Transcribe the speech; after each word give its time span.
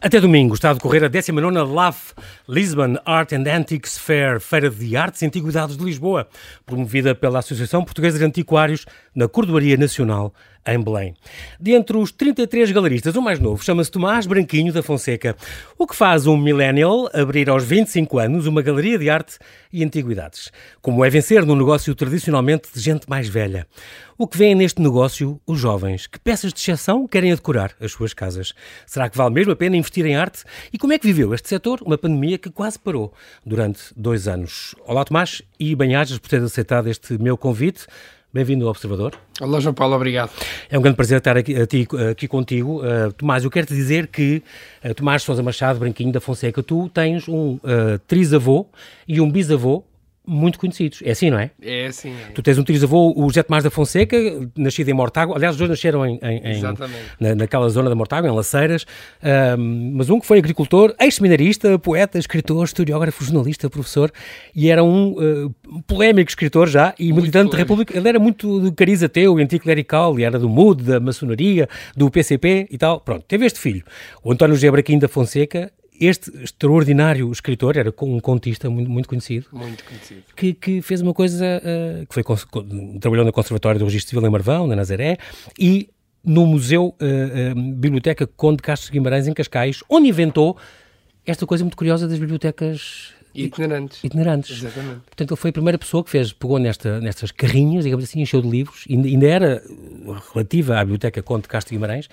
Até 0.00 0.20
domingo 0.20 0.54
está 0.54 0.70
a 0.70 0.74
decorrer 0.74 1.02
a 1.02 1.10
19ª 1.10 1.74
LAF, 1.74 2.14
Lisbon 2.48 2.98
Art 3.04 3.32
and 3.32 3.52
Antiques 3.52 3.98
Fair, 3.98 4.38
Feira 4.38 4.70
de 4.70 4.96
Artes 4.96 5.22
e 5.22 5.26
Antiguidades 5.26 5.76
de 5.76 5.84
Lisboa, 5.84 6.28
promovida 6.64 7.16
pela 7.16 7.40
Associação 7.40 7.84
Portuguesa 7.84 8.16
de 8.16 8.24
Antiquários 8.24 8.86
na 9.12 9.26
Cordoaria 9.26 9.76
Nacional, 9.76 10.32
em 10.68 10.80
Belém. 10.80 11.14
De 11.58 11.72
entre 11.72 11.96
os 11.96 12.12
33 12.12 12.70
galeristas, 12.72 13.16
o 13.16 13.22
mais 13.22 13.40
novo 13.40 13.64
chama-se 13.64 13.90
Tomás 13.90 14.26
Branquinho 14.26 14.72
da 14.72 14.82
Fonseca, 14.82 15.34
o 15.78 15.86
que 15.86 15.96
faz 15.96 16.26
um 16.26 16.36
millennial 16.36 17.08
abrir 17.14 17.48
aos 17.48 17.64
25 17.64 18.18
anos 18.18 18.46
uma 18.46 18.62
galeria 18.62 18.98
de 18.98 19.08
arte 19.08 19.38
e 19.72 19.82
antiguidades. 19.82 20.50
Como 20.82 21.04
é 21.04 21.10
vencer 21.10 21.44
num 21.44 21.56
negócio 21.56 21.94
tradicionalmente 21.94 22.68
de 22.72 22.80
gente 22.80 23.08
mais 23.08 23.28
velha. 23.28 23.66
O 24.20 24.26
que 24.26 24.36
vêem 24.36 24.54
neste 24.54 24.82
negócio 24.82 25.40
os 25.46 25.60
jovens? 25.60 26.08
Que 26.08 26.18
peças 26.18 26.52
de 26.52 26.58
exceção 26.58 27.06
querem 27.06 27.32
decorar 27.32 27.72
as 27.80 27.92
suas 27.92 28.12
casas? 28.12 28.52
Será 28.84 29.08
que 29.08 29.16
vale 29.16 29.32
mesmo 29.32 29.52
a 29.52 29.56
pena 29.56 29.76
investir 29.76 30.04
em 30.04 30.16
arte? 30.16 30.42
E 30.72 30.76
como 30.76 30.92
é 30.92 30.98
que 30.98 31.06
viveu 31.06 31.32
este 31.32 31.48
setor 31.48 31.80
uma 31.82 31.96
pandemia 31.96 32.36
que 32.36 32.50
quase 32.50 32.78
parou 32.78 33.14
durante 33.46 33.80
dois 33.96 34.26
anos? 34.26 34.74
Olá 34.84 35.04
Tomás 35.04 35.40
e 35.58 35.74
bem-ajas 35.76 36.18
por 36.18 36.28
ter 36.28 36.42
aceitado 36.42 36.88
este 36.88 37.16
meu 37.16 37.36
convite. 37.36 37.86
Bem-vindo 38.30 38.66
ao 38.66 38.70
Observador. 38.70 39.14
Olá, 39.40 39.58
João 39.58 39.72
Paulo, 39.74 39.96
obrigado. 39.96 40.30
É 40.68 40.78
um 40.78 40.82
grande 40.82 40.96
prazer 40.96 41.16
estar 41.16 41.34
aqui, 41.38 41.56
aqui, 41.56 42.28
contigo. 42.28 42.82
Uh, 42.82 43.10
Tomás, 43.14 43.42
eu 43.42 43.50
quero 43.50 43.66
te 43.66 43.74
dizer 43.74 44.06
que 44.08 44.42
uh, 44.84 44.92
Tomás 44.92 45.22
Sousa 45.22 45.42
Machado, 45.42 45.78
Branquinho 45.78 46.12
da 46.12 46.20
Fonseca, 46.20 46.62
tu 46.62 46.90
tens 46.90 47.26
um 47.26 47.54
uh, 47.54 47.98
trisavô 48.06 48.66
e 49.08 49.18
um 49.18 49.30
bisavô 49.30 49.82
muito 50.28 50.58
conhecidos. 50.58 51.00
É 51.02 51.12
assim, 51.12 51.30
não 51.30 51.38
é? 51.38 51.50
É 51.62 51.86
assim. 51.86 52.10
É. 52.10 52.32
Tu 52.32 52.42
tens 52.42 52.58
um 52.58 52.62
trisavô, 52.62 53.14
o 53.16 53.28
José 53.28 53.42
Tomás 53.42 53.64
da 53.64 53.70
Fonseca, 53.70 54.16
nascido 54.56 54.90
em 54.90 54.92
Mortágua. 54.92 55.36
Aliás, 55.36 55.54
os 55.54 55.58
dois 55.58 55.70
nasceram 55.70 56.04
em, 56.04 56.20
em, 56.22 56.58
em 56.58 56.62
na, 57.18 57.34
naquela 57.34 57.68
zona 57.70 57.88
da 57.88 57.94
Mortágua, 57.94 58.30
em 58.30 58.34
Laceiras. 58.34 58.84
Um, 59.58 59.92
mas 59.94 60.10
um 60.10 60.20
que 60.20 60.26
foi 60.26 60.38
agricultor, 60.38 60.94
ex-seminarista, 61.00 61.78
poeta, 61.78 62.18
escritor, 62.18 62.64
historiógrafo, 62.64 63.24
jornalista, 63.24 63.70
professor. 63.70 64.12
E 64.54 64.70
era 64.70 64.84
um 64.84 65.12
uh, 65.12 65.82
polémico 65.86 66.30
escritor 66.30 66.68
já 66.68 66.94
e 66.98 67.04
muito 67.06 67.22
militante 67.22 67.52
da 67.52 67.58
República. 67.58 67.96
Ele 67.96 68.08
era 68.08 68.18
muito 68.18 68.60
do 68.60 68.72
cariz 68.72 69.02
ateu, 69.02 69.38
anticlerical, 69.38 70.18
e 70.20 70.24
era 70.24 70.38
do 70.38 70.48
MUD, 70.48 70.82
da 70.82 71.00
maçonaria, 71.00 71.68
do 71.96 72.10
PCP 72.10 72.68
e 72.70 72.76
tal. 72.76 73.00
Pronto, 73.00 73.24
teve 73.26 73.46
este 73.46 73.58
filho. 73.58 73.82
O 74.22 74.30
António 74.30 74.54
José 74.54 74.70
Braquim 74.70 74.98
da 74.98 75.08
Fonseca 75.08 75.72
este 76.00 76.30
extraordinário 76.42 77.30
escritor, 77.32 77.76
era 77.76 77.92
um 78.02 78.20
contista 78.20 78.70
muito, 78.70 78.90
muito 78.90 79.08
conhecido, 79.08 79.46
muito 79.52 79.84
conhecido. 79.84 80.22
Que, 80.36 80.54
que 80.54 80.82
fez 80.82 81.00
uma 81.00 81.12
coisa, 81.12 81.44
uh, 81.44 82.06
que 82.06 82.14
foi, 82.14 82.24
trabalhou 83.00 83.24
no 83.24 83.32
Conservatório 83.32 83.78
do 83.78 83.84
Registro 83.84 84.10
Civil 84.10 84.26
em 84.26 84.30
Marvão, 84.30 84.66
na 84.66 84.76
Nazaré, 84.76 85.18
e 85.58 85.90
no 86.24 86.46
Museu 86.46 86.94
uh, 87.00 87.58
uh, 87.58 87.74
Biblioteca 87.74 88.26
Conde 88.26 88.62
Castro 88.62 88.92
Guimarães, 88.92 89.26
em 89.26 89.32
Cascais, 89.32 89.82
onde 89.88 90.08
inventou 90.08 90.56
esta 91.26 91.46
coisa 91.46 91.64
muito 91.64 91.76
curiosa 91.76 92.08
das 92.08 92.18
bibliotecas 92.18 93.12
Itinerantes. 93.34 94.02
Itinerantes. 94.02 94.58
Exatamente. 94.58 95.00
Portanto, 95.06 95.30
ele 95.30 95.40
foi 95.40 95.50
a 95.50 95.52
primeira 95.52 95.78
pessoa 95.78 96.02
que 96.02 96.10
fez, 96.10 96.32
pegou 96.32 96.58
nesta, 96.58 97.00
nestas 97.00 97.30
carrinhas, 97.30 97.84
digamos 97.84 98.04
assim, 98.04 98.20
encheu 98.20 98.42
de 98.42 98.48
livros, 98.48 98.84
ainda, 98.88 99.08
ainda 99.08 99.26
era 99.26 99.62
relativa 100.32 100.78
à 100.78 100.84
Biblioteca 100.84 101.22
Conde 101.22 101.42
de 101.42 101.48
Castro 101.48 101.74
Guimarães, 101.74 102.08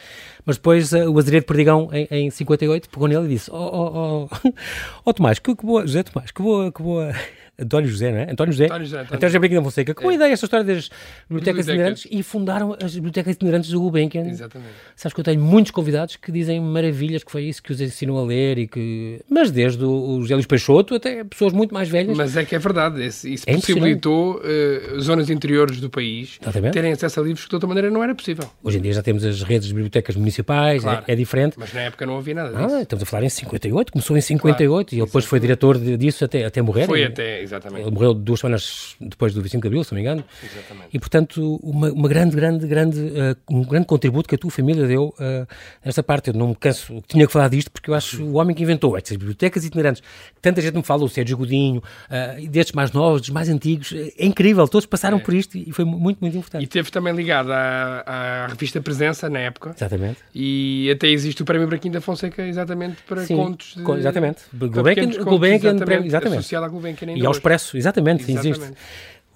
mas 0.46 0.58
depois 0.58 0.92
uh, 0.92 1.10
o 1.10 1.18
Azeredo 1.18 1.46
Perdigão, 1.46 1.90
em, 1.92 2.08
em 2.12 2.30
58, 2.30 2.90
pegou 2.90 3.08
nele 3.08 3.26
e 3.26 3.30
disse: 3.30 3.50
Ó 3.52 3.58
oh, 3.58 3.70
oh, 3.72 4.30
oh, 4.32 4.54
oh, 5.06 5.14
Tomás, 5.14 5.40
que, 5.40 5.56
que 5.56 5.66
boa, 5.66 5.82
José 5.82 6.04
Tomás, 6.04 6.32
que 6.32 6.42
boa, 6.42 6.72
que 6.72 6.82
boa 6.82 7.14
António 7.60 7.90
José, 7.90 8.12
não 8.12 8.20
é? 8.20 8.32
António 8.32 8.52
José. 8.54 8.66
António 8.66 8.86
José. 8.86 9.02
António, 9.02 9.22
José 9.22 9.40
Branquinho 9.40 9.62
da 9.62 9.66
Fonseca. 9.66 9.94
Com 9.94 10.10
é. 10.10 10.14
a 10.14 10.16
ideia, 10.16 10.34
esta 10.34 10.46
história 10.46 10.66
das 10.66 10.90
bibliotecas, 11.30 11.68
itinerantes 11.68 12.08
e 12.12 12.24
fundaram 12.24 12.76
as 12.82 12.94
bibliotecas 12.94 13.36
itinerantes 13.36 13.70
do 13.70 13.80
Gulbenkian. 13.80 14.28
Exatamente. 14.28 14.72
Sabes 14.96 15.14
que 15.14 15.20
eu 15.20 15.24
tenho 15.24 15.42
muitos 15.42 15.72
convidados 15.72 16.16
que 16.16 16.32
dizem 16.32 16.60
maravilhas 16.60 17.24
que 17.24 17.32
foi 17.32 17.44
isso 17.44 17.64
que 17.64 17.72
os 17.72 17.80
ensinam 17.80 18.18
a 18.18 18.24
ler 18.24 18.58
e 18.58 18.68
que... 18.68 19.22
Mas 19.30 19.52
desde 19.52 19.84
o 19.84 20.22
José 20.22 20.36
Luís 20.36 20.46
Peixoto 20.46 20.96
até 20.96 21.24
pessoas 21.24 21.54
muito 21.54 21.74
mais 21.74 21.88
velhas. 21.90 22.18
Mas 22.18 22.36
é 22.36 22.44
que 22.44 22.56
é 22.56 22.60
verdade. 22.60 23.06
Isso, 23.06 23.28
isso 23.28 23.44
é 23.48 23.54
possibilitou 23.54 24.42
uh, 24.42 25.00
zonas 25.00 25.30
interiores 25.30 25.80
do 25.80 25.90
país 25.90 26.38
Exatamente. 26.42 26.74
terem 26.74 26.92
acesso 26.92 27.20
a 27.20 27.24
livros 27.24 27.46
que 27.46 27.50
de 27.50 27.56
outra 27.56 27.68
maneira 27.68 27.90
não 27.90 28.04
era 28.04 28.14
possível. 28.14 28.50
Hoje 28.64 28.78
em 28.78 28.82
dia 28.82 28.94
já 28.94 29.02
temos 29.02 29.24
as 29.24 29.42
redes 29.44 29.68
de 29.68 29.74
bibliotecas 29.74 30.16
municipais, 30.16 30.82
é, 30.82 30.84
claro. 30.84 31.04
é, 31.08 31.14
é, 31.14 31.16
diferente. 31.16 31.56
Mas 31.58 31.74
na 31.74 31.82
época 31.82 32.06
não 32.06 32.18
havia 32.18 32.34
nada 32.34 32.50
ah, 32.50 32.64
disso. 32.64 32.76
Ah, 32.76 32.82
estamos 32.82 33.04
a 33.04 33.06
falar 33.06 33.24
em 33.24 33.30
58, 33.30 33.92
começou 33.92 34.18
em 34.18 34.22
58 34.22 34.68
claro. 34.68 34.88
e 34.92 35.00
ele 35.00 35.06
depois 35.06 35.26
foi 35.26 35.40
diretor 35.40 35.78
disso 35.78 36.26
até, 36.26 36.46
até 36.46 36.62
morrer. 36.62 36.86
Foi 36.86 37.04
até, 37.04 37.45
exatamente. 37.46 37.82
Ele 37.84 37.92
morreu 37.92 38.14
duas 38.14 38.40
semanas 38.40 38.96
depois 39.00 39.34
do 39.34 39.42
25 39.42 39.62
de 39.62 39.68
Abril, 39.68 39.84
se 39.84 39.92
não 39.92 39.96
me 39.96 40.02
engano. 40.02 40.24
Exatamente. 40.44 40.90
E, 40.94 41.00
portanto, 41.00 41.60
uma, 41.64 41.92
uma 41.92 42.10
grande, 42.10 42.36
grande, 42.36 42.68
grande, 42.68 43.00
uh, 43.00 43.38
um 43.50 43.64
grande 43.64 43.86
contributo 43.86 44.28
que 44.28 44.36
a 44.36 44.38
tua 44.38 44.52
família 44.52 44.86
deu 44.88 45.14
uh, 45.20 45.48
nesta 45.84 46.04
parte. 46.04 46.30
Eu 46.30 46.34
não 46.34 46.50
me 46.50 46.56
canso, 46.56 47.02
tinha 47.08 47.26
que 47.26 47.32
falar 47.32 47.50
disto, 47.50 47.72
porque 47.72 47.90
eu 47.90 47.94
acho 47.94 48.24
o 48.24 48.34
homem 48.34 48.56
que 48.56 48.64
inventou 48.64 48.98
estas 48.98 49.16
bibliotecas 49.18 49.64
itinerantes. 49.64 50.02
Tanta 50.42 50.62
gente 50.62 50.76
me 50.76 50.84
fala, 50.84 51.04
o 51.04 51.10
Sérgio 51.10 51.38
Godinho, 51.38 51.82
uh, 52.10 52.48
destes 52.50 52.74
mais 52.74 52.92
novos, 52.92 53.22
dos 53.22 53.30
mais 53.30 53.50
antigos. 53.50 53.94
É 54.18 54.26
incrível, 54.26 54.68
todos 54.68 54.86
passaram 54.86 55.18
é. 55.18 55.22
por 55.22 55.34
isto 55.34 55.58
e 55.58 55.72
foi 55.72 55.86
muito, 55.86 56.20
muito 56.20 56.38
importante. 56.38 56.64
E 56.64 56.68
teve 56.68 56.92
também 56.92 57.14
ligado 57.14 57.52
à, 57.52 58.04
à 58.06 58.48
revista 58.48 58.82
Presença, 58.82 59.30
na 59.30 59.40
época. 59.40 59.74
Exatamente. 59.76 60.20
E 60.34 60.90
até 60.92 61.08
existe 61.08 61.42
o 61.42 61.46
Prémio 61.46 61.68
Braquinho 61.68 61.94
da 61.94 62.02
Fonseca, 62.02 62.46
exatamente, 62.46 63.02
para 63.04 63.26
Sim, 63.26 63.36
contos. 63.36 63.76
De, 63.76 63.92
exatamente. 64.00 64.44
Gulbenkian, 64.54 65.24
Gulbenkian, 65.24 65.76
exatamente, 65.76 66.08
exatamente. 66.08 66.40
Associado 66.40 66.66
à 66.66 66.70
Gulbenkian 66.70 67.12
E 67.16 67.26
ao 67.26 67.34
Expresso, 67.36 67.78
exatamente, 67.78 68.24
exatamente. 68.24 68.60
existe. 68.60 68.76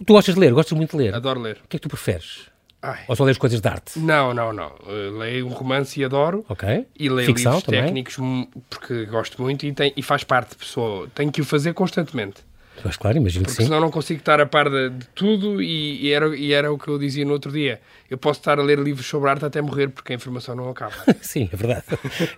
Tu 0.06 0.14
gostas 0.14 0.36
de 0.36 0.42
ler? 0.42 0.54
Gostas 0.54 0.78
muito 0.78 0.92
de 0.92 1.04
ler? 1.04 1.16
Adoro 1.16 1.40
ler. 1.40 1.58
O 1.64 1.68
que 1.68 1.76
é 1.76 1.80
que 1.80 1.84
tu 1.84 1.90
preferes? 1.90 2.48
Ai. 2.82 3.04
Ou 3.08 3.16
só 3.16 3.26
lês 3.26 3.38
coisas 3.38 3.60
de 3.60 3.68
arte? 3.68 4.00
Não, 4.00 4.34
não, 4.34 4.54
não. 4.54 4.70
Uh, 4.86 5.18
leio 5.18 5.46
um 5.46 5.50
romance 5.50 6.00
e 6.00 6.06
adoro. 6.06 6.46
Ok. 6.48 6.88
E 6.98 7.10
leio 7.10 7.28
Ficção, 7.28 7.54
livros 7.54 7.66
também? 7.66 7.84
técnicos 7.84 8.18
porque 8.70 9.06
gosto 9.06 9.42
muito 9.42 9.66
e, 9.66 9.74
tem, 9.74 9.94
e 9.98 10.02
faz 10.02 10.24
parte, 10.24 10.56
pessoa. 10.56 11.10
Tenho 11.14 11.32
que 11.32 11.42
o 11.42 11.46
fazer 11.46 11.74
constantemente. 11.74 12.48
Mas 12.84 12.96
claro, 12.96 13.18
imagino 13.18 13.44
porque 13.44 13.58
que 13.58 13.64
sim. 13.64 13.68
senão 13.68 13.82
não 13.82 13.92
consigo 13.92 14.20
estar 14.20 14.40
a 14.40 14.46
par 14.46 14.70
de, 14.70 14.90
de 14.92 15.06
tudo 15.08 15.62
e, 15.62 16.06
e, 16.06 16.14
era, 16.14 16.36
e 16.36 16.54
era 16.54 16.72
o 16.72 16.78
que 16.78 16.88
eu 16.88 16.98
dizia 16.98 17.26
no 17.26 17.34
outro 17.34 17.52
dia. 17.52 17.82
Eu 18.10 18.18
posso 18.18 18.40
estar 18.40 18.58
a 18.58 18.64
ler 18.64 18.80
livros 18.80 19.06
sobre 19.06 19.30
arte 19.30 19.44
até 19.44 19.62
morrer 19.62 19.90
porque 19.90 20.14
a 20.14 20.16
informação 20.16 20.56
não 20.56 20.70
acaba. 20.70 20.94
sim, 21.22 21.50
é 21.52 21.56
verdade. 21.56 21.84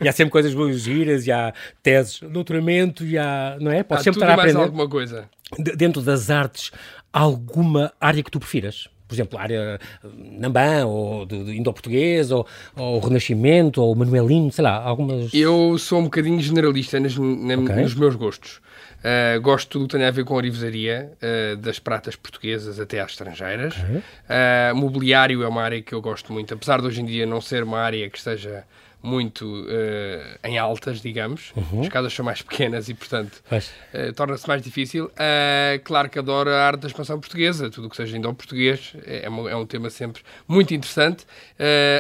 e 0.01 0.07
há 0.07 0.11
sempre 0.11 0.31
coisas 0.31 0.53
boas 0.53 0.81
giras, 0.81 1.28
e 1.28 1.31
há 1.31 1.53
teses 1.83 2.19
de 2.19 2.28
doutoramento, 2.28 3.05
e 3.05 3.17
há, 3.17 3.57
não 3.59 3.72
é? 3.72 3.83
Posso 3.83 4.01
há 4.01 4.03
sempre 4.03 4.19
estar 4.19 4.31
a 4.31 4.33
aprender. 4.33 4.53
mais 4.53 4.66
alguma 4.66 4.89
coisa. 4.89 5.29
De, 5.57 5.75
dentro 5.75 6.01
das 6.01 6.29
artes, 6.29 6.72
alguma 7.12 7.91
área 8.00 8.23
que 8.23 8.31
tu 8.31 8.39
prefiras? 8.39 8.88
Por 9.07 9.16
exemplo, 9.16 9.38
a 9.38 9.41
área 9.41 9.79
eh, 10.01 10.07
Nambã, 10.39 10.85
ou 10.85 11.25
do, 11.25 11.44
do 11.44 11.53
Indo-Português, 11.53 12.31
ou, 12.31 12.47
ou 12.78 12.95
o 12.95 13.00
Renascimento, 13.00 13.81
ou 13.81 13.91
o 13.91 13.95
Manuelino, 13.95 14.50
sei 14.53 14.63
lá, 14.63 14.81
algumas... 14.81 15.34
Eu 15.34 15.78
sou 15.78 16.00
um 16.00 16.06
bocadinho 16.06 16.40
generalista 16.40 16.97
nas, 16.97 17.17
na, 17.17 17.56
okay. 17.56 17.75
nos 17.75 17.94
meus 17.94 18.16
gostos. 18.16 18.61
Uh, 19.01 19.41
gosto 19.41 19.66
de 19.66 19.69
tudo 19.72 19.88
que 19.88 19.97
tem 19.97 20.06
a 20.06 20.11
ver 20.11 20.23
com 20.23 20.35
a 20.35 20.38
orivesaria, 20.38 21.11
uh, 21.22 21.57
das 21.57 21.78
pratas 21.78 22.16
portuguesas 22.16 22.79
até 22.79 23.01
às 23.01 23.11
estrangeiras. 23.11 23.75
Uhum. 23.78 23.97
Uh, 23.97 24.75
mobiliário 24.75 25.44
é 25.44 25.47
uma 25.47 25.61
área 25.61 25.81
que 25.81 25.94
eu 25.94 26.01
gosto 26.01 26.31
muito, 26.31 26.53
apesar 26.53 26.79
de 26.79 26.88
hoje 26.88 27.01
em 27.01 27.06
dia 27.06 27.25
não 27.25 27.41
ser 27.41 27.63
uma 27.63 27.79
área 27.79 28.09
que 28.09 28.17
esteja 28.17 28.63
muito 29.01 29.45
uh, 29.45 30.47
em 30.47 30.57
altas, 30.57 31.01
digamos. 31.01 31.51
Uhum. 31.56 31.81
As 31.81 31.89
casas 31.89 32.13
são 32.13 32.23
mais 32.23 32.41
pequenas 32.41 32.88
e, 32.89 32.94
portanto, 32.94 33.41
uh, 33.51 34.13
torna-se 34.13 34.47
mais 34.47 34.62
difícil. 34.62 35.06
Uh, 35.06 35.81
claro 35.84 36.09
que 36.09 36.19
adoro 36.19 36.50
a 36.50 36.67
arte 36.67 36.81
da 36.81 36.88
expansão 36.88 37.19
portuguesa, 37.19 37.69
tudo 37.69 37.88
o 37.88 37.90
que 37.90 37.95
seja 37.95 38.17
indo-português 38.17 38.94
é, 39.06 39.25
é, 39.25 39.56
um 39.56 39.66
tema 39.66 39.90
sempre 39.90 40.22
muito 40.47 40.73
interessante, 40.73 41.25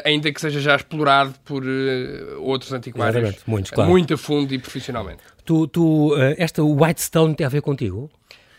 ainda 0.03 0.31
que 0.31 0.39
seja 0.39 0.59
já 0.59 0.75
explorado 0.75 1.33
por 1.45 1.63
outros 2.39 2.71
antiquários 2.73 3.43
muito, 3.45 3.73
claro. 3.73 3.89
muito 3.89 4.13
a 4.13 4.17
fundo 4.17 4.53
e 4.53 4.59
profissionalmente. 4.59 5.21
Tu, 5.45 5.67
tu 5.67 6.15
esta 6.37 6.63
Whitestone 6.63 7.35
tem 7.35 7.45
a 7.45 7.49
ver 7.49 7.61
contigo? 7.61 8.09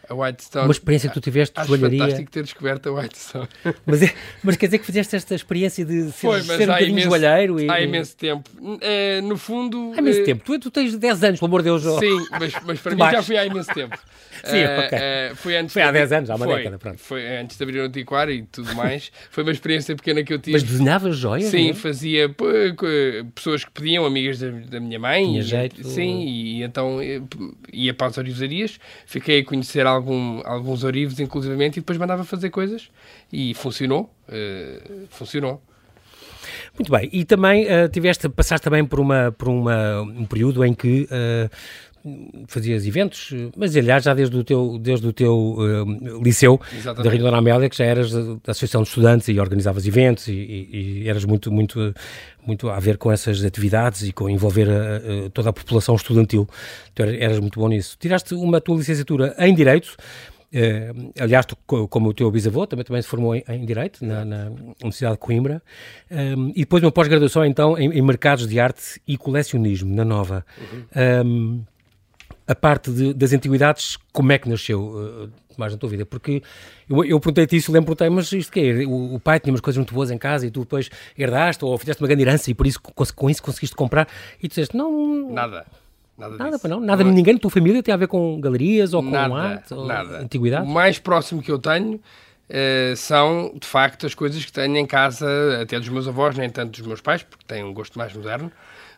A 0.09 0.15
Whitestone. 0.15 0.67
Uma 0.67 0.73
experiência 0.73 1.09
que 1.09 1.15
tu 1.15 1.21
tiveste 1.21 1.61
de 1.61 1.67
joalharia. 1.67 1.99
fantástico 1.99 2.31
ter 2.31 2.43
descoberto 2.43 2.89
a 2.89 2.93
Whitestone. 2.93 3.49
Mas, 3.87 4.03
é, 4.03 4.13
mas 4.43 4.57
quer 4.57 4.67
dizer 4.67 4.79
que 4.79 4.87
fizeste 4.87 5.17
esta 5.17 5.35
experiência 5.35 5.85
de 5.85 6.13
ser, 6.13 6.27
Foi, 6.27 6.43
ser 6.43 6.69
um 6.69 6.73
bocadinho 6.73 7.01
joalheiro? 7.01 7.61
E... 7.61 7.71
Há 7.71 7.81
imenso 7.81 8.17
tempo. 8.17 8.49
É, 8.81 9.21
no 9.21 9.37
fundo... 9.37 9.93
Há 9.95 9.99
imenso 9.99 10.21
é... 10.21 10.25
tempo. 10.25 10.45
Tu, 10.45 10.59
tu 10.59 10.71
tens 10.71 10.97
10 10.97 11.25
anos, 11.25 11.41
pelo 11.41 11.49
amor 11.49 11.63
de 11.63 11.65
Deus. 11.65 11.83
Sim, 11.83 12.27
mas, 12.39 12.53
mas 12.65 12.81
para 12.81 12.95
mim 12.95 13.03
já 13.11 13.23
foi 13.23 13.37
há 13.37 13.47
imenso 13.47 13.73
tempo. 13.73 13.97
Sim, 14.45 14.65
uh, 14.65 14.87
ok. 14.87 14.99
Uh, 14.99 15.37
foi, 15.37 15.57
antes 15.57 15.73
foi 15.73 15.83
há 15.83 15.93
10 15.93 16.13
anos, 16.13 16.31
há 16.31 16.35
uma 16.35 16.47
foi, 16.47 16.57
década, 16.57 16.79
pronto. 16.79 16.99
Foi 16.99 17.37
antes 17.39 17.57
de 17.57 17.63
abrir 17.63 17.81
o 17.81 17.85
antiquário 17.85 18.35
e 18.35 18.43
tudo 18.43 18.75
mais. 18.75 19.13
foi 19.31 19.43
uma 19.43 19.53
experiência 19.53 19.95
pequena 19.95 20.23
que 20.23 20.33
eu 20.33 20.39
tive. 20.39 20.53
Mas 20.53 20.63
desenhavas 20.63 21.17
joias? 21.17 21.51
Sim, 21.51 21.71
é? 21.71 21.75
fazia 21.75 22.35
pessoas 23.35 23.65
que 23.65 23.71
pediam, 23.71 24.05
amigas 24.05 24.39
da, 24.39 24.51
da 24.51 24.81
minha 24.81 24.99
mãe. 24.99 25.25
Tinha 25.25 25.43
jeito. 25.43 25.87
Sim, 25.87 26.25
e 26.25 26.63
então 26.63 26.99
ia 27.73 27.95
para 27.95 28.09
as 28.09 28.19
orivesarias, 28.19 28.79
fiquei 29.07 29.41
a 29.41 29.45
conhecer 29.45 29.87
algum, 29.93 30.41
alguns 30.45 30.85
orivos, 30.85 31.21
inclusivamente, 31.21 31.79
e 31.79 31.81
depois 31.81 31.99
mandava 31.99 32.25
fazer 32.25 32.51
coisas 32.51 32.91
e 33.33 33.55
funcionou. 33.55 34.13
Uh, 34.29 35.07
funcionou. 35.11 35.63
Muito 36.79 36.91
bem, 36.91 37.09
e 37.13 37.25
também 37.25 37.67
uh, 37.67 37.89
tiveste, 37.89 38.29
passaste 38.29 38.65
também 38.65 38.85
por, 38.85 38.99
uma, 38.99 39.31
por 39.33 39.49
uma, 39.49 40.03
um 40.03 40.25
período 40.25 40.65
em 40.65 40.75
que 40.75 41.03
uh, 41.05 41.51
fazias 42.49 42.87
eventos, 42.87 43.33
mas 43.57 43.77
aliás 43.77 44.05
já 44.05 44.15
desde 44.15 44.37
o 44.37 44.45
teu, 44.45 44.79
desde 44.79 45.07
o 45.07 45.13
teu 45.13 45.35
uh, 45.35 46.23
liceu 46.23 46.61
Exatamente. 46.73 47.05
da 47.05 47.11
Rio 47.11 47.23
Dona 47.23 47.39
Amélia, 47.39 47.69
que 47.69 47.77
já 47.77 47.85
eras 47.85 48.13
da 48.13 48.39
Associação 48.49 48.83
de 48.83 48.89
Estudantes 48.89 49.29
e 49.29 49.39
organizavas 49.39 49.87
eventos 49.87 50.29
e, 50.29 50.33
e, 50.33 51.03
e, 51.03 51.09
eras 51.09 51.25
muito, 51.25 51.53
muito, 51.53 51.95
muito 52.47 52.69
a 52.69 52.81
ver 52.81 52.99
com 52.99 53.11
essas 53.11 53.45
atividades 53.45 54.03
e 54.03 54.13
com 54.13 54.29
envolver 54.29 54.69
a, 54.69 55.27
a, 55.27 55.31
toda 55.31 55.51
a 55.51 55.53
população 55.53 55.95
estudantil. 55.95 56.49
Tu 56.95 57.03
eras 57.03 57.39
muito 57.39 57.61
bom 57.61 57.69
nisso. 57.69 57.97
Tiraste 57.99 58.35
uma 58.35 58.61
tua 58.61 58.77
licenciatura 58.77 59.35
em 59.39 59.55
Direito, 59.55 59.97
Uh, 60.53 61.13
aliás, 61.19 61.47
tu, 61.47 61.57
como 61.89 62.11
o 62.11 62.13
teu 62.13 62.31
bisavô, 62.31 62.67
também, 62.67 62.85
também 62.85 63.01
se 63.01 63.09
formou 63.09 63.35
em, 63.35 63.43
em 63.49 63.65
Direito, 63.65 64.05
na, 64.05 64.23
na, 64.23 64.51
Universidade 64.83 65.15
de 65.15 65.19
Coimbra, 65.19 65.63
um, 66.11 66.51
e 66.51 66.61
depois 66.61 66.83
uma 66.83 66.93
pós-graduação, 66.93 67.43
então, 67.43 67.79
em, 67.79 67.91
em, 67.91 68.03
Mercados 68.03 68.47
de 68.47 68.61
Arte 68.61 69.01
e 69.09 69.17
Colecionismo, 69.17 69.95
na 69.95 70.05
Nova. 70.05 70.45
Uhum. 70.61 71.27
Um, 71.27 71.65
a 72.53 72.55
parte 72.55 72.91
de, 72.91 73.15
das 73.15 73.33
antiguidades, 73.33 73.99
como 74.13 74.33
é 74.33 74.39
que 74.39 74.49
nasceu, 74.49 74.81
uh, 74.81 75.31
mais 75.59 75.73
na 75.73 75.79
tua 75.79 75.89
vida? 75.89 76.05
Porque 76.07 76.43
eu, 76.89 77.05
eu 77.05 77.19
perguntei-te 77.19 77.57
isso, 77.57 77.73
lembro-te, 77.73 78.09
mas 78.09 78.31
isto 78.33 78.53
que 78.53 78.61
é? 78.61 78.87
O, 78.87 79.15
o, 79.15 79.21
pai 79.21 79.41
tinha 79.41 79.53
umas 79.53 79.61
coisas 79.61 79.79
muito 79.79 79.95
boas 79.95 80.11
em 80.11 80.19
casa 80.19 80.47
e 80.47 80.51
tu 80.51 80.61
depois 80.61 80.91
herdaste 81.19 81.65
ou 81.65 81.77
fizeste 81.79 82.03
uma 82.03 82.09
grande 82.09 82.23
herança 82.23 82.51
e 82.51 82.55
por 82.55 82.67
isso 82.67 82.81
com, 82.81 82.93
com 82.93 83.31
isso 83.31 83.43
conseguiste 83.43 83.75
comprar 83.75 84.07
e 84.39 84.49
tu 84.49 84.51
disseste, 84.51 84.77
não... 84.77 85.31
Nada. 85.31 85.65
Nada, 86.19 86.37
nada 86.37 86.69
não. 86.69 86.79
Nada, 86.79 87.03
não 87.03 87.11
ninguém 87.11 87.35
na 87.35 87.41
tua 87.41 87.51
família 87.51 87.83
tem 87.83 87.93
a 87.93 87.97
ver 87.97 88.07
com 88.07 88.39
galerias 88.41 88.93
ou 88.93 89.03
com 89.03 89.11
nada, 89.11 89.35
arte 89.35 89.75
ou 89.75 89.87
nada. 89.87 90.19
antiguidade? 90.19 90.67
O 90.67 90.71
mais 90.71 90.99
próximo 90.99 91.43
que 91.43 91.51
eu 91.51 91.59
tenho 91.59 91.99
uh, 92.53 92.97
são, 92.97 93.53
de 93.59 93.67
facto, 93.67 94.07
as 94.07 94.15
coisas 94.15 94.45
que 94.45 94.53
tenho 94.53 94.77
em 94.77 94.87
casa, 94.87 95.27
até 95.61 95.79
dos 95.79 95.89
meus 95.89 96.07
avós, 96.07 96.37
nem 96.37 96.51
tanto 96.51 96.79
dos 96.79 96.87
meus 96.87 97.01
pais, 97.01 97.23
porque 97.23 97.45
têm 97.47 97.65
um 97.65 97.73
gosto 97.73 97.99
mais 97.99 98.13
moderno, 98.13 98.53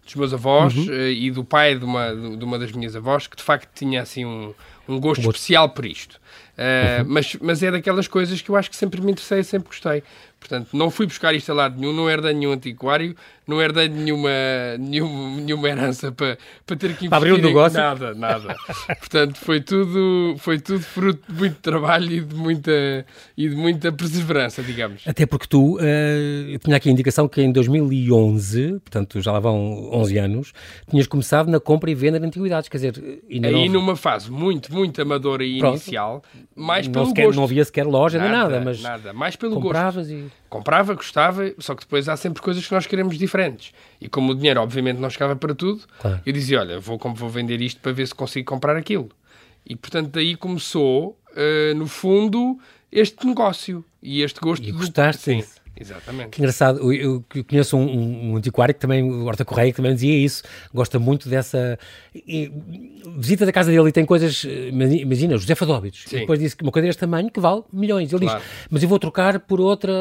dos 0.04 0.14
meus 0.16 0.34
avós 0.34 0.76
uhum. 0.76 0.86
uh, 0.86 1.08
e 1.08 1.30
do 1.30 1.44
pai 1.44 1.78
de 1.78 1.84
uma, 1.84 2.14
de 2.14 2.44
uma 2.44 2.58
das 2.58 2.72
minhas 2.72 2.94
avós, 2.94 3.26
que 3.26 3.36
de 3.36 3.42
facto 3.42 3.68
tinha 3.74 4.02
assim 4.02 4.24
um, 4.24 4.52
um 4.88 5.00
gosto 5.00 5.22
especial 5.22 5.70
por 5.70 5.86
isto. 5.86 6.20
Uh, 6.56 7.02
uhum. 7.02 7.08
mas, 7.08 7.36
mas 7.40 7.62
é 7.62 7.70
daquelas 7.70 8.06
coisas 8.06 8.42
que 8.42 8.50
eu 8.50 8.56
acho 8.56 8.70
que 8.70 8.76
sempre 8.76 9.00
me 9.00 9.12
interessei, 9.12 9.42
sempre 9.42 9.68
gostei. 9.68 10.02
Portanto, 10.46 10.68
não 10.74 10.90
fui 10.90 11.06
buscar 11.06 11.34
isto 11.34 11.50
a 11.52 11.54
lado 11.54 11.80
nenhum, 11.80 11.94
não 11.94 12.08
herdei 12.08 12.34
nenhum 12.34 12.52
antiquário, 12.52 13.16
não 13.48 13.62
herdei 13.62 13.88
nenhuma, 13.88 14.28
nenhum, 14.78 15.36
nenhuma 15.36 15.68
herança 15.68 16.12
para, 16.12 16.36
para 16.66 16.76
ter 16.76 16.88
que 16.88 17.06
investir 17.06 17.08
para 17.08 17.16
abrir 17.16 17.32
um 17.32 17.38
negócio? 17.38 17.78
Nada, 17.78 18.14
nada. 18.14 18.54
Portanto, 18.98 19.38
foi 19.38 19.62
tudo, 19.62 20.34
foi 20.36 20.60
tudo 20.60 20.80
fruto 20.80 21.32
de 21.32 21.38
muito 21.38 21.56
trabalho 21.62 22.12
e 22.12 22.20
de 22.20 22.34
muita, 22.34 23.06
e 23.34 23.48
de 23.48 23.56
muita 23.56 23.90
perseverança, 23.90 24.62
digamos. 24.62 25.02
Até 25.06 25.24
porque 25.24 25.46
tu, 25.48 25.76
uh, 25.76 25.80
eu 26.50 26.58
tinha 26.58 26.76
aqui 26.76 26.90
a 26.90 26.92
indicação 26.92 27.26
que 27.26 27.40
em 27.40 27.50
2011, 27.50 28.80
portanto 28.80 29.22
já 29.22 29.32
lá 29.32 29.40
vão 29.40 29.88
11 29.94 30.18
anos, 30.18 30.52
tinhas 30.90 31.06
começado 31.06 31.50
na 31.50 31.58
compra 31.58 31.90
e 31.90 31.94
venda 31.94 32.20
de 32.20 32.26
antiguidades, 32.26 32.68
quer 32.68 32.76
dizer... 32.76 33.22
Aí 33.30 33.40
não... 33.40 33.80
numa 33.80 33.96
fase 33.96 34.30
muito, 34.30 34.70
muito 34.74 35.00
amadora 35.00 35.42
e 35.42 35.58
Pronto. 35.58 35.76
inicial, 35.76 36.22
mais 36.54 36.86
pelo 36.86 37.04
não 37.04 37.08
sequer, 37.08 37.24
gosto. 37.24 37.36
Não 37.36 37.44
havia 37.44 37.64
sequer 37.64 37.86
loja 37.86 38.18
nada, 38.18 38.30
nem 38.30 38.38
nada, 38.38 38.60
mas... 38.62 38.82
Nada, 38.82 39.12
mais 39.14 39.36
pelo 39.36 39.58
compravas 39.58 40.10
gosto. 40.10 40.30
E... 40.30 40.33
Comprava, 40.48 40.94
gostava, 40.94 41.52
só 41.58 41.74
que 41.74 41.82
depois 41.82 42.08
há 42.08 42.16
sempre 42.16 42.40
coisas 42.40 42.64
que 42.64 42.72
nós 42.72 42.86
queremos 42.86 43.18
diferentes. 43.18 43.72
E 44.00 44.08
como 44.08 44.32
o 44.32 44.34
dinheiro, 44.34 44.60
obviamente, 44.60 44.98
não 44.98 45.10
chegava 45.10 45.34
para 45.34 45.54
tudo, 45.54 45.82
claro. 45.98 46.20
eu 46.24 46.32
dizia: 46.32 46.60
Olha, 46.60 46.78
vou, 46.78 46.98
vou 46.98 47.28
vender 47.28 47.60
isto 47.60 47.80
para 47.80 47.92
ver 47.92 48.06
se 48.06 48.14
consigo 48.14 48.46
comprar 48.46 48.76
aquilo. 48.76 49.10
E 49.66 49.74
portanto, 49.74 50.10
daí 50.10 50.36
começou, 50.36 51.18
uh, 51.32 51.74
no 51.74 51.86
fundo, 51.86 52.58
este 52.92 53.26
negócio 53.26 53.84
e 54.02 54.22
este 54.22 54.38
gosto. 54.38 54.64
E 54.68 54.70
gostaste 54.70 55.36
do... 55.36 55.42
Sim. 55.42 55.63
Exatamente. 55.78 56.30
Que 56.30 56.40
engraçado, 56.40 56.92
eu, 56.92 57.24
eu 57.34 57.44
conheço 57.44 57.76
um, 57.76 58.32
um, 58.32 58.36
antiquário 58.36 58.74
que 58.74 58.80
também, 58.80 59.02
o 59.02 59.24
Horta 59.24 59.44
Correia, 59.44 59.70
que 59.70 59.76
também 59.76 59.94
dizia 59.94 60.16
isso, 60.16 60.42
gosta 60.72 60.98
muito 60.98 61.28
dessa. 61.28 61.78
E, 62.14 62.50
visita 63.16 63.44
da 63.44 63.52
casa 63.52 63.70
dele 63.70 63.88
e 63.88 63.92
tem 63.92 64.04
coisas, 64.04 64.44
imagina, 64.44 65.36
José 65.36 65.54
Fadóbitos, 65.54 66.04
depois 66.10 66.38
disse 66.38 66.56
que 66.56 66.62
uma 66.62 66.72
coisa 66.72 66.86
deste 66.86 67.00
tamanho 67.00 67.30
que 67.30 67.40
vale 67.40 67.62
milhões. 67.72 68.12
Ele 68.12 68.24
claro. 68.24 68.40
diz, 68.40 68.48
mas 68.70 68.82
eu 68.82 68.88
vou 68.88 68.98
trocar 68.98 69.40
por 69.40 69.60
outra. 69.60 69.92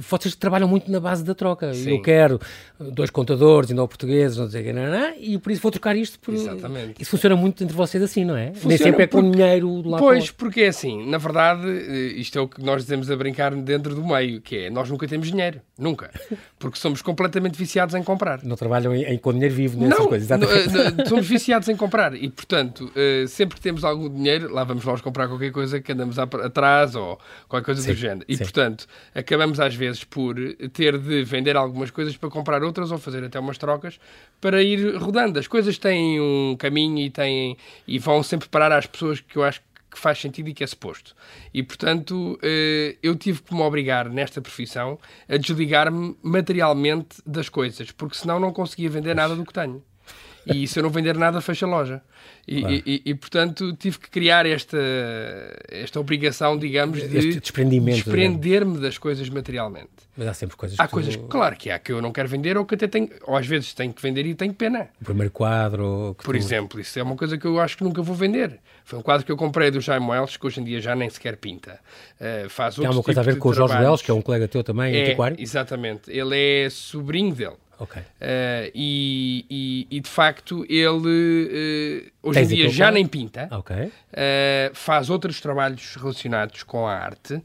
Vocês 0.00 0.34
trabalham 0.34 0.68
muito 0.68 0.90
na 0.90 1.00
base 1.00 1.24
da 1.24 1.34
troca. 1.34 1.72
Sim. 1.74 1.90
Eu 1.90 2.02
quero 2.02 2.40
dois 2.78 3.10
contadores 3.10 3.70
não 3.70 3.86
portugueses, 3.86 4.36
não 4.38 4.48
sei 4.48 4.62
o 4.62 4.64
que, 4.64 4.72
não, 4.72 4.86
não, 4.90 5.12
e 5.18 5.38
por 5.38 5.52
isso 5.52 5.62
vou 5.62 5.70
trocar 5.70 5.96
isto. 5.96 6.18
Por... 6.18 6.34
Exatamente. 6.34 7.00
Isso 7.00 7.10
funciona 7.10 7.36
muito 7.36 7.62
entre 7.62 7.76
vocês 7.76 8.02
assim, 8.02 8.24
não 8.24 8.36
é? 8.36 8.48
Funciona 8.48 8.68
Nem 8.68 8.78
sempre 8.78 9.02
é 9.04 9.06
com 9.06 9.22
porque... 9.22 9.36
dinheiro 9.36 9.88
lá 9.88 9.98
Pois, 9.98 10.30
porque 10.30 10.62
é 10.62 10.68
assim, 10.68 11.06
na 11.08 11.18
verdade, 11.18 11.66
eh, 11.68 12.20
isto 12.20 12.38
é 12.38 12.40
o 12.40 12.48
que 12.48 12.62
nós 12.62 12.82
dizemos 12.82 13.10
a 13.10 13.16
brincar 13.16 13.54
dentro 13.54 13.94
do 13.94 14.04
meio, 14.04 14.40
que 14.40 14.56
é 14.56 14.70
nós 14.70 14.88
nunca 14.88 15.06
temos 15.06 15.19
dinheiro. 15.28 15.60
Nunca. 15.78 16.10
Porque 16.58 16.78
somos 16.78 17.02
completamente 17.02 17.56
viciados 17.56 17.94
em 17.94 18.02
comprar. 18.02 18.42
Não 18.44 18.56
trabalham 18.56 18.94
em, 18.94 19.04
em 19.04 19.18
com 19.18 19.32
dinheiro 19.32 19.54
vivo 19.54 19.80
nessas 19.80 19.98
não, 19.98 20.06
coisas. 20.06 20.28
Não, 20.28 21.06
somos 21.06 21.26
viciados 21.26 21.68
em 21.68 21.76
comprar. 21.76 22.14
E, 22.14 22.28
portanto, 22.28 22.92
uh, 22.94 23.26
sempre 23.26 23.56
que 23.56 23.62
temos 23.62 23.82
algum 23.84 24.08
dinheiro, 24.08 24.52
lá 24.52 24.62
vamos 24.62 24.84
nós 24.84 25.00
comprar 25.00 25.28
qualquer 25.28 25.50
coisa 25.52 25.80
que 25.80 25.92
andamos 25.92 26.18
atrás 26.18 26.94
ou 26.94 27.18
qualquer 27.48 27.64
coisa 27.64 27.82
sim, 27.82 27.92
do 27.92 27.96
género. 27.96 28.24
E, 28.28 28.36
sim. 28.36 28.42
portanto, 28.42 28.86
acabamos 29.14 29.58
às 29.58 29.74
vezes 29.74 30.04
por 30.04 30.36
ter 30.72 30.98
de 30.98 31.24
vender 31.24 31.56
algumas 31.56 31.90
coisas 31.90 32.16
para 32.16 32.28
comprar 32.28 32.62
outras 32.62 32.90
ou 32.90 32.98
fazer 32.98 33.24
até 33.24 33.40
umas 33.40 33.58
trocas 33.58 33.98
para 34.40 34.62
ir 34.62 34.96
rodando. 34.96 35.38
As 35.38 35.46
coisas 35.46 35.78
têm 35.78 36.20
um 36.20 36.56
caminho 36.58 36.98
e, 36.98 37.10
têm, 37.10 37.56
e 37.86 37.98
vão 37.98 38.22
sempre 38.22 38.48
parar 38.48 38.72
às 38.72 38.86
pessoas 38.86 39.20
que 39.20 39.36
eu 39.36 39.42
acho 39.42 39.60
que 39.90 39.98
faz 39.98 40.18
sentido 40.18 40.48
e 40.48 40.54
que 40.54 40.62
é 40.62 40.66
suposto. 40.66 41.14
E, 41.52 41.62
portanto, 41.62 42.38
eh, 42.42 42.96
eu 43.02 43.16
tive 43.16 43.42
que 43.42 43.54
me 43.54 43.60
obrigar 43.62 44.08
nesta 44.08 44.40
profissão 44.40 44.98
a 45.28 45.36
desligar-me 45.36 46.16
materialmente 46.22 47.20
das 47.26 47.48
coisas, 47.48 47.90
porque 47.90 48.16
senão 48.16 48.38
não 48.38 48.52
conseguia 48.52 48.88
vender 48.88 49.14
nada 49.14 49.34
do 49.34 49.44
que 49.44 49.52
tenho. 49.52 49.82
E 50.54 50.66
se 50.66 50.78
eu 50.78 50.82
não 50.82 50.90
vender 50.90 51.16
nada, 51.16 51.40
fecha 51.40 51.66
a 51.66 51.68
loja. 51.68 52.02
E, 52.46 52.60
claro. 52.60 52.74
e, 52.74 53.02
e, 53.04 53.14
portanto, 53.14 53.72
tive 53.74 53.98
que 53.98 54.10
criar 54.10 54.46
esta, 54.46 54.78
esta 55.68 56.00
obrigação, 56.00 56.58
digamos, 56.58 57.00
de 57.08 57.40
desprender-me 57.40 58.78
das 58.78 58.98
coisas 58.98 59.28
materialmente. 59.28 59.88
Mas 60.16 60.28
há 60.28 60.34
sempre 60.34 60.56
coisas 60.56 60.78
Há 60.78 60.86
que 60.86 60.92
coisas, 60.92 61.16
tu... 61.16 61.22
claro 61.28 61.56
que 61.56 61.70
há, 61.70 61.78
que 61.78 61.92
eu 61.92 62.02
não 62.02 62.12
quero 62.12 62.28
vender 62.28 62.58
ou 62.58 62.64
que 62.64 62.74
até 62.74 62.86
tenho, 62.86 63.08
ou 63.22 63.36
às 63.36 63.46
vezes 63.46 63.72
tenho 63.72 63.92
que 63.92 64.02
vender 64.02 64.26
e 64.26 64.34
tenho 64.34 64.52
pena. 64.52 64.88
O 65.00 65.04
primeiro 65.04 65.30
quadro... 65.30 66.16
Por 66.22 66.34
tu... 66.34 66.36
exemplo, 66.36 66.80
isso 66.80 66.98
é 66.98 67.02
uma 67.02 67.16
coisa 67.16 67.38
que 67.38 67.46
eu 67.46 67.60
acho 67.60 67.76
que 67.76 67.84
nunca 67.84 68.02
vou 68.02 68.14
vender. 68.14 68.58
Foi 68.84 68.98
um 68.98 69.02
quadro 69.02 69.24
que 69.24 69.32
eu 69.32 69.36
comprei 69.36 69.70
do 69.70 69.80
Jaime 69.80 70.06
Wells, 70.06 70.36
que 70.36 70.46
hoje 70.46 70.60
em 70.60 70.64
dia 70.64 70.80
já 70.80 70.96
nem 70.96 71.08
sequer 71.08 71.36
pinta. 71.36 71.78
Uh, 72.20 72.48
faz 72.48 72.74
Tem 72.74 72.84
alguma 72.84 73.04
coisa 73.04 73.20
a 73.20 73.22
ver 73.22 73.38
com 73.38 73.48
o 73.48 73.54
Jorge 73.54 73.76
Wells, 73.76 74.02
que 74.02 74.10
é 74.10 74.14
um 74.14 74.20
colega 74.20 74.48
teu 74.48 74.64
também, 74.64 74.94
é, 74.94 75.02
antiquário? 75.02 75.36
Exatamente. 75.40 76.10
Ele 76.10 76.36
é 76.36 76.68
sobrinho 76.68 77.34
dele. 77.34 77.56
Okay. 77.80 78.02
Uh, 78.02 78.70
e, 78.74 79.46
e, 79.48 79.86
e, 79.90 80.00
de 80.00 80.08
facto 80.08 80.66
ele 80.68 82.10
uh, 82.12 82.28
hoje 82.28 82.40
Tens 82.40 82.52
em 82.52 82.56
dia 82.56 82.68
já 82.68 82.90
nem 82.90 83.06
pinta, 83.06 83.48
okay. 83.50 83.86
uh, 83.86 83.90
faz 84.74 85.08
outros 85.08 85.40
trabalhos 85.40 85.96
relacionados 85.96 86.62
com 86.62 86.86
a 86.86 86.92
arte, 86.94 87.42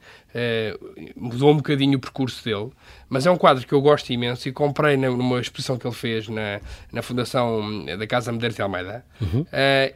mudou 1.16 1.52
um 1.52 1.56
bocadinho 1.56 1.98
o 1.98 2.02
percurso 2.02 2.44
dele, 2.44 2.70
mas 3.08 3.26
é 3.26 3.32
um 3.32 3.38
quadro 3.38 3.66
que 3.66 3.74
eu 3.74 3.80
gosto 3.80 4.12
imenso 4.12 4.50
e 4.50 4.52
comprei 4.52 4.98
numa 4.98 5.40
exposição 5.40 5.78
que 5.78 5.88
ele 5.88 5.96
fez 5.96 6.28
na, 6.28 6.60
na 6.92 7.02
Fundação 7.02 7.86
da 7.86 8.06
Casa 8.06 8.34
Medeiros 8.34 8.58
de 8.58 8.62
Almeida. 8.62 9.06
Uhum. 9.22 9.46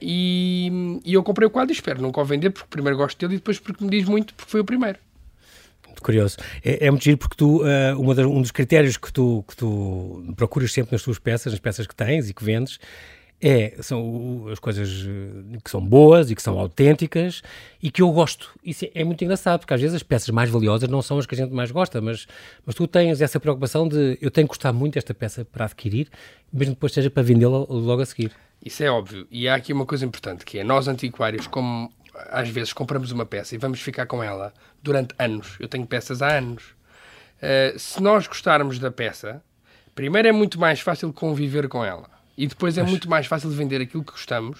E, 0.01 1.01
e, 1.03 1.13
eu 1.13 1.21
comprei 1.21 1.45
o 1.45 1.51
quadro 1.51 1.73
e 1.73 1.75
espero 1.75 2.01
nunca 2.01 2.21
o 2.21 2.23
vender, 2.23 2.51
porque 2.51 2.67
primeiro 2.69 2.97
gosto 2.97 3.19
dele 3.19 3.33
e 3.33 3.37
depois 3.37 3.59
porque 3.59 3.83
me 3.83 3.89
diz 3.89 4.07
muito, 4.07 4.33
porque 4.33 4.49
foi 4.49 4.61
o 4.61 4.65
primeiro 4.65 4.97
curioso. 6.01 6.38
É, 6.63 6.88
é 6.88 6.91
muito 6.91 7.03
giro 7.03 7.17
porque 7.17 7.36
tu, 7.36 7.62
uh, 7.63 8.15
das, 8.15 8.25
um 8.25 8.41
dos 8.41 8.51
critérios 8.51 8.98
que 8.98 9.12
tu, 9.12 9.43
que 9.48 9.55
tu 9.55 10.34
procuras 10.36 10.72
sempre 10.72 10.93
nas 10.93 11.01
tuas 11.01 11.19
peças, 11.19 11.53
nas 11.53 11.60
peças 11.60 11.88
que 11.88 11.96
tens 11.96 12.29
e 12.29 12.34
que 12.34 12.43
vendes, 12.43 12.79
é, 13.41 13.75
são 13.81 14.48
as 14.51 14.60
coisas 14.60 15.05
eh, 15.08 15.58
que 15.63 15.69
são 15.69 15.79
boas 15.79 16.29
e 16.29 16.36
que 16.36 16.41
são 16.41 16.60
autênticas 16.60 17.41
e 17.81 17.89
que 17.89 18.01
eu 18.01 18.12
gosto. 18.12 18.51
Isso 18.63 18.86
é, 18.86 18.91
é 18.96 19.03
muito 19.03 19.24
engraçado, 19.24 19.62
porque 19.62 19.74
às 19.74 19.79
vezes 19.79 19.96
as 19.96 20.03
peças 20.03 20.29
mais 20.29 20.50
valiosas 20.50 20.89
não 20.89 21.01
são 21.01 21.17
as 21.17 21.25
que 21.25 21.36
a 21.36 21.38
gente 21.38 21.53
mais 21.53 21.72
gosta, 21.72 22.01
mas, 22.01 22.27
mas 22.65 22.75
tu 22.75 22.86
tens 22.86 23.22
essa 23.22 23.39
preocupação 23.39 23.88
de 23.88 24.17
eu 24.22 24.29
tenho 24.29 24.46
que 24.46 24.50
gostar 24.50 24.74
muito 24.74 24.96
desta 24.96 25.13
peça 25.13 25.46
para 25.46 25.65
adquirir, 25.65 26.10
mesmo 26.51 26.74
depois 26.74 26.91
seja 26.91 27.10
para 27.10 27.24
vendê-la 27.24 27.60
logo 27.69 28.01
a 28.01 28.05
seguir. 28.05 28.31
Isso 28.63 28.84
é 28.84 28.91
óbvio. 28.91 29.25
E 29.31 29.48
há 29.48 29.55
aqui 29.55 29.72
uma 29.72 29.86
coisa 29.86 30.05
importante, 30.05 30.43
que 30.43 30.60
é 30.60 30.63
nós 30.63 30.89
antiquários, 30.89 31.48
como 31.48 31.89
às 32.29 32.49
vezes 32.49 32.73
compramos 32.73 33.11
uma 33.11 33.25
peça 33.25 33.55
e 33.55 33.57
vamos 33.57 33.81
ficar 33.81 34.05
com 34.05 34.23
ela 34.23 34.53
durante 34.81 35.13
anos. 35.17 35.55
Eu 35.59 35.67
tenho 35.67 35.85
peças 35.85 36.21
há 36.21 36.38
anos. 36.38 36.63
Uh, 37.41 37.77
se 37.77 38.01
nós 38.01 38.27
gostarmos 38.27 38.79
da 38.79 38.91
peça, 38.91 39.41
primeiro 39.95 40.27
é 40.27 40.31
muito 40.31 40.59
mais 40.59 40.79
fácil 40.79 41.11
conviver 41.13 41.67
com 41.67 41.83
ela. 41.83 42.09
E 42.38 42.47
depois 42.47 42.77
é 42.77 42.81
Mas... 42.81 42.91
muito 42.91 43.09
mais 43.09 43.27
fácil 43.27 43.49
vender 43.49 43.81
aquilo 43.81 44.03
que 44.03 44.11
gostamos 44.11 44.59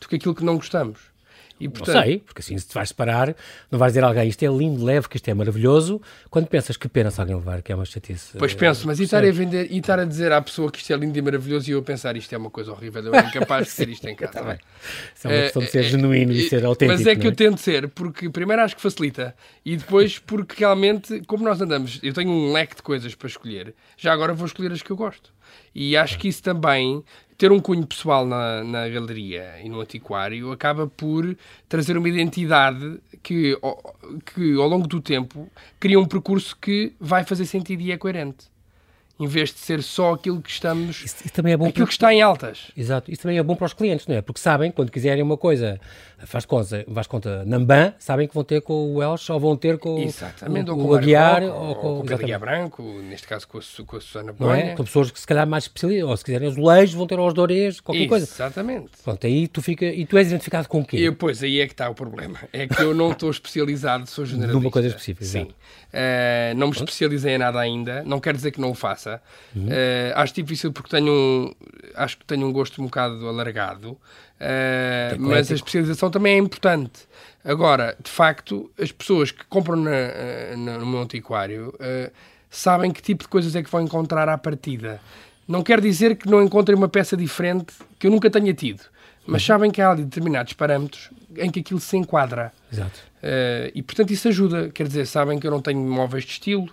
do 0.00 0.08
que 0.08 0.16
aquilo 0.16 0.34
que 0.34 0.44
não 0.44 0.56
gostamos. 0.56 1.13
E, 1.58 1.68
portanto... 1.68 1.94
Não 1.94 2.02
sei, 2.02 2.18
porque 2.18 2.40
assim 2.40 2.58
se 2.58 2.66
te 2.66 2.74
vais 2.74 2.88
separar, 2.88 3.34
não 3.70 3.78
vais 3.78 3.92
dizer 3.92 4.02
a 4.02 4.08
alguém 4.08 4.28
isto 4.28 4.42
é 4.42 4.48
lindo, 4.48 4.84
leve, 4.84 5.08
que 5.08 5.16
isto 5.16 5.28
é 5.28 5.34
maravilhoso, 5.34 6.00
quando 6.28 6.46
pensas 6.46 6.76
que 6.76 6.88
pena 6.88 7.10
se 7.10 7.20
alguém 7.20 7.36
levar, 7.36 7.62
que 7.62 7.70
é 7.70 7.74
uma 7.74 7.84
chatice. 7.84 8.36
Pois 8.36 8.54
penso, 8.54 8.86
mas 8.86 8.98
e 8.98 9.04
estar 9.04 9.24
a 9.24 9.30
vender 9.30 9.70
e 9.70 9.78
estar 9.78 9.98
a 9.98 10.04
dizer 10.04 10.32
à 10.32 10.42
pessoa 10.42 10.70
que 10.70 10.78
isto 10.78 10.92
é 10.92 10.96
lindo 10.96 11.16
e 11.16 11.22
maravilhoso 11.22 11.68
e 11.70 11.72
eu 11.72 11.78
a 11.78 11.82
pensar 11.82 12.16
isto 12.16 12.32
é 12.34 12.38
uma 12.38 12.50
coisa 12.50 12.72
horrível, 12.72 13.04
eu 13.04 13.14
é 13.14 13.20
incapaz 13.20 13.68
de 13.68 13.76
ter 13.76 13.88
isto 13.88 14.06
em 14.08 14.16
casa. 14.16 14.32
Tá 14.32 14.58
Isso 15.14 15.28
é 15.28 15.30
uma 15.30 15.42
questão 15.42 15.62
de 15.62 15.70
ser 15.70 15.78
é, 15.78 15.82
genuíno 15.84 16.32
é, 16.32 16.34
e 16.34 16.48
ser 16.48 16.64
autêntico. 16.64 16.98
Mas 16.98 17.06
é 17.06 17.14
que 17.14 17.26
é? 17.26 17.30
eu 17.30 17.34
tento 17.34 17.58
ser, 17.58 17.88
porque 17.88 18.28
primeiro 18.28 18.62
acho 18.62 18.74
que 18.74 18.82
facilita 18.82 19.34
e 19.64 19.76
depois 19.76 20.18
porque 20.26 20.56
realmente, 20.58 21.22
como 21.26 21.44
nós 21.44 21.60
andamos, 21.60 22.00
eu 22.02 22.12
tenho 22.12 22.30
um 22.30 22.52
leque 22.52 22.76
de 22.76 22.82
coisas 22.82 23.14
para 23.14 23.28
escolher, 23.28 23.74
já 23.96 24.12
agora 24.12 24.34
vou 24.34 24.46
escolher 24.46 24.72
as 24.72 24.82
que 24.82 24.90
eu 24.90 24.96
gosto. 24.96 25.32
E 25.74 25.96
acho 25.96 26.18
que 26.18 26.28
isso 26.28 26.42
também 26.42 27.02
ter 27.36 27.50
um 27.52 27.60
cunho 27.60 27.86
pessoal 27.86 28.26
na, 28.26 28.62
na 28.62 28.88
galeria 28.88 29.60
e 29.62 29.68
no 29.68 29.80
antiquário 29.80 30.52
acaba 30.52 30.86
por 30.86 31.36
trazer 31.68 31.96
uma 31.96 32.08
identidade 32.08 33.00
que, 33.22 33.58
que, 34.34 34.54
ao 34.54 34.68
longo 34.68 34.86
do 34.86 35.00
tempo, 35.00 35.50
cria 35.80 35.98
um 35.98 36.06
percurso 36.06 36.56
que 36.60 36.92
vai 37.00 37.24
fazer 37.24 37.46
sentido 37.46 37.80
e 37.82 37.92
é 37.92 37.96
coerente 37.96 38.54
em 39.18 39.26
vez 39.26 39.52
de 39.52 39.60
ser 39.60 39.82
só 39.82 40.14
aquilo 40.14 40.40
que 40.42 40.50
estamos. 40.50 41.02
Isso, 41.04 41.16
isso 41.24 41.32
também 41.32 41.52
é 41.52 41.56
bom 41.56 41.66
aquilo 41.66 41.84
para... 41.84 41.86
que 41.86 41.92
está 41.92 42.12
em 42.12 42.20
altas. 42.20 42.72
Exato, 42.76 43.10
isso 43.10 43.22
também 43.22 43.38
é 43.38 43.42
bom 43.42 43.54
para 43.54 43.66
os 43.66 43.72
clientes, 43.72 44.06
não 44.06 44.16
é? 44.16 44.22
Porque 44.22 44.40
sabem, 44.40 44.70
quando 44.72 44.90
quiserem 44.90 45.22
uma 45.22 45.36
coisa, 45.36 45.80
faz 46.26 46.44
conta, 46.44 46.84
faz 46.92 47.06
conta 47.06 47.44
Namban, 47.44 47.94
sabem 47.98 48.28
que 48.28 48.34
vão 48.34 48.44
ter 48.44 48.60
com 48.60 48.72
o 48.72 48.96
Welsh 48.96 49.30
ou 49.30 49.40
vão 49.40 49.56
ter 49.56 49.78
com, 49.78 49.98
exatamente, 49.98 50.70
o, 50.70 50.76
com 50.76 50.84
o 50.84 50.94
Aguiar 50.94 51.42
ou, 51.42 51.50
ou, 51.50 51.74
com, 51.76 51.98
o 52.00 52.04
Pedro 52.04 52.38
Branco, 52.38 52.82
neste 53.08 53.26
caso 53.26 53.48
com 53.48 53.58
a, 53.58 53.60
com 53.86 53.96
a 53.96 54.00
Susana 54.00 54.34
Não 54.38 54.52
é? 54.52 54.76
São 54.76 54.84
pessoas 54.84 55.10
que 55.10 55.18
se 55.18 55.26
calhar 55.26 55.46
mais 55.46 55.64
especialistas, 55.64 56.08
ou 56.10 56.16
se 56.16 56.24
quiserem 56.24 56.48
azulejos, 56.48 56.94
vão 56.94 57.06
ter 57.06 57.18
aos 57.18 57.32
dorês, 57.32 57.80
qualquer 57.80 58.06
coisa. 58.08 58.26
Exatamente. 58.26 58.90
Pronto, 59.02 59.26
aí 59.26 59.48
tu 59.48 59.62
fica. 59.62 59.86
E 59.86 60.04
tu 60.04 60.18
és 60.18 60.28
identificado 60.28 60.68
com 60.68 60.80
o 60.80 60.84
quê? 60.84 60.96
Eu, 60.98 61.14
pois, 61.14 61.42
aí 61.42 61.60
é 61.60 61.66
que 61.66 61.72
está 61.72 61.88
o 61.88 61.94
problema. 61.94 62.38
É 62.52 62.66
que 62.66 62.82
eu 62.82 62.94
não 62.94 63.12
estou 63.12 63.30
especializado, 63.32 64.06
sou 64.06 64.24
generalista. 64.26 64.60
Numa 64.60 64.70
coisa 64.70 64.88
específica, 64.88 65.24
Sim. 65.24 65.42
Uh, 65.44 66.54
não 66.56 66.68
me 66.68 66.72
especializei 66.72 67.34
em 67.34 67.38
nada 67.38 67.60
ainda, 67.60 68.02
não 68.04 68.18
quer 68.18 68.34
dizer 68.34 68.50
que 68.50 68.60
não 68.60 68.70
o 68.70 68.74
faça. 68.74 69.22
Uhum. 69.54 69.68
Uh, 69.68 69.94
Uh, 69.94 70.12
acho 70.16 70.34
difícil 70.34 70.72
porque 70.72 70.90
tenho 70.90 71.10
um, 71.10 71.54
acho 71.94 72.18
que 72.18 72.24
tenho 72.24 72.46
um 72.46 72.52
gosto 72.52 72.80
um 72.80 72.86
bocado 72.86 73.28
alargado, 73.28 73.98
uh, 74.40 75.20
mas 75.20 75.50
a 75.50 75.54
especialização 75.54 76.10
também 76.10 76.34
é 76.34 76.38
importante. 76.38 77.06
Agora, 77.44 77.96
de 78.02 78.10
facto, 78.10 78.70
as 78.80 78.90
pessoas 78.90 79.30
que 79.30 79.44
compram 79.44 79.76
na, 79.76 79.90
eh, 79.90 80.54
na, 80.56 80.78
no 80.78 80.86
meu 80.86 81.02
antiquário 81.02 81.74
uh, 81.74 82.10
sabem 82.50 82.90
que 82.90 83.02
tipo 83.02 83.24
de 83.24 83.28
coisas 83.28 83.54
é 83.54 83.62
que 83.62 83.70
vão 83.70 83.82
encontrar 83.82 84.30
à 84.30 84.38
partida. 84.38 84.98
Não 85.46 85.62
quer 85.62 85.78
dizer 85.78 86.16
que 86.16 86.26
não 86.26 86.42
encontrem 86.42 86.76
uma 86.76 86.88
peça 86.88 87.16
diferente 87.16 87.74
que 87.98 88.06
eu 88.06 88.10
nunca 88.10 88.30
tenha 88.30 88.54
tido, 88.54 88.82
mas 89.26 89.42
uhum. 89.42 89.46
sabem 89.46 89.70
que 89.70 89.82
há 89.82 89.94
determinados 89.94 90.54
parâmetros 90.54 91.10
em 91.36 91.50
que 91.50 91.60
aquilo 91.60 91.80
se 91.80 91.98
enquadra. 91.98 92.50
Exato. 92.72 92.98
e, 93.74 93.82
portanto, 93.82 94.10
isso 94.10 94.26
ajuda. 94.28 94.70
Quer 94.70 94.86
dizer, 94.86 95.06
sabem 95.06 95.38
que 95.38 95.46
eu 95.46 95.50
não 95.50 95.60
tenho 95.60 95.80
móveis 95.80 96.24
de 96.24 96.30
estilo, 96.30 96.72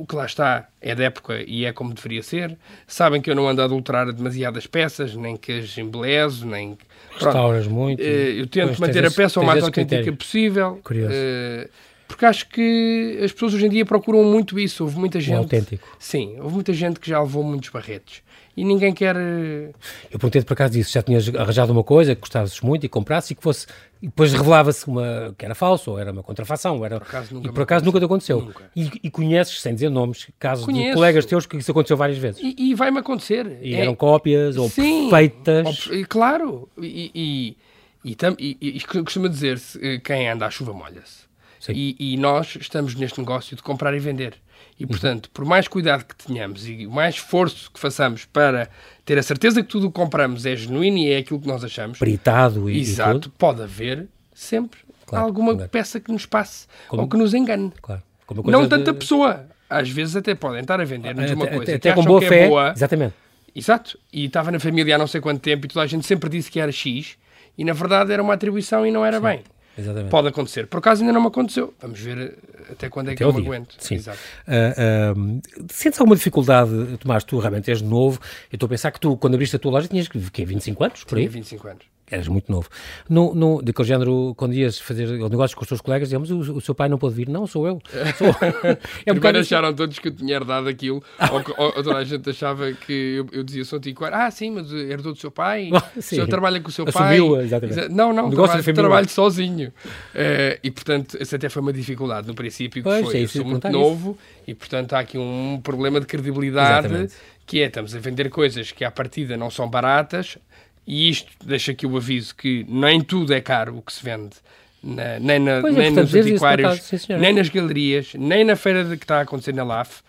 o 0.00 0.06
que 0.06 0.16
lá 0.16 0.24
está 0.24 0.66
é 0.80 0.94
da 0.94 1.04
época 1.04 1.44
e 1.46 1.66
é 1.66 1.72
como 1.74 1.92
deveria 1.92 2.22
ser. 2.22 2.56
Sabem 2.86 3.20
que 3.20 3.30
eu 3.30 3.34
não 3.34 3.46
ando 3.46 3.60
a 3.60 3.66
adulterar 3.66 4.10
demasiadas 4.10 4.66
peças, 4.66 5.14
nem 5.14 5.36
que 5.36 5.52
as 5.52 5.76
embelezo, 5.76 6.46
nem... 6.46 6.78
Restauras 7.12 7.66
muito. 7.66 8.00
Eh, 8.00 8.40
eu 8.40 8.46
tento 8.46 8.80
manter 8.80 9.04
a 9.04 9.10
peça 9.10 9.40
o 9.40 9.44
mais 9.44 9.62
autêntica 9.62 9.96
critério. 9.96 10.16
possível. 10.16 10.80
Curioso. 10.82 11.12
Uh, 11.12 11.68
porque 12.08 12.24
acho 12.24 12.48
que 12.48 13.20
as 13.22 13.30
pessoas 13.30 13.52
hoje 13.52 13.66
em 13.66 13.68
dia 13.68 13.84
procuram 13.84 14.24
muito 14.24 14.58
isso. 14.58 14.84
Houve 14.84 14.98
muita 14.98 15.20
gente... 15.20 15.34
O 15.34 15.40
autêntico. 15.40 15.86
Sim, 15.98 16.36
houve 16.40 16.54
muita 16.54 16.72
gente 16.72 16.98
que 16.98 17.10
já 17.10 17.20
levou 17.20 17.44
muitos 17.44 17.68
barretes 17.68 18.22
e 18.60 18.64
ninguém 18.64 18.92
quer. 18.92 19.16
Eh, 19.16 19.72
eu 20.10 20.18
perguntei-te 20.18 20.44
por 20.44 20.52
acaso 20.52 20.74
disso, 20.74 20.92
já 20.92 21.02
tinhas 21.02 21.26
arranjado 21.34 21.72
uma 21.72 21.82
coisa 21.82 22.14
que 22.14 22.20
gostasses 22.20 22.60
muito 22.60 22.84
e 22.84 22.90
comprasse 22.90 23.32
e 23.32 23.36
que 23.36 23.42
fosse. 23.42 23.66
E 24.02 24.06
depois 24.06 24.34
revelava-se 24.34 24.86
uma, 24.86 25.34
que 25.36 25.46
era 25.46 25.54
falso, 25.54 25.92
ou 25.92 25.98
era 25.98 26.12
uma 26.12 26.22
contrafação, 26.22 26.84
era, 26.84 27.00
por 27.00 27.06
acaso, 27.06 27.34
nunca, 27.34 27.48
e 27.48 27.52
por 27.52 27.62
acaso 27.62 27.84
nunca 27.86 27.98
te 27.98 28.04
aconteceu. 28.04 28.52
E, 28.76 28.90
e, 29.04 29.10
conheces, 29.10 29.62
sem 29.62 29.72
dizer 29.72 29.88
nomes, 29.88 30.28
casos 30.38 30.66
Conheço. 30.66 30.88
de 30.88 30.94
colegas 30.94 31.24
teus 31.24 31.46
que 31.46 31.56
isso 31.56 31.70
aconteceu 31.70 31.96
várias 31.96 32.18
vezes. 32.18 32.40
E, 32.42 32.54
e 32.58 32.74
vai-me 32.74 32.98
acontecer. 32.98 33.58
E 33.62 33.74
é... 33.74 33.80
eram 33.80 33.94
cópias 33.94 34.58
ou 34.58 34.68
Sim, 34.68 35.08
perfeitas. 35.08 35.86
Ou, 35.86 36.06
claro, 36.06 36.68
e, 36.78 37.56
e, 38.04 38.14
e, 38.38 38.56
e 38.60 38.80
costuma 39.02 39.28
dizer-se 39.28 39.78
eh, 39.82 39.98
quem 39.98 40.28
anda 40.28 40.46
à 40.46 40.50
chuva 40.50 40.74
molha-se. 40.74 41.30
E, 41.68 41.96
e, 41.98 42.16
nós 42.16 42.56
estamos 42.56 42.94
neste 42.94 43.18
negócio 43.18 43.56
de 43.56 43.62
comprar 43.62 43.94
e 43.94 43.98
vender. 43.98 44.34
E, 44.78 44.86
portanto, 44.86 45.30
por 45.30 45.44
mais 45.44 45.68
cuidado 45.68 46.04
que 46.04 46.16
tenhamos 46.16 46.66
e 46.66 46.86
mais 46.86 47.16
esforço 47.16 47.70
que 47.70 47.78
façamos 47.78 48.24
para 48.24 48.68
ter 49.04 49.18
a 49.18 49.22
certeza 49.22 49.62
que 49.62 49.68
tudo 49.68 49.88
o 49.88 49.90
que 49.90 50.00
compramos 50.00 50.46
é 50.46 50.56
genuíno 50.56 50.96
e 50.96 51.12
é 51.12 51.18
aquilo 51.18 51.38
que 51.38 51.46
nós 51.46 51.62
achamos. 51.62 51.98
Peritado 51.98 52.70
e 52.70 52.80
Exato, 52.80 53.28
e 53.28 53.38
pode 53.38 53.62
haver 53.62 54.08
sempre 54.34 54.80
claro, 55.04 55.26
alguma 55.26 55.54
claro. 55.54 55.68
peça 55.68 56.00
que 56.00 56.10
nos 56.10 56.24
passe 56.24 56.66
Como, 56.88 57.02
ou 57.02 57.08
que 57.08 57.16
nos 57.16 57.34
engane. 57.34 57.72
Claro. 57.82 58.02
Não 58.44 58.68
tanta 58.68 58.94
pessoa. 58.94 59.46
Às 59.68 59.88
vezes 59.90 60.16
até 60.16 60.34
podem 60.34 60.60
estar 60.60 60.80
a 60.80 60.84
vender-nos 60.84 61.30
uma 61.30 61.46
coisa 61.46 61.76
até, 61.76 61.90
que 61.90 61.94
com 61.94 62.04
boa 62.04 62.20
que 62.20 62.26
é 62.26 62.28
fé. 62.28 62.44
é 62.44 62.48
boa. 62.48 62.72
Exatamente. 62.74 63.14
Exato. 63.54 63.98
E 64.12 64.24
estava 64.24 64.50
na 64.50 64.58
família 64.58 64.94
há 64.94 64.98
não 64.98 65.06
sei 65.06 65.20
quanto 65.20 65.40
tempo 65.40 65.66
e 65.66 65.68
toda 65.68 65.84
a 65.84 65.86
gente 65.86 66.06
sempre 66.06 66.30
disse 66.30 66.50
que 66.50 66.58
era 66.58 66.72
X 66.72 67.16
e 67.58 67.64
na 67.64 67.72
verdade 67.72 68.12
era 68.12 68.22
uma 68.22 68.34
atribuição 68.34 68.86
e 68.86 68.90
não 68.90 69.04
era 69.04 69.18
Sim. 69.18 69.22
bem. 69.24 69.42
Exatamente. 69.80 70.10
Pode 70.10 70.28
acontecer. 70.28 70.66
Por 70.66 70.78
acaso 70.78 71.02
ainda 71.02 71.12
não 71.12 71.20
me 71.20 71.28
aconteceu. 71.28 71.74
Vamos 71.80 71.98
ver 71.98 72.18
eh, 72.18 72.72
até 72.72 72.88
quando 72.88 73.08
é 73.08 73.12
até 73.12 73.16
que 73.16 73.24
eu 73.24 73.32
me 73.32 73.40
aguento. 73.40 73.74
Sim. 73.78 73.96
Exato. 73.96 74.18
Uh, 74.46 75.18
uh, 75.18 75.40
sentes 75.70 75.98
alguma 76.00 76.16
dificuldade, 76.16 76.70
Tomás? 76.98 77.24
Tu 77.24 77.38
realmente 77.38 77.70
és 77.70 77.82
novo. 77.82 78.20
Eu 78.52 78.56
estou 78.56 78.66
a 78.66 78.70
pensar 78.70 78.90
que 78.90 79.00
tu, 79.00 79.16
quando 79.16 79.34
abriste 79.34 79.56
a 79.56 79.58
tua 79.58 79.72
loja, 79.72 79.88
tinhas 79.88 80.08
que, 80.08 80.44
25 80.44 80.84
anos? 80.84 81.04
Por 81.04 81.18
aí? 81.18 81.24
Tinha 81.24 81.32
25 81.32 81.68
anos 81.68 81.89
eras 82.10 82.28
muito 82.28 82.50
novo. 82.50 82.68
No, 83.08 83.34
no, 83.34 83.62
daquele 83.62 83.86
género, 83.86 84.34
quando 84.36 84.54
ias 84.54 84.78
fazer 84.78 85.08
negócios 85.08 85.54
com 85.54 85.62
os 85.62 85.68
teus 85.68 85.80
colegas, 85.80 86.08
dizíamos, 86.08 86.30
o, 86.30 86.56
o 86.56 86.60
seu 86.60 86.74
pai 86.74 86.88
não 86.88 86.98
pode 86.98 87.14
vir. 87.14 87.28
Não, 87.28 87.46
sou 87.46 87.66
eu. 87.66 87.80
Sou... 88.18 88.26
é 89.06 89.12
um 89.12 89.14
Primeiro 89.20 89.38
acharam 89.38 89.72
todos 89.72 89.98
que 89.98 90.08
eu 90.08 90.12
tinha 90.12 90.34
herdado 90.34 90.68
aquilo, 90.68 91.02
ou, 91.30 91.42
que, 91.42 91.54
ou, 91.56 91.72
toda 91.72 91.96
a 91.96 92.04
gente 92.04 92.28
achava 92.28 92.72
que 92.72 92.92
eu, 92.92 93.26
eu 93.32 93.42
dizia, 93.44 93.64
sou 93.64 93.78
antiquário. 93.78 94.16
Ah, 94.16 94.30
sim, 94.30 94.50
mas 94.50 94.72
herdou 94.72 95.12
do 95.12 95.18
seu 95.18 95.30
pai, 95.30 95.70
o 95.96 96.02
senhor 96.02 96.26
trabalha 96.26 96.60
com 96.60 96.68
o 96.68 96.72
seu 96.72 96.86
Assumiu, 96.88 97.36
pai. 97.36 97.44
Exatamente. 97.44 97.88
Não, 97.88 98.12
não, 98.12 98.30
trabalho, 98.30 98.74
trabalho 98.74 99.08
sozinho. 99.08 99.68
Uh, 99.68 100.58
e, 100.62 100.70
portanto, 100.70 101.16
essa 101.20 101.36
até 101.36 101.48
foi 101.48 101.62
uma 101.62 101.72
dificuldade 101.72 102.26
no 102.26 102.34
princípio, 102.34 102.82
que 102.82 102.88
pois, 102.88 103.06
foi, 103.06 103.16
é 103.18 103.22
eu 103.22 103.28
sou 103.28 103.44
muito 103.44 103.68
novo, 103.68 104.10
isso. 104.10 104.42
e, 104.48 104.54
portanto, 104.54 104.94
há 104.94 105.00
aqui 105.00 105.16
um 105.16 105.60
problema 105.62 106.00
de 106.00 106.06
credibilidade, 106.06 106.86
exatamente. 106.86 107.14
que 107.46 107.60
é, 107.60 107.66
estamos 107.66 107.94
a 107.94 107.98
vender 107.98 108.28
coisas 108.30 108.72
que, 108.72 108.84
à 108.84 108.90
partida, 108.90 109.36
não 109.36 109.50
são 109.50 109.68
baratas, 109.68 110.38
e 110.86 111.08
isto 111.08 111.30
deixa 111.44 111.72
aqui 111.72 111.86
o 111.86 111.96
aviso 111.96 112.34
que 112.34 112.64
nem 112.68 113.00
tudo 113.00 113.32
é 113.32 113.40
caro 113.40 113.78
o 113.78 113.82
que 113.82 113.92
se 113.92 114.04
vende. 114.04 114.36
Na, 114.82 115.18
nem 115.18 115.38
na, 115.38 115.60
pois 115.60 115.74
nem 115.74 115.86
é, 115.88 115.90
nos 115.90 116.14
antiquários, 116.14 116.90
nem 117.08 117.34
nas 117.34 117.48
galerias, 117.48 118.14
nem 118.14 118.44
na 118.44 118.56
feira 118.56 118.84
que 118.96 119.04
está 119.04 119.18
a 119.18 119.20
acontecer 119.22 119.54
na 119.54 119.62
LAF. 119.62 120.02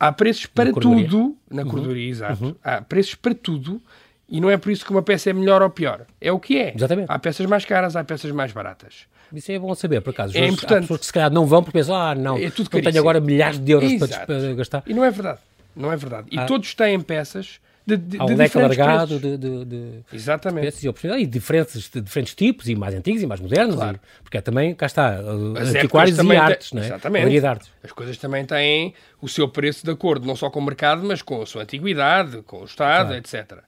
Há 0.00 0.12
preços 0.12 0.46
para 0.46 0.70
na 0.70 0.80
tudo, 0.80 1.36
na 1.50 1.62
uhum. 1.62 1.94
exato. 1.96 2.44
Uhum. 2.44 2.54
Há 2.64 2.80
preços 2.80 3.16
para 3.16 3.34
tudo 3.34 3.82
e 4.28 4.40
não 4.40 4.50
é 4.50 4.56
por 4.56 4.70
isso 4.70 4.84
que 4.84 4.90
uma 4.90 5.02
peça 5.02 5.30
é 5.30 5.32
melhor 5.32 5.62
ou 5.62 5.70
pior. 5.70 6.06
É 6.20 6.30
o 6.30 6.38
que 6.38 6.58
é. 6.58 6.74
Exatamente. 6.74 7.06
Há 7.10 7.18
peças 7.18 7.46
mais 7.46 7.64
caras, 7.64 7.96
há 7.96 8.04
peças 8.04 8.30
mais 8.30 8.52
baratas. 8.52 9.06
Isso 9.32 9.52
é 9.52 9.58
bom 9.58 9.74
saber, 9.74 10.00
por 10.00 10.10
acaso. 10.10 10.36
É 10.36 10.46
importante. 10.46 10.78
Há 10.78 10.80
pessoas 10.82 11.00
que 11.00 11.06
se 11.06 11.12
calhar 11.12 11.30
não 11.30 11.46
vão 11.46 11.62
porque 11.62 11.78
pensam, 11.78 11.94
ah, 11.94 12.14
não, 12.14 12.36
é 12.38 12.50
tudo 12.50 12.70
não 12.72 12.80
tenho 12.80 12.98
agora 12.98 13.20
milhares 13.20 13.58
de 13.58 13.72
euros 13.72 13.92
para, 14.26 14.54
gastar. 14.54 14.82
E 14.86 14.94
não 14.94 15.04
é 15.04 15.10
verdade. 15.10 15.40
Não 15.76 15.92
é 15.92 15.96
verdade. 15.96 16.28
E 16.30 16.38
ah. 16.38 16.46
todos 16.46 16.74
têm 16.74 17.00
peças 17.00 17.60
de, 17.96 17.96
de, 17.96 18.18
Há 18.18 18.24
um 18.26 18.36
leque 18.36 18.58
alargado 18.58 19.18
de, 19.18 19.36
de, 19.38 19.64
de, 19.64 20.04
Exatamente. 20.12 20.84
e 20.84 20.88
oportunidades, 20.88 21.24
e 21.24 21.26
diferentes, 21.26 21.90
de 21.90 22.00
diferentes 22.02 22.34
tipos, 22.34 22.68
e 22.68 22.74
mais 22.74 22.94
antigos 22.94 23.22
e 23.22 23.26
mais 23.26 23.40
modernos, 23.40 23.76
claro. 23.76 23.96
e, 23.96 24.22
porque 24.22 24.36
é 24.36 24.40
também, 24.40 24.74
cá 24.74 24.86
está, 24.86 25.18
As 25.60 25.74
antiquários 25.74 26.18
e 26.18 26.36
artes, 26.36 26.72
não 26.72 26.82
é? 26.82 26.86
Exatamente. 26.86 27.46
artes. 27.46 27.70
As 27.82 27.92
coisas 27.92 28.18
também 28.18 28.44
têm 28.44 28.92
o 29.22 29.28
seu 29.28 29.48
preço 29.48 29.84
de 29.84 29.90
acordo, 29.90 30.26
não 30.26 30.36
só 30.36 30.50
com 30.50 30.60
o 30.60 30.62
mercado, 30.62 31.02
mas 31.02 31.22
com 31.22 31.40
a 31.40 31.46
sua 31.46 31.62
antiguidade, 31.62 32.42
com 32.42 32.60
o 32.60 32.64
Estado, 32.64 33.08
claro. 33.08 33.20
etc. 33.20 33.58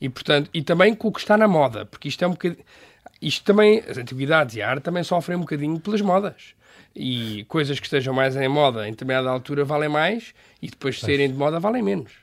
E, 0.00 0.08
portanto, 0.08 0.50
e 0.52 0.62
também 0.62 0.94
com 0.94 1.08
o 1.08 1.12
que 1.12 1.20
está 1.20 1.36
na 1.38 1.48
moda, 1.48 1.86
porque 1.86 2.08
isto 2.08 2.22
é 2.22 2.26
um 2.26 2.32
bocadinho... 2.32 2.62
Isto 3.20 3.44
também, 3.44 3.82
as 3.88 3.96
antiguidades 3.96 4.56
e 4.56 4.62
a 4.62 4.68
arte 4.68 4.82
também 4.82 5.04
sofrem 5.04 5.36
um 5.36 5.42
bocadinho 5.42 5.78
pelas 5.78 6.00
modas. 6.00 6.54
E 6.94 7.44
coisas 7.44 7.78
que 7.78 7.86
estejam 7.86 8.12
mais 8.12 8.36
em 8.36 8.48
moda 8.48 8.86
em 8.86 8.90
determinada 8.90 9.30
altura 9.30 9.64
valem 9.64 9.88
mais 9.88 10.34
e 10.60 10.68
depois 10.68 10.96
de 10.96 11.02
serem 11.02 11.30
de 11.30 11.34
moda 11.34 11.58
valem 11.58 11.82
menos. 11.82 12.21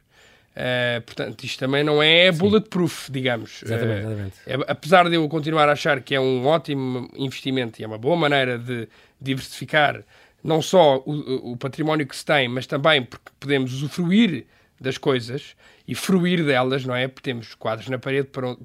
Uh, 0.55 1.01
portanto, 1.01 1.43
isto 1.43 1.59
também 1.59 1.83
não 1.83 2.03
é 2.03 2.31
bulletproof, 2.31 3.05
Sim. 3.05 3.13
digamos. 3.13 3.63
Exatamente, 3.63 3.99
exatamente. 3.99 4.35
Uh, 4.47 4.65
apesar 4.67 5.09
de 5.09 5.15
eu 5.15 5.27
continuar 5.29 5.69
a 5.69 5.71
achar 5.71 6.01
que 6.01 6.13
é 6.13 6.19
um 6.19 6.45
ótimo 6.45 7.09
investimento 7.15 7.81
e 7.81 7.83
é 7.83 7.87
uma 7.87 7.97
boa 7.97 8.17
maneira 8.17 8.57
de 8.57 8.87
diversificar 9.21 10.03
não 10.43 10.61
só 10.61 10.97
o, 11.05 11.51
o 11.51 11.57
património 11.57 12.07
que 12.07 12.15
se 12.15 12.25
tem, 12.25 12.47
mas 12.47 12.65
também 12.65 13.03
porque 13.03 13.31
podemos 13.39 13.73
usufruir 13.73 14.45
das 14.79 14.97
coisas 14.97 15.55
e 15.87 15.93
fruir 15.93 16.45
delas, 16.45 16.85
não 16.85 16.95
é? 16.95 17.07
Porque 17.07 17.29
temos 17.29 17.53
quadros 17.55 17.89
na 17.89 17.99
parede 17.99 18.27
para 18.27 18.49
onde, 18.49 18.59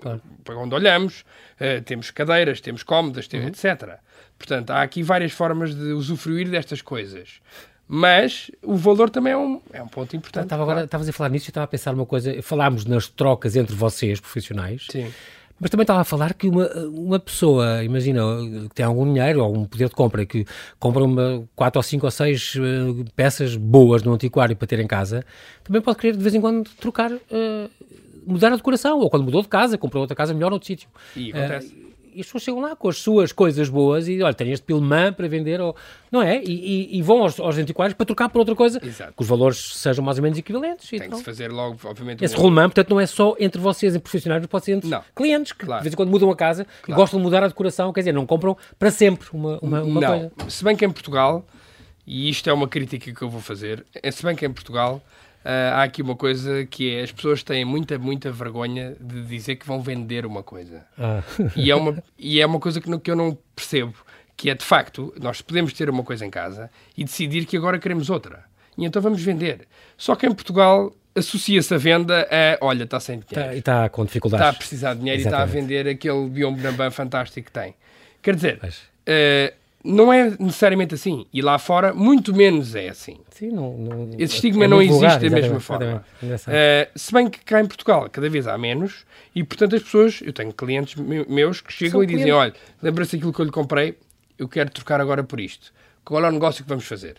claro. 0.00 0.22
para 0.44 0.56
onde 0.56 0.74
olhamos, 0.74 1.24
uh, 1.60 1.82
temos 1.82 2.10
cadeiras, 2.10 2.60
temos 2.60 2.82
cómodas, 2.82 3.28
uhum. 3.32 3.46
etc. 3.46 3.98
Portanto, 4.38 4.70
há 4.70 4.82
aqui 4.82 5.02
várias 5.02 5.32
formas 5.32 5.74
de 5.74 5.92
usufruir 5.92 6.50
destas 6.50 6.82
coisas. 6.82 7.40
Mas 7.88 8.50
o 8.62 8.74
valor 8.74 9.10
também 9.10 9.32
é 9.32 9.36
um, 9.36 9.60
é 9.72 9.82
um 9.82 9.86
ponto 9.86 10.16
importante. 10.16 10.44
Estava 10.44 10.62
agora, 10.62 10.84
estavas 10.84 11.08
a 11.08 11.12
falar 11.12 11.28
nisso 11.28 11.48
e 11.48 11.50
estava 11.50 11.64
a 11.64 11.68
pensar 11.68 11.94
uma 11.94 12.06
coisa. 12.06 12.42
Falámos 12.42 12.84
nas 12.84 13.08
trocas 13.08 13.54
entre 13.54 13.74
vocês, 13.76 14.18
profissionais. 14.18 14.86
Sim. 14.90 15.12
Mas 15.58 15.70
também 15.70 15.84
estava 15.84 16.00
a 16.00 16.04
falar 16.04 16.34
que 16.34 16.48
uma, 16.48 16.68
uma 16.88 17.18
pessoa, 17.18 17.82
imagina, 17.82 18.22
que 18.68 18.74
tem 18.74 18.84
algum 18.84 19.06
dinheiro 19.10 19.38
ou 19.38 19.46
algum 19.46 19.64
poder 19.64 19.88
de 19.88 19.94
compra, 19.94 20.26
que 20.26 20.44
compra 20.78 21.02
uma, 21.02 21.48
quatro 21.54 21.78
ou 21.78 21.82
cinco 21.82 22.04
ou 22.04 22.10
seis 22.10 22.54
uh, 22.56 23.04
peças 23.14 23.56
boas 23.56 24.02
no 24.02 24.12
antiquário 24.12 24.54
para 24.54 24.66
ter 24.66 24.80
em 24.80 24.86
casa, 24.86 25.24
também 25.64 25.80
pode 25.80 25.96
querer 25.96 26.14
de 26.14 26.22
vez 26.22 26.34
em 26.34 26.42
quando 26.42 26.68
trocar, 26.78 27.10
uh, 27.10 27.70
mudar 28.26 28.52
a 28.52 28.56
decoração, 28.56 28.98
ou 28.98 29.08
quando 29.08 29.24
mudou 29.24 29.40
de 29.40 29.48
casa, 29.48 29.78
comprou 29.78 30.02
outra 30.02 30.14
casa 30.14 30.34
melhor 30.34 30.50
noutro 30.50 30.66
sítio. 30.66 30.90
E 31.16 31.30
acontece. 31.30 31.68
Uh, 31.68 31.85
as 32.20 32.26
pessoas 32.26 32.42
chegam 32.42 32.60
lá 32.60 32.74
com 32.74 32.88
as 32.88 32.98
suas 32.98 33.32
coisas 33.32 33.68
boas 33.68 34.08
e 34.08 34.22
olha, 34.22 34.34
tem 34.34 34.50
este 34.52 34.64
pilmã 34.64 35.12
para 35.12 35.28
vender, 35.28 35.60
ou, 35.60 35.74
não 36.10 36.22
é? 36.22 36.42
E, 36.42 36.50
e, 36.92 36.98
e 36.98 37.02
vão 37.02 37.22
aos, 37.22 37.38
aos, 37.38 37.58
antiquários 37.58 37.94
para 37.94 38.06
trocar 38.06 38.28
por 38.28 38.38
outra 38.38 38.54
coisa, 38.54 38.80
Exato. 38.84 39.12
que 39.16 39.22
os 39.22 39.28
valores 39.28 39.74
sejam 39.74 40.04
mais 40.04 40.18
ou 40.18 40.22
menos 40.22 40.38
equivalentes. 40.38 40.88
Tem 40.88 41.08
que 41.08 41.16
se 41.16 41.24
fazer 41.24 41.50
logo, 41.50 41.78
obviamente. 41.84 42.24
Esse 42.24 42.36
um... 42.36 42.40
rolemã, 42.40 42.64
portanto, 42.64 42.90
não 42.90 43.00
é 43.00 43.06
só 43.06 43.34
entre 43.38 43.60
vocês, 43.60 43.94
em 43.94 44.00
profissionais, 44.00 44.42
mas 44.42 44.50
pode 44.50 44.64
ser 44.64 44.72
entre 44.72 44.88
não. 44.88 45.02
clientes 45.14 45.52
que 45.52 45.64
claro. 45.66 45.80
de 45.80 45.84
vez 45.84 45.92
em 45.92 45.96
quando 45.96 46.10
mudam 46.10 46.30
a 46.30 46.36
casa 46.36 46.64
claro. 46.64 46.92
e 46.92 46.94
gostam 46.94 47.20
de 47.20 47.24
mudar 47.24 47.42
a 47.42 47.48
decoração, 47.48 47.92
quer 47.92 48.00
dizer, 48.00 48.12
não 48.12 48.26
compram 48.26 48.56
para 48.78 48.90
sempre 48.90 49.28
uma, 49.32 49.58
uma, 49.60 49.82
uma 49.82 50.00
não. 50.00 50.08
coisa. 50.08 50.32
Se 50.48 50.64
bem 50.64 50.76
que 50.76 50.84
em 50.84 50.90
Portugal, 50.90 51.46
e 52.06 52.28
isto 52.28 52.48
é 52.48 52.52
uma 52.52 52.68
crítica 52.68 53.12
que 53.12 53.22
eu 53.22 53.28
vou 53.28 53.40
fazer, 53.40 53.84
se 54.12 54.22
bem 54.22 54.36
que 54.36 54.46
em 54.46 54.52
Portugal 54.52 55.02
há 55.74 55.82
aqui 55.84 56.02
uma 56.02 56.16
coisa 56.16 56.66
que 56.66 56.94
é 56.94 57.02
as 57.02 57.12
pessoas 57.12 57.42
têm 57.42 57.64
muita, 57.64 57.98
muita 57.98 58.30
vergonha 58.30 58.96
de 59.00 59.22
dizer 59.22 59.56
que 59.56 59.66
vão 59.66 59.80
vender 59.80 60.26
uma 60.26 60.42
coisa. 60.42 60.84
Ah. 60.98 61.22
E, 61.54 61.70
é 61.70 61.74
uma, 61.74 62.02
e 62.18 62.40
é 62.40 62.46
uma 62.46 62.58
coisa 62.58 62.80
que, 62.80 62.98
que 62.98 63.10
eu 63.10 63.16
não 63.16 63.36
percebo, 63.54 63.94
que 64.36 64.50
é 64.50 64.54
de 64.54 64.64
facto, 64.64 65.14
nós 65.20 65.40
podemos 65.40 65.72
ter 65.72 65.88
uma 65.88 66.02
coisa 66.02 66.26
em 66.26 66.30
casa 66.30 66.70
e 66.96 67.04
decidir 67.04 67.46
que 67.46 67.56
agora 67.56 67.78
queremos 67.78 68.10
outra. 68.10 68.44
E 68.76 68.84
então 68.84 69.00
vamos 69.00 69.22
vender. 69.22 69.66
Só 69.96 70.14
que 70.14 70.26
em 70.26 70.34
Portugal 70.34 70.92
associa-se 71.14 71.72
a 71.74 71.78
venda 71.78 72.28
a, 72.30 72.64
olha, 72.64 72.84
está 72.84 73.00
sem 73.00 73.20
dinheiro. 73.20 73.56
Está, 73.56 73.82
está 73.82 73.88
com 73.88 74.04
dificuldades. 74.04 74.46
Está 74.46 74.56
a 74.56 74.58
precisar 74.58 74.94
de 74.94 75.00
dinheiro 75.00 75.20
Exatamente. 75.20 75.46
e 75.46 75.46
está 75.46 75.58
a 75.58 75.62
vender 75.62 75.88
aquele 75.88 76.28
biombo 76.28 76.60
fantástico 76.90 77.46
que 77.46 77.52
tem. 77.52 77.74
Quer 78.20 78.34
dizer, 78.34 78.58
Mas... 78.60 78.78
uh, 78.78 79.54
não 79.86 80.12
é 80.12 80.36
necessariamente 80.38 80.94
assim. 80.94 81.26
E 81.32 81.40
lá 81.40 81.58
fora, 81.58 81.94
muito 81.94 82.34
menos 82.34 82.74
é 82.74 82.88
assim. 82.88 83.18
Sim, 83.30 83.50
não, 83.50 83.76
não, 83.76 84.10
Esse 84.18 84.34
estigma 84.34 84.64
é 84.64 84.68
não 84.68 84.82
existe 84.82 84.98
vulgar, 84.98 85.20
da 85.20 85.30
mesma 85.30 85.60
forma. 85.60 86.04
Uh, 86.22 86.36
se 86.94 87.12
bem 87.12 87.30
que 87.30 87.38
cá 87.40 87.60
em 87.60 87.66
Portugal 87.66 88.08
cada 88.10 88.28
vez 88.28 88.46
há 88.46 88.58
menos 88.58 89.04
e, 89.34 89.44
portanto, 89.44 89.76
as 89.76 89.82
pessoas... 89.82 90.20
Eu 90.22 90.32
tenho 90.32 90.52
clientes 90.52 90.96
meus 91.28 91.60
que 91.60 91.72
chegam 91.72 91.92
São 91.92 92.02
e 92.02 92.06
dizem, 92.06 92.32
olha, 92.32 92.54
lembra-se 92.82 93.16
aquilo 93.16 93.32
que 93.32 93.40
eu 93.40 93.44
lhe 93.44 93.52
comprei, 93.52 93.96
eu 94.38 94.48
quero 94.48 94.70
trocar 94.70 95.00
agora 95.00 95.22
por 95.22 95.40
isto. 95.40 95.72
Qual 96.04 96.24
é 96.24 96.28
o 96.28 96.32
negócio 96.32 96.62
que 96.62 96.68
vamos 96.68 96.84
fazer? 96.84 97.16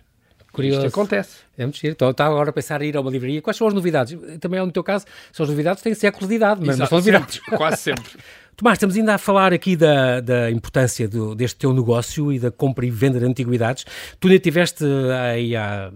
Curioso. 0.58 0.86
Isto 0.86 1.00
acontece. 1.00 1.38
É 1.58 1.64
muito 1.64 1.78
giro. 1.78 1.94
Então, 1.94 2.10
estava 2.10 2.34
agora 2.34 2.50
a 2.50 2.54
pensar 2.54 2.82
em 2.82 2.90
ir 2.90 2.98
a 2.98 3.02
uma 3.02 3.12
livraria. 3.12 3.42
Quais 3.42 3.56
são 3.56 3.68
as 3.68 3.74
novidades? 3.74 4.18
Também, 4.40 4.60
no 4.60 4.72
teu 4.72 4.84
caso, 4.84 5.06
são 5.32 5.44
as 5.44 5.50
novidades 5.50 5.84
têm 5.84 5.94
séculos 5.94 6.28
de 6.28 6.36
idade, 6.36 6.62
mas, 6.62 6.76
Exato, 6.76 6.90
são 6.90 6.98
novidades. 6.98 7.36
Sempre, 7.36 7.58
quase 7.58 7.78
sempre. 7.78 8.12
Tomás, 8.58 8.78
estamos 8.78 8.96
ainda 8.96 9.14
a 9.14 9.18
falar 9.20 9.54
aqui 9.54 9.76
da, 9.76 10.20
da 10.20 10.50
importância 10.50 11.08
do, 11.08 11.36
deste 11.36 11.58
teu 11.58 11.72
negócio 11.72 12.34
e 12.34 12.40
da 12.40 12.50
compra 12.50 12.88
e 12.88 12.90
venda 12.90 13.20
de 13.20 13.26
antiguidades. 13.26 13.86
Tu 14.20 14.28
ainda 14.28 14.40
tiveste 14.40 14.84
aí 15.14 15.56
há 15.56 15.92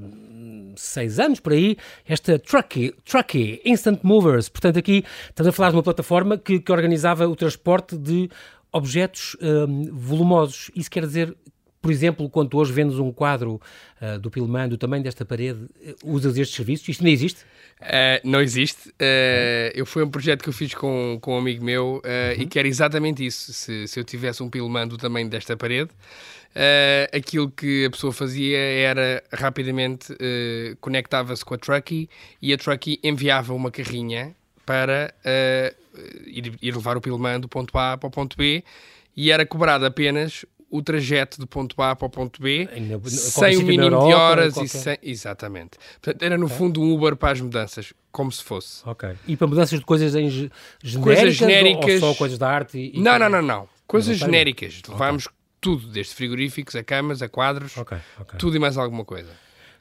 seis 0.75 1.19
anos 1.19 1.39
por 1.39 1.53
aí, 1.53 1.75
esta 2.07 2.37
Truckee, 2.37 2.93
Truckee 3.03 3.61
Instant 3.65 4.01
Movers. 4.03 4.47
Portanto, 4.47 4.77
aqui 4.77 5.03
estamos 5.27 5.47
a 5.47 5.51
falar 5.51 5.71
de 5.71 5.77
uma 5.77 5.83
plataforma 5.83 6.37
que, 6.37 6.59
que 6.59 6.71
organizava 6.71 7.27
o 7.27 7.35
transporte 7.35 7.97
de 7.97 8.29
objetos 8.71 9.35
um, 9.41 9.89
volumosos. 9.91 10.69
Isso 10.75 10.89
quer 10.89 11.05
dizer 11.05 11.35
por 11.81 11.91
exemplo, 11.91 12.29
quando 12.29 12.55
hoje 12.55 12.71
vendes 12.71 12.99
um 12.99 13.11
quadro 13.11 13.59
uh, 13.99 14.19
do 14.19 14.29
Pilman 14.29 14.69
do 14.69 14.77
tamanho 14.77 15.03
desta 15.03 15.25
parede, 15.25 15.63
uh, 15.63 15.95
usas 16.03 16.37
estes 16.37 16.55
serviços? 16.55 16.87
Isto 16.87 17.03
não 17.03 17.09
existe? 17.09 17.43
Uh, 17.81 18.21
não 18.23 18.39
existe. 18.39 18.89
Uh, 18.89 19.73
eu 19.73 19.85
foi 19.85 20.03
um 20.03 20.09
projeto 20.09 20.43
que 20.43 20.49
eu 20.49 20.53
fiz 20.53 20.75
com, 20.75 21.17
com 21.19 21.33
um 21.33 21.39
amigo 21.39 21.65
meu 21.65 21.95
uh, 22.05 22.37
uhum. 22.37 22.43
e 22.43 22.45
que 22.45 22.59
era 22.59 22.67
exatamente 22.67 23.25
isso. 23.25 23.51
Se, 23.51 23.87
se 23.87 23.99
eu 23.99 24.03
tivesse 24.03 24.43
um 24.43 24.49
Pilman 24.49 24.87
do 24.87 24.97
tamanho 24.97 25.27
desta 25.27 25.57
parede, 25.57 25.89
aquilo 27.11 27.49
que 27.49 27.85
a 27.85 27.89
pessoa 27.89 28.11
fazia 28.11 28.57
era 28.57 29.23
rapidamente 29.31 30.13
conectava-se 30.81 31.45
com 31.45 31.53
a 31.53 31.57
Truckee 31.57 32.09
e 32.41 32.51
a 32.51 32.57
Truckee 32.57 32.99
enviava 33.01 33.53
uma 33.53 33.71
carrinha 33.71 34.35
para 34.65 35.13
ir, 36.27 36.53
ir 36.61 36.75
levar 36.75 36.97
o 36.97 37.01
Pilman 37.01 37.39
do 37.39 37.47
ponto 37.47 37.77
A 37.77 37.97
para 37.97 38.07
o 38.07 38.11
ponto 38.11 38.35
B 38.35 38.65
e 39.15 39.31
era 39.31 39.45
cobrado 39.45 39.85
apenas 39.85 40.45
o 40.71 40.81
trajeto 40.81 41.37
do 41.37 41.45
ponto 41.45 41.79
A 41.81 41.93
para 41.95 42.07
o 42.07 42.09
ponto 42.09 42.41
B 42.41 42.67
sem 43.09 43.57
o 43.57 43.61
mínimo 43.61 43.83
Europa, 43.83 44.07
de 44.07 44.13
horas 44.13 44.53
qualquer... 44.53 44.77
e 44.77 44.79
sem... 44.79 44.97
Exatamente. 45.03 45.77
Portanto, 46.01 46.23
era 46.23 46.37
no 46.37 46.45
okay. 46.45 46.57
fundo 46.57 46.81
um 46.81 46.93
Uber 46.93 47.17
para 47.17 47.33
as 47.33 47.41
mudanças, 47.41 47.93
como 48.09 48.31
se 48.31 48.41
fosse. 48.41 48.81
Ok. 48.85 49.09
E 49.27 49.35
para 49.35 49.47
mudanças 49.47 49.77
de 49.77 49.85
coisas 49.85 50.15
em 50.15 50.29
genéricas, 50.29 51.03
coisas 51.03 51.35
genéricas... 51.35 52.01
Ou, 52.01 52.07
ou, 52.07 52.13
só 52.13 52.17
coisas 52.17 52.37
da 52.37 52.49
arte? 52.49 52.77
E, 52.77 52.97
e 52.97 53.01
não, 53.01 53.19
não, 53.19 53.29
não, 53.29 53.41
não. 53.41 53.69
Coisas 53.85 54.17
não 54.19 54.27
genéricas. 54.27 54.79
Okay. 54.79 54.93
Levámos 54.93 55.27
tudo, 55.59 55.87
desde 55.87 56.15
frigoríficos 56.15 56.75
a 56.75 56.83
camas, 56.83 57.21
a 57.21 57.27
quadros, 57.27 57.77
okay. 57.77 57.99
tudo 58.39 58.55
e 58.55 58.59
mais 58.59 58.77
alguma 58.77 59.03
coisa. 59.03 59.29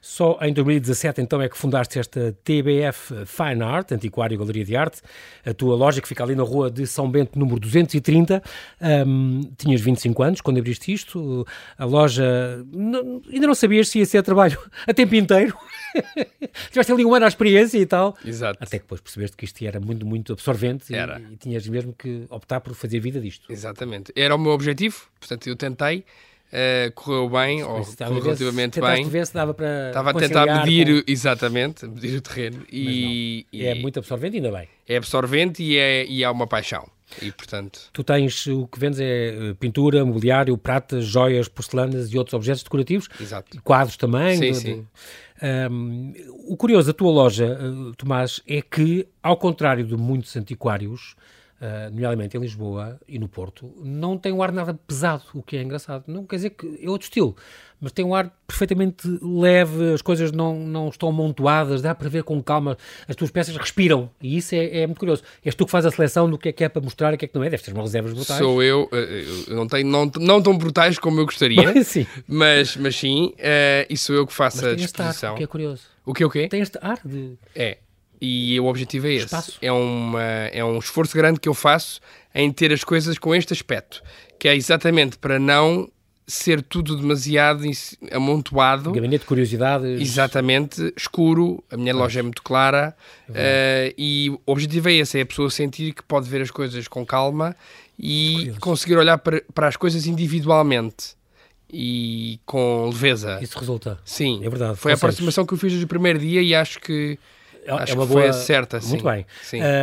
Só 0.01 0.39
em 0.41 0.51
2017 0.51 1.21
então 1.21 1.39
é 1.39 1.47
que 1.47 1.55
fundaste 1.55 1.99
esta 1.99 2.35
TBF 2.43 3.25
Fine 3.27 3.61
Art, 3.61 3.91
Antiquário 3.91 4.33
e 4.33 4.37
Galeria 4.37 4.65
de 4.65 4.75
Arte, 4.75 5.01
a 5.45 5.53
tua 5.53 5.75
loja 5.75 6.01
que 6.01 6.07
fica 6.07 6.23
ali 6.23 6.33
na 6.33 6.41
rua 6.41 6.71
de 6.71 6.87
São 6.87 7.09
Bento, 7.09 7.37
número 7.37 7.59
230. 7.59 8.41
Um, 9.05 9.41
tinhas 9.55 9.79
25 9.79 10.23
anos 10.23 10.41
quando 10.41 10.57
abriste 10.57 10.91
isto. 10.91 11.45
A 11.77 11.85
loja 11.85 12.65
não, 12.73 13.21
ainda 13.31 13.45
não 13.45 13.53
sabias 13.53 13.89
se 13.89 13.99
ia 13.99 14.05
ser 14.05 14.23
trabalho 14.23 14.59
a 14.87 14.93
tempo 14.93 15.13
inteiro. 15.13 15.55
Tiveste 16.71 16.91
ali 16.91 17.05
um 17.05 17.13
ano 17.13 17.25
à 17.25 17.27
experiência 17.27 17.77
e 17.77 17.85
tal. 17.85 18.17
Exato. 18.25 18.57
Até 18.59 18.79
que 18.79 18.85
depois 18.85 19.01
percebeste 19.01 19.37
que 19.37 19.45
isto 19.45 19.63
era 19.63 19.79
muito, 19.79 20.03
muito 20.03 20.33
absorvente 20.33 20.95
era. 20.95 21.19
E, 21.19 21.33
e 21.33 21.37
tinhas 21.37 21.67
mesmo 21.67 21.93
que 21.93 22.25
optar 22.29 22.59
por 22.59 22.73
fazer 22.73 22.99
vida 22.99 23.21
disto. 23.21 23.51
Exatamente. 23.51 24.11
Era 24.15 24.33
o 24.33 24.39
meu 24.39 24.51
objetivo, 24.51 24.99
portanto 25.19 25.47
eu 25.47 25.55
tentei. 25.55 26.03
Uh, 26.51 26.91
correu 26.93 27.29
bem, 27.29 27.63
ou 27.63 27.81
correu 27.81 28.23
relativamente 28.23 28.81
bem. 28.81 29.07
ver 29.07 29.25
se 29.25 29.33
dava 29.33 29.53
para 29.53 29.87
Estava 29.87 30.09
a 30.09 30.13
tentar 30.13 30.45
medir, 30.45 31.05
com... 31.05 31.11
exatamente, 31.11 31.87
medir 31.87 32.17
o 32.17 32.21
terreno. 32.21 32.65
E, 32.69 33.45
e, 33.53 33.65
é 33.65 33.75
muito 33.75 33.99
absorvente, 33.99 34.35
ainda 34.35 34.51
bem. 34.51 34.67
É 34.85 34.97
absorvente 34.97 35.63
e 35.63 35.77
é, 35.77 36.05
e 36.05 36.23
é 36.23 36.29
uma 36.29 36.45
paixão. 36.45 36.89
E, 37.21 37.31
portanto... 37.31 37.89
Tu 37.91 38.03
tens, 38.03 38.47
o 38.47 38.67
que 38.67 38.79
vendes 38.79 38.99
é 38.99 39.49
eh, 39.49 39.53
pintura, 39.59 40.03
mobiliário, 40.05 40.57
pratas, 40.57 41.05
joias, 41.05 41.47
porcelanas 41.47 42.11
e 42.13 42.17
outros 42.17 42.33
objetos 42.33 42.63
decorativos. 42.63 43.07
Exato. 43.19 43.61
Quadros 43.63 43.97
também. 43.97 44.37
Sim, 44.37 44.53
sim. 44.53 44.87
Um, 45.71 46.13
o 46.47 46.55
curioso 46.55 46.87
da 46.87 46.93
tua 46.93 47.11
loja, 47.11 47.45
eh, 47.45 47.93
Tomás, 47.97 48.41
é 48.47 48.61
que, 48.61 49.07
ao 49.23 49.37
contrário 49.37 49.85
de 49.85 49.95
muitos 49.95 50.35
antiquários, 50.35 51.15
uh, 51.61 51.89
nomeadamente 51.91 52.35
em 52.35 52.39
Lisboa 52.39 52.99
e 53.07 53.19
no 53.19 53.27
Porto, 53.27 53.71
não 53.83 54.17
tem 54.17 54.31
um 54.31 54.41
ar 54.41 54.51
nada 54.51 54.73
pesado, 54.73 55.23
o 55.33 55.43
que 55.43 55.55
é 55.55 55.61
engraçado. 55.61 56.05
Não 56.07 56.25
quer 56.25 56.37
dizer 56.37 56.49
que 56.51 56.79
é 56.81 56.89
outro 56.89 57.05
estilo, 57.05 57.35
mas 57.79 57.91
tem 57.91 58.03
um 58.03 58.15
ar 58.15 58.31
perfeitamente 58.47 59.07
leve, 59.21 59.93
as 59.93 60.01
coisas 60.01 60.31
não, 60.31 60.55
não 60.59 60.89
estão 60.89 61.09
amontoadas, 61.09 61.81
dá 61.81 61.93
para 61.93 62.09
ver 62.09 62.23
com 62.23 62.41
calma, 62.41 62.77
as 63.07 63.15
tuas 63.15 63.31
peças 63.31 63.55
respiram, 63.55 64.09
e 64.21 64.37
isso 64.37 64.55
é, 64.55 64.81
é 64.81 64.87
muito 64.87 64.99
curioso. 64.99 65.23
És 65.45 65.55
tu 65.55 65.65
que 65.65 65.71
fazes 65.71 65.93
a 65.93 65.95
seleção 65.95 66.29
do 66.29 66.37
que 66.37 66.49
é 66.49 66.51
que 66.51 66.63
é 66.63 66.69
para 66.69 66.81
mostrar 66.81 67.11
e 67.11 67.15
o 67.15 67.17
que 67.17 67.25
é 67.25 67.27
que 67.27 67.35
não 67.35 67.43
é, 67.43 67.49
deves 67.49 67.65
ter 67.65 67.73
umas 67.73 67.85
reservas 67.85 68.13
brutais. 68.13 68.39
Sou 68.39 68.61
eu, 68.61 68.89
eh, 68.91 69.25
eu 69.47 69.55
não, 69.55 69.67
tenho, 69.67 69.87
não, 69.87 70.11
não 70.19 70.41
tão 70.41 70.57
brutais 70.57 70.97
como 70.97 71.19
eu 71.19 71.25
gostaria, 71.25 71.71
sim. 71.83 72.05
Mas, 72.27 72.75
mas 72.75 72.95
sim, 72.95 73.33
uh, 73.37 73.85
e 73.89 73.97
sou 73.97 74.15
eu 74.15 74.25
que 74.25 74.33
faço 74.33 74.57
mas 74.57 74.65
a 74.65 74.75
disposição. 74.75 75.29
Ar, 75.29 75.33
o 75.35 75.37
que 75.37 75.43
é 75.43 75.47
curioso. 75.47 75.83
O 76.05 76.13
que 76.13 76.23
é 76.23 76.25
o 76.25 76.29
quê? 76.29 76.47
Tem 76.47 76.61
este 76.61 76.77
ar 76.81 76.99
de... 77.05 77.37
É, 77.55 77.77
e 78.21 78.59
o 78.59 78.65
objetivo 78.65 79.07
é 79.07 79.13
esse. 79.13 79.53
É, 79.61 79.71
uma, 79.71 80.21
é 80.21 80.63
um 80.63 80.77
esforço 80.77 81.15
grande 81.15 81.39
que 81.39 81.49
eu 81.49 81.53
faço 81.53 81.99
em 82.35 82.51
ter 82.51 82.71
as 82.71 82.83
coisas 82.83 83.17
com 83.17 83.33
este 83.33 83.51
aspecto, 83.51 84.03
que 84.37 84.47
é 84.47 84.55
exatamente 84.55 85.17
para 85.17 85.39
não 85.39 85.89
ser 86.27 86.61
tudo 86.61 86.95
demasiado 86.95 87.63
amontoado. 88.11 88.91
Gabinete 88.91 89.21
de 89.21 89.27
curiosidades. 89.27 89.99
Exatamente, 89.99 90.93
escuro, 90.95 91.63
a 91.69 91.75
minha 91.75 91.93
loja 91.93 92.19
é 92.19 92.23
muito 92.23 92.41
clara 92.41 92.95
é 93.33 93.91
uh, 93.91 93.95
e 93.97 94.29
o 94.29 94.39
objetivo 94.45 94.89
é 94.89 94.93
esse, 94.93 95.17
é 95.17 95.23
a 95.23 95.25
pessoa 95.25 95.49
sentir 95.49 95.93
que 95.93 96.03
pode 96.03 96.29
ver 96.29 96.41
as 96.41 96.51
coisas 96.51 96.87
com 96.87 97.05
calma 97.05 97.55
e 97.99 98.53
conseguir 98.61 98.95
olhar 98.97 99.17
para, 99.17 99.43
para 99.53 99.67
as 99.67 99.75
coisas 99.75 100.05
individualmente 100.05 101.15
e 101.71 102.39
com 102.45 102.87
leveza. 102.87 103.39
Isso 103.41 103.57
resulta. 103.57 103.99
Sim, 104.05 104.41
é 104.43 104.49
verdade. 104.49 104.77
Foi 104.77 104.91
a 104.91 104.95
aproximação 104.95 105.45
que 105.45 105.53
eu 105.53 105.57
fiz 105.57 105.71
desde 105.71 105.85
o 105.85 105.87
primeiro 105.87 106.19
dia 106.19 106.41
e 106.41 106.53
acho 106.53 106.79
que 106.79 107.17
Acho 107.67 107.93
é 107.93 107.95
uma 107.95 108.05
boa... 108.05 108.33
certa, 108.33 108.81
sim. 108.81 108.89
Muito 108.89 109.03
bem. 109.03 109.25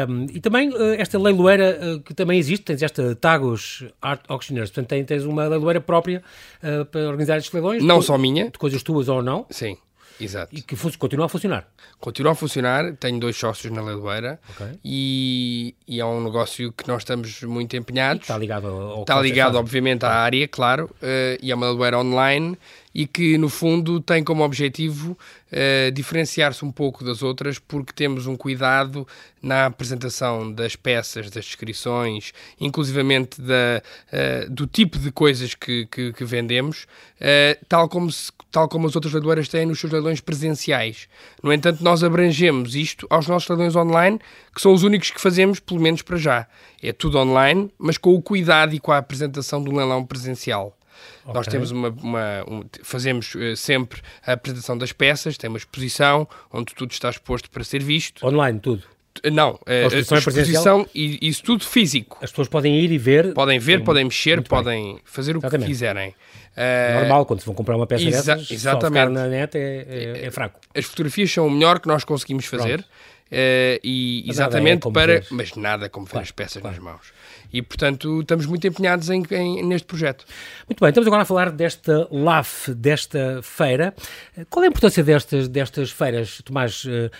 Um, 0.08 0.26
e 0.32 0.40
também 0.40 0.70
uh, 0.70 0.94
esta 0.98 1.18
leiloeira 1.18 1.78
uh, 1.80 2.00
que 2.00 2.12
também 2.12 2.38
existe, 2.38 2.64
tens 2.64 2.82
esta 2.82 3.14
Tagos 3.14 3.84
Art 4.02 4.22
Auctioneers, 4.28 4.70
portanto 4.70 5.06
tens 5.06 5.24
uma 5.24 5.46
leiloeira 5.46 5.80
própria 5.80 6.22
uh, 6.62 6.84
para 6.86 7.08
organizar 7.08 7.38
estes 7.38 7.52
leilões. 7.52 7.82
Não 7.82 8.00
de, 8.00 8.04
só 8.04 8.18
minha. 8.18 8.50
De 8.50 8.58
coisas 8.58 8.82
tuas 8.82 9.08
ou 9.08 9.22
não. 9.22 9.46
Sim. 9.50 9.76
Exato. 10.20 10.54
E 10.54 10.60
que 10.60 10.76
continua 10.96 11.26
a 11.26 11.28
funcionar. 11.28 11.68
Continua 12.00 12.32
a 12.32 12.34
funcionar, 12.34 12.94
tenho 12.96 13.20
dois 13.20 13.36
sócios 13.36 13.72
na 13.72 13.82
leiloeira 13.82 14.40
okay. 14.50 14.78
e, 14.84 15.74
e, 15.86 16.00
é 16.00 16.04
um 16.04 16.22
negócio 16.22 16.72
que 16.72 16.86
nós 16.88 17.02
estamos 17.02 17.42
muito 17.42 17.76
empenhados. 17.76 18.22
E 18.22 18.24
está 18.24 18.38
ligado 18.38 18.66
ao, 18.66 19.00
Está 19.02 19.20
ligado, 19.20 19.56
obviamente, 19.56 20.04
à 20.04 20.10
área, 20.10 20.46
claro, 20.48 20.86
uh, 20.86 21.38
e 21.40 21.50
é 21.50 21.54
uma 21.54 21.68
leiloeira 21.68 21.98
online 21.98 22.58
e 22.98 23.06
que, 23.06 23.38
no 23.38 23.48
fundo, 23.48 24.00
tem 24.00 24.24
como 24.24 24.42
objetivo 24.42 25.16
uh, 25.52 25.92
diferenciar-se 25.92 26.64
um 26.64 26.72
pouco 26.72 27.04
das 27.04 27.22
outras 27.22 27.56
porque 27.56 27.92
temos 27.92 28.26
um 28.26 28.36
cuidado 28.36 29.06
na 29.40 29.66
apresentação 29.66 30.52
das 30.52 30.74
peças, 30.74 31.30
das 31.30 31.44
descrições, 31.44 32.32
inclusivamente 32.60 33.40
da, 33.40 33.80
uh, 34.12 34.50
do 34.50 34.66
tipo 34.66 34.98
de 34.98 35.12
coisas 35.12 35.54
que, 35.54 35.86
que, 35.86 36.12
que 36.12 36.24
vendemos, 36.24 36.88
uh, 37.20 37.64
tal, 37.68 37.88
como 37.88 38.10
se, 38.10 38.32
tal 38.50 38.68
como 38.68 38.88
as 38.88 38.96
outras 38.96 39.14
leiloeiras 39.14 39.46
têm 39.46 39.64
nos 39.64 39.78
seus 39.78 39.92
leilões 39.92 40.20
presenciais. 40.20 41.08
No 41.40 41.52
entanto, 41.52 41.84
nós 41.84 42.02
abrangemos 42.02 42.74
isto 42.74 43.06
aos 43.08 43.28
nossos 43.28 43.48
leilões 43.48 43.76
online, 43.76 44.18
que 44.52 44.60
são 44.60 44.72
os 44.72 44.82
únicos 44.82 45.12
que 45.12 45.20
fazemos, 45.20 45.60
pelo 45.60 45.80
menos 45.80 46.02
para 46.02 46.16
já. 46.16 46.48
É 46.82 46.92
tudo 46.92 47.18
online, 47.18 47.70
mas 47.78 47.96
com 47.96 48.12
o 48.12 48.20
cuidado 48.20 48.74
e 48.74 48.80
com 48.80 48.90
a 48.90 48.98
apresentação 48.98 49.62
do 49.62 49.72
leilão 49.72 50.04
presencial. 50.04 50.77
Okay. 51.22 51.34
Nós 51.34 51.46
temos 51.46 51.70
uma, 51.70 51.88
uma 51.88 52.44
um, 52.48 52.64
fazemos 52.82 53.34
uh, 53.34 53.56
sempre 53.56 54.00
a 54.26 54.32
apresentação 54.32 54.76
das 54.76 54.92
peças, 54.92 55.36
tem 55.36 55.48
uma 55.48 55.58
exposição 55.58 56.28
onde 56.52 56.74
tudo 56.74 56.92
está 56.92 57.10
exposto 57.10 57.50
para 57.50 57.64
ser 57.64 57.82
visto. 57.82 58.26
Online, 58.26 58.58
tudo? 58.60 58.84
Não, 59.32 59.58
a, 59.66 59.86
exposição, 59.86 60.16
a 60.16 60.18
exposição 60.18 60.80
é 60.82 60.86
e 60.94 61.18
isso 61.22 61.42
tudo 61.42 61.64
físico. 61.64 62.18
As 62.22 62.30
pessoas 62.30 62.48
podem 62.48 62.78
ir 62.78 62.92
e 62.92 62.98
ver. 62.98 63.32
Podem 63.34 63.58
ver, 63.58 63.82
podem 63.82 64.04
mexer, 64.04 64.42
podem 64.42 64.94
bem. 64.94 65.00
fazer 65.04 65.36
o 65.36 65.40
Exatamente. 65.40 65.66
que 65.66 65.72
quiserem. 65.72 66.10
Uh, 66.10 67.00
Normal, 67.00 67.26
quando 67.26 67.40
se 67.40 67.46
vão 67.46 67.54
comprar 67.54 67.76
uma 67.76 67.86
peça 67.86 68.04
exa 68.04 68.36
dessas, 68.36 68.50
exatamente. 68.50 69.12
na 69.12 69.28
net 69.28 69.56
é, 69.56 69.86
é, 69.88 70.26
é, 70.26 70.30
fraco. 70.30 70.60
As 70.74 70.84
fotografias 70.84 71.32
são 71.32 71.46
o 71.46 71.50
melhor 71.50 71.78
que 71.80 71.88
nós 71.88 72.04
conseguimos 72.04 72.46
fazer. 72.46 72.80
Uh, 72.80 73.78
e 73.84 74.24
mas 74.26 74.36
exatamente 74.36 74.88
é 74.88 74.90
para. 74.90 75.22
Mas 75.30 75.54
nada 75.54 75.88
como 75.88 76.06
ver 76.06 76.12
claro, 76.12 76.24
as 76.24 76.30
peças 76.30 76.62
claro. 76.62 76.76
nas 76.76 76.84
mãos. 76.84 77.12
E, 77.52 77.62
portanto, 77.62 78.20
estamos 78.20 78.46
muito 78.46 78.66
empenhados 78.66 79.08
em, 79.10 79.22
em, 79.30 79.64
neste 79.64 79.86
projeto. 79.86 80.24
Muito 80.68 80.80
bem, 80.80 80.88
estamos 80.88 81.06
agora 81.06 81.22
a 81.22 81.26
falar 81.26 81.50
desta 81.50 82.06
LAF, 82.10 82.74
desta 82.74 83.40
feira. 83.42 83.94
Qual 84.50 84.62
é 84.62 84.66
a 84.66 84.70
importância 84.70 85.02
destas, 85.02 85.48
destas 85.48 85.90
feiras, 85.90 86.42
Tomás? 86.44 86.84
Uh, 86.84 87.10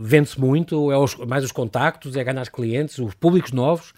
Vende-se 0.00 0.40
muito? 0.40 0.90
É 0.90 0.96
os, 0.96 1.14
mais 1.16 1.44
os 1.44 1.52
contactos? 1.52 2.16
É 2.16 2.24
ganhar 2.24 2.48
clientes? 2.48 2.98
Os 2.98 3.14
públicos 3.14 3.52
novos? 3.52 3.92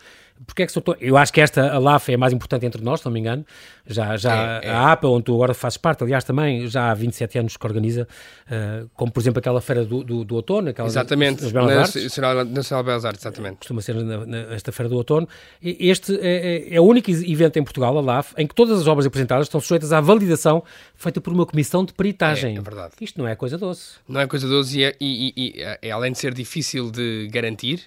Porque 0.46 0.62
é 0.62 0.66
que 0.66 0.72
sou 0.72 0.82
tão... 0.82 0.96
Eu 1.00 1.16
acho 1.16 1.32
que 1.32 1.40
esta, 1.40 1.72
a 1.72 1.78
LAF, 1.78 2.10
é 2.10 2.14
a 2.14 2.18
mais 2.18 2.32
importante 2.32 2.66
entre 2.66 2.82
nós, 2.82 3.00
se 3.00 3.06
não 3.06 3.12
me 3.12 3.20
engano. 3.20 3.44
Já, 3.86 4.16
já 4.16 4.60
é, 4.62 4.68
é. 4.68 4.70
a 4.70 4.92
APA, 4.92 5.08
onde 5.08 5.24
tu 5.24 5.34
agora 5.34 5.52
fazes 5.54 5.76
parte, 5.76 6.04
aliás, 6.04 6.22
também 6.22 6.68
já 6.68 6.90
há 6.90 6.94
27 6.94 7.38
anos 7.38 7.56
que 7.56 7.66
organiza, 7.66 8.06
uh, 8.46 8.88
como 8.94 9.10
por 9.10 9.20
exemplo 9.20 9.40
aquela 9.40 9.60
feira 9.60 9.84
do, 9.84 10.04
do, 10.04 10.24
do 10.24 10.34
outono, 10.36 10.70
aquela 10.70 10.86
exatamente, 10.86 11.42
das 11.42 11.50
Belas 11.50 11.76
Artes. 11.78 12.16
Nacional, 12.50 12.84
Belas 12.84 13.04
Artes, 13.04 13.22
exatamente. 13.22 13.56
Costuma 13.56 13.80
ser 13.80 13.96
na, 13.96 14.24
na, 14.24 14.38
esta 14.54 14.70
feira 14.70 14.88
do 14.88 14.96
outono. 14.96 15.28
Este 15.60 16.16
é, 16.20 16.70
é, 16.70 16.74
é, 16.76 16.80
o 16.80 16.84
único 16.84 17.10
evento 17.10 17.58
em 17.58 17.64
Portugal, 17.64 17.96
a 17.98 18.00
LAF, 18.00 18.34
em 18.38 18.46
que 18.46 18.54
todas 18.54 18.80
as 18.80 18.86
obras 18.86 19.04
apresentadas 19.04 19.46
estão 19.46 19.60
sujeitas 19.60 19.92
à 19.92 20.00
validação 20.00 20.62
feita 20.94 21.20
por 21.20 21.32
uma 21.32 21.44
comissão 21.44 21.84
de 21.84 21.92
peritagem. 21.92 22.54
É, 22.54 22.58
é 22.58 22.62
verdade. 22.62 22.92
Isto 23.00 23.18
não 23.18 23.26
é 23.26 23.34
coisa 23.34 23.58
doce. 23.58 23.96
Não 24.08 24.20
é 24.20 24.26
coisa 24.28 24.46
doce 24.46 24.78
e, 24.78 24.84
é, 24.84 24.94
e, 25.00 25.34
e, 25.36 25.86
e 25.88 25.90
além 25.90 26.12
de 26.12 26.18
ser 26.18 26.32
difícil 26.32 26.90
de 26.90 27.28
garantir, 27.32 27.82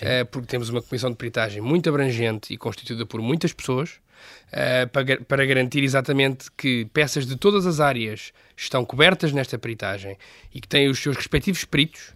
é, 0.00 0.22
porque 0.22 0.46
temos 0.46 0.68
uma 0.68 0.80
comissão 0.80 1.10
de 1.10 1.16
peritagem 1.16 1.60
muito 1.60 1.88
abrangente 1.88 1.99
e 2.52 2.56
constituída 2.56 3.04
por 3.04 3.20
muitas 3.20 3.52
pessoas, 3.52 4.00
uh, 4.52 4.88
para, 4.92 5.20
para 5.22 5.46
garantir 5.46 5.82
exatamente 5.82 6.50
que 6.56 6.86
peças 6.92 7.26
de 7.26 7.36
todas 7.36 7.66
as 7.66 7.80
áreas 7.80 8.32
estão 8.56 8.84
cobertas 8.84 9.32
nesta 9.32 9.58
peritagem 9.58 10.16
e 10.54 10.60
que 10.60 10.68
têm 10.68 10.88
os 10.88 10.98
seus 10.98 11.16
respectivos 11.16 11.64
peritos, 11.64 12.08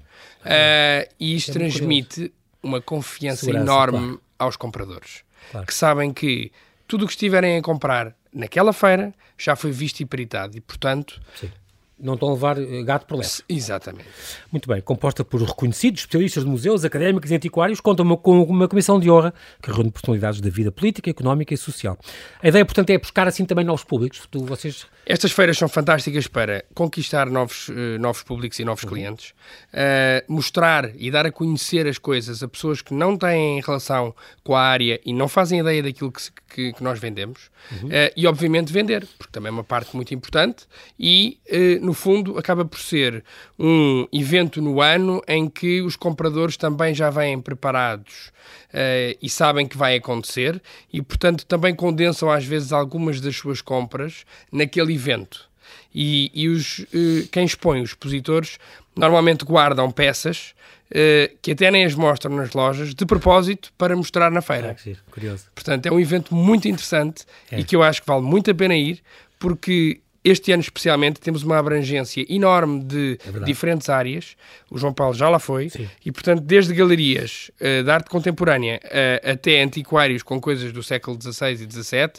uh, 0.45 1.09
e 1.19 1.35
isto 1.37 1.51
é 1.51 1.55
transmite 1.55 2.33
uma 2.63 2.81
confiança 2.81 3.47
Segurança, 3.47 3.65
enorme 3.65 3.99
claro. 3.99 4.23
aos 4.39 4.57
compradores, 4.57 5.25
claro. 5.51 5.67
que 5.67 5.75
sabem 5.75 6.13
que 6.13 6.51
tudo 6.87 7.05
o 7.05 7.07
que 7.07 7.13
estiverem 7.13 7.59
a 7.59 7.63
comprar 7.63 8.15
naquela 8.33 8.73
feira 8.73 9.15
já 9.37 9.55
foi 9.57 9.71
visto 9.71 10.01
e 10.01 10.07
peritado 10.07 10.57
e, 10.57 10.61
portanto, 10.61 11.21
Sim 11.35 11.51
não 11.99 12.15
estão 12.15 12.31
a 12.31 12.33
levar 12.33 12.59
eh, 12.61 12.83
gato 12.83 13.07
por 13.07 13.17
lebre. 13.17 13.31
Exatamente. 13.49 14.09
Muito 14.51 14.69
bem. 14.69 14.81
Composta 14.81 15.25
por 15.25 15.41
reconhecidos 15.43 16.01
especialistas 16.01 16.45
de 16.45 16.51
museus, 16.51 16.85
académicos 16.85 17.31
e 17.31 17.35
antiquários, 17.35 17.81
conta 17.81 18.05
com 18.17 18.43
uma 18.43 18.69
comissão 18.69 18.99
de 18.99 19.11
honra 19.11 19.33
que 19.63 19.71
reúne 19.71 19.91
personalidades 19.91 20.41
da 20.41 20.51
vida 20.51 20.73
política, 20.73 21.11
económica 21.11 21.55
e 21.55 21.57
social. 21.57 21.99
A 22.43 22.49
ideia, 22.49 22.65
portanto, 22.65 22.91
é 22.91 22.99
buscar 22.99 23.29
assim 23.29 23.45
também 23.45 23.65
novos 23.65 23.85
públicos. 23.85 24.27
Tu, 24.31 24.45
vocês... 24.45 24.87
Estas 25.07 25.33
feiras 25.33 25.59
são 25.59 25.69
fantásticas 25.69 26.27
para 26.27 26.65
conquistar 26.75 27.29
novos, 27.29 27.69
uh, 27.69 27.99
novos 28.01 28.23
públicos 28.23 28.59
e 28.59 28.65
novos 28.65 28.85
uhum. 28.85 28.91
clientes, 28.91 29.35
uh, 29.73 30.33
mostrar 30.33 30.91
e 30.97 31.11
dar 31.11 31.27
a 31.27 31.31
conhecer 31.31 31.87
as 31.87 31.99
coisas 31.99 32.43
a 32.43 32.49
pessoas 32.49 32.81
que 32.81 32.95
não 32.95 33.17
têm 33.17 33.61
relação 33.61 34.15
com 34.43 34.57
a 34.57 34.63
área 34.63 34.99
e 35.05 35.13
não 35.13 35.29
fazem 35.29 35.61
ideia 35.61 35.83
daquilo 35.83 36.11
que, 36.11 36.23
que, 36.49 36.73
que 36.73 36.83
nós 36.83 36.99
vendemos, 36.99 37.51
uhum. 37.71 37.89
uh, 37.89 38.13
e 38.17 38.27
obviamente 38.27 38.73
vender, 38.73 39.07
porque 39.19 39.31
também 39.31 39.49
é 39.49 39.53
uma 39.53 39.63
parte 39.63 39.95
muito 39.95 40.15
importante 40.15 40.65
e 40.99 41.39
no 41.85 41.93
fundo, 41.93 42.39
acaba 42.39 42.65
por 42.65 42.81
ser 42.81 43.23
um 43.59 44.07
evento 44.13 44.61
no 44.63 44.81
ano 44.81 45.23
em 45.29 45.49
que 45.49 45.83
os 45.83 45.97
compradores 45.97 46.57
também 46.57 46.95
já 46.95 47.11
vêm 47.11 47.41
preparados 47.41 48.33
uh, 48.73 49.19
e 49.21 49.29
sabem 49.29 49.67
que 49.67 49.77
vai 49.77 49.97
acontecer 49.97 50.61
e, 50.93 51.03
portanto, 51.03 51.45
também 51.47 51.75
condensam 51.75 52.31
às 52.31 52.45
vezes 52.45 52.73
algumas 52.73 53.21
das 53.21 53.37
suas 53.37 53.61
compras 53.61 54.25
naquele 54.51 54.95
evento. 54.95 55.49
E, 55.95 56.31
e 56.35 56.49
os, 56.49 56.81
uh, 56.81 57.29
quem 57.31 57.45
expõe, 57.45 57.83
os 57.83 57.91
expositores, 57.91 58.59
normalmente 58.97 59.45
guardam 59.45 59.91
peças 59.91 60.55
uh, 60.91 61.37
que 61.43 61.53
até 61.53 61.71
nem 61.71 61.85
as 61.85 61.95
mostram 61.95 62.35
nas 62.35 62.53
lojas, 62.53 62.95
de 62.95 63.07
propósito, 63.07 63.73
para 63.77 63.95
mostrar 63.95 64.31
na 64.31 64.41
feira. 64.41 64.71
Ah, 64.71 64.75
que 64.75 64.97
curioso. 65.11 65.45
Portanto, 65.55 65.87
é 65.87 65.93
um 65.93 66.01
evento 66.01 66.35
muito 66.35 66.67
interessante 66.67 67.25
é. 67.51 67.61
e 67.61 67.65
que 67.65 67.77
eu 67.77 67.83
acho 67.83 68.01
que 68.01 68.07
vale 68.07 68.23
muito 68.23 68.51
a 68.51 68.55
pena 68.55 68.75
ir, 68.75 69.03
porque 69.39 70.01
este 70.25 70.53
ano, 70.53 70.63
especialmente, 70.63 71.21
temos 71.21 71.43
uma 71.43 71.59
abrangência 71.59 72.25
enorme 72.31 72.83
de 72.83 73.19
é 73.27 73.45
diferentes 73.45 73.91
áreas. 73.91 74.37
O 74.71 74.79
João 74.79 74.95
Paulo 74.95 75.13
já 75.13 75.29
lá 75.29 75.39
foi. 75.39 75.69
Sim. 75.69 75.87
E, 76.05 76.11
portanto, 76.11 76.41
desde 76.41 76.73
galerias 76.73 77.51
uh, 77.61 77.85
de 77.85 77.91
arte 77.91 78.09
contemporânea 78.09 78.81
uh, 78.83 79.33
até 79.33 79.63
antiquários 79.63 80.23
com 80.23 80.41
coisas 80.41 80.73
do 80.73 80.83
século 80.83 81.21
XVI 81.21 81.53
e 81.53 81.71
XVII, 81.71 82.13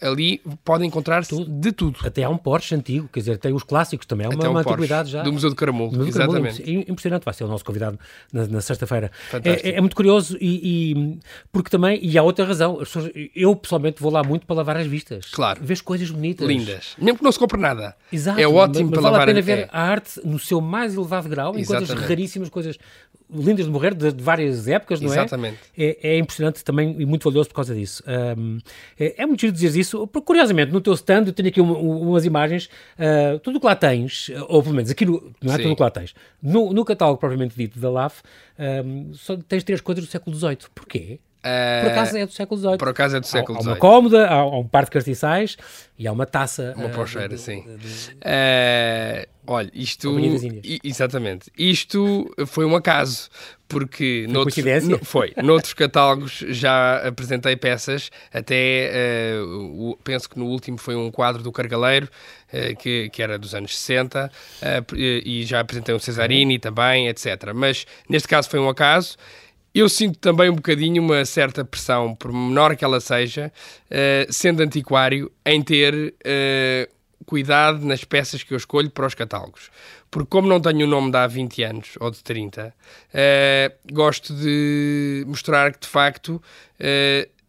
ali 0.00 0.40
podem 0.64 0.88
encontrar-se 0.88 1.44
de 1.44 1.72
tudo. 1.72 1.98
Até 2.04 2.24
há 2.24 2.30
um 2.30 2.38
Porsche 2.38 2.74
antigo, 2.74 3.08
quer 3.12 3.20
dizer, 3.20 3.38
tem 3.38 3.52
os 3.52 3.62
clássicos 3.62 4.06
também, 4.06 4.26
é 4.26 4.30
uma, 4.30 4.48
um 4.48 4.50
uma 4.50 4.60
antiguidade 4.60 5.10
já. 5.10 5.22
Do 5.22 5.32
Museu 5.32 5.50
de 5.50 5.56
Caramulo, 5.56 6.06
exatamente. 6.06 6.62
Caramulo, 6.62 6.84
impressionante, 6.88 7.24
vai 7.24 7.34
ser 7.34 7.44
o 7.44 7.48
nosso 7.48 7.64
convidado 7.64 7.98
na, 8.32 8.46
na 8.46 8.60
sexta-feira. 8.60 9.10
É, 9.44 9.70
é, 9.70 9.80
muito 9.80 9.96
curioso 9.96 10.36
e, 10.40 10.92
e, 10.92 11.18
porque 11.52 11.70
também, 11.70 12.00
e 12.02 12.16
há 12.16 12.22
outra 12.22 12.44
razão, 12.44 12.76
pessoas, 12.76 13.10
eu 13.34 13.54
pessoalmente 13.54 14.00
vou 14.00 14.10
lá 14.10 14.22
muito 14.22 14.46
para 14.46 14.56
lavar 14.56 14.76
as 14.76 14.86
vistas. 14.86 15.26
Claro. 15.32 15.60
Vês 15.62 15.80
coisas 15.80 16.10
bonitas. 16.10 16.46
Lindas. 16.46 16.94
Mesmo 16.98 17.18
que 17.18 17.24
não 17.24 17.32
se 17.32 17.38
compre 17.38 17.60
nada. 17.60 17.94
Exato. 18.12 18.40
É 18.40 18.48
ótimo 18.48 18.90
para 18.90 19.02
vale 19.02 19.12
lavar. 19.12 19.26
Vale 19.26 19.40
a 19.40 19.42
pena 19.42 19.56
ver 19.56 19.68
a 19.72 19.82
arte 19.82 20.20
no 20.24 20.38
seu 20.38 20.60
mais 20.60 20.94
elevado 20.94 21.28
grau, 21.28 21.56
em 21.56 21.60
exatamente. 21.60 21.88
coisas 21.88 22.08
raríssimas, 22.08 22.48
coisas 22.48 22.78
lindas 23.32 23.66
de 23.66 23.70
morrer, 23.70 23.94
de, 23.94 24.12
de 24.12 24.22
várias 24.22 24.66
épocas, 24.68 25.00
não 25.00 25.12
é? 25.12 25.16
Exatamente. 25.16 25.58
É, 25.76 26.14
é 26.14 26.18
impressionante 26.18 26.64
também 26.64 26.96
e 26.98 27.06
muito 27.06 27.24
valioso 27.24 27.48
por 27.48 27.54
causa 27.54 27.74
disso. 27.74 28.02
Um, 28.36 28.58
é, 28.98 29.22
é, 29.22 29.26
muito 29.26 29.40
giro 29.40 29.52
dizer 29.52 29.78
isso, 29.78 30.06
porque 30.06 30.26
curiosamente 30.26 30.72
no 30.72 30.80
teu 30.80 30.92
stand 30.94 31.24
eu 31.26 31.32
tenho 31.32 31.48
aqui 31.48 31.60
uma, 31.60 31.76
umas 31.76 32.24
imagens, 32.24 32.68
uh, 32.98 33.38
tudo 33.38 33.56
o 33.56 33.60
que 33.60 33.66
lá 33.66 33.76
tens, 33.76 34.30
ou 34.48 34.62
pelo 34.62 34.74
menos 34.74 34.90
aqui 34.90 35.04
no, 35.04 35.32
não 35.42 35.52
é 35.52 35.56
Sim. 35.56 35.62
tudo 35.62 35.72
o 35.72 35.76
que 35.76 35.82
lá 35.82 35.90
tens, 35.90 36.14
no, 36.42 36.72
no 36.72 36.84
catálogo 36.84 37.18
propriamente 37.18 37.56
dito 37.56 37.78
da 37.78 37.90
LAF, 37.90 38.22
um, 38.84 39.12
só 39.14 39.36
tens 39.36 39.64
três 39.64 39.80
coisas 39.80 40.04
do 40.04 40.10
século 40.10 40.36
XVIII. 40.36 40.58
Porquê? 40.74 41.20
Uh, 41.40 41.84
por 41.84 41.90
acaso 41.92 42.16
é 42.18 42.26
do 42.26 42.32
século 42.32 42.60
XVIII. 42.60 42.78
Por 42.78 42.88
acaso 42.88 43.16
é 43.16 43.20
do 43.20 43.26
século 43.26 43.58
XVIII. 43.60 43.70
Há, 43.70 43.72
há 43.72 43.74
uma 43.74 43.80
cómoda, 43.80 44.26
há, 44.26 44.34
há, 44.34 44.58
um 44.58 44.66
par 44.66 44.84
de 44.84 44.90
castiçais 44.90 45.56
e 45.98 46.06
há 46.06 46.12
uma 46.12 46.26
taça. 46.26 46.74
Uma 46.76 46.88
uh, 46.88 46.90
pocheira, 46.90 47.34
sim. 47.38 47.62
De, 47.62 47.76
de, 47.78 48.10
uh, 48.10 49.26
olha, 49.46 49.70
isto. 49.72 50.14
Exatamente. 50.84 51.50
Isto 51.56 52.30
foi 52.46 52.66
um 52.66 52.76
acaso, 52.76 53.30
porque 53.66 54.26
foi 54.26 54.32
noutros, 54.34 54.84
no, 54.84 54.98
foi. 55.02 55.32
Noutros 55.42 55.72
catálogos 55.72 56.44
já 56.48 57.08
apresentei 57.08 57.56
peças, 57.56 58.10
até 58.30 58.90
uh, 59.40 59.92
o, 59.92 59.98
penso 60.04 60.28
que 60.28 60.38
no 60.38 60.44
último 60.44 60.76
foi 60.76 60.94
um 60.94 61.10
quadro 61.10 61.42
do 61.42 61.50
Cargaleiro, 61.50 62.08
que, 62.80 63.08
que 63.10 63.22
era 63.22 63.38
dos 63.38 63.54
anos 63.54 63.78
60, 63.78 64.26
uh, 64.26 64.96
e 64.96 65.44
já 65.44 65.60
apresentei 65.60 65.94
um 65.94 65.98
Cesarini 65.98 66.58
também, 66.58 67.08
etc. 67.08 67.52
Mas 67.54 67.86
neste 68.08 68.28
caso 68.28 68.50
foi 68.50 68.60
um 68.60 68.68
acaso. 68.68 69.16
Eu 69.72 69.88
sinto 69.88 70.18
também 70.18 70.50
um 70.50 70.56
bocadinho 70.56 71.00
uma 71.00 71.24
certa 71.24 71.64
pressão, 71.64 72.14
por 72.14 72.32
menor 72.32 72.74
que 72.74 72.84
ela 72.84 73.00
seja, 73.00 73.52
uh, 73.86 74.32
sendo 74.32 74.62
antiquário, 74.62 75.30
em 75.46 75.62
ter 75.62 75.94
uh, 75.94 76.92
cuidado 77.24 77.84
nas 77.86 78.02
peças 78.02 78.42
que 78.42 78.52
eu 78.52 78.56
escolho 78.56 78.90
para 78.90 79.06
os 79.06 79.14
catálogos. 79.14 79.70
Porque, 80.10 80.28
como 80.28 80.48
não 80.48 80.60
tenho 80.60 80.86
o 80.86 80.90
nome 80.90 81.12
de 81.12 81.16
há 81.18 81.26
20 81.28 81.62
anos 81.62 81.88
ou 82.00 82.10
de 82.10 82.20
30, 82.20 82.66
uh, 82.66 82.72
eh, 83.14 83.72
gosto 83.92 84.34
de 84.34 85.24
mostrar 85.28 85.72
que, 85.72 85.80
de 85.80 85.86
facto, 85.86 86.42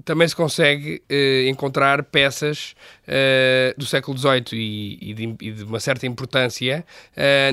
também 0.06 0.28
se 0.28 0.36
consegue 0.36 1.02
encontrar 1.48 2.04
peças 2.04 2.76
do 3.76 3.86
século 3.86 4.16
XVIII 4.16 4.44
e, 4.54 5.10
e, 5.10 5.14
de, 5.16 5.36
e, 5.42 5.52
de, 5.54 5.64
uma 5.64 5.80
certa 5.80 6.06
importância 6.06 6.86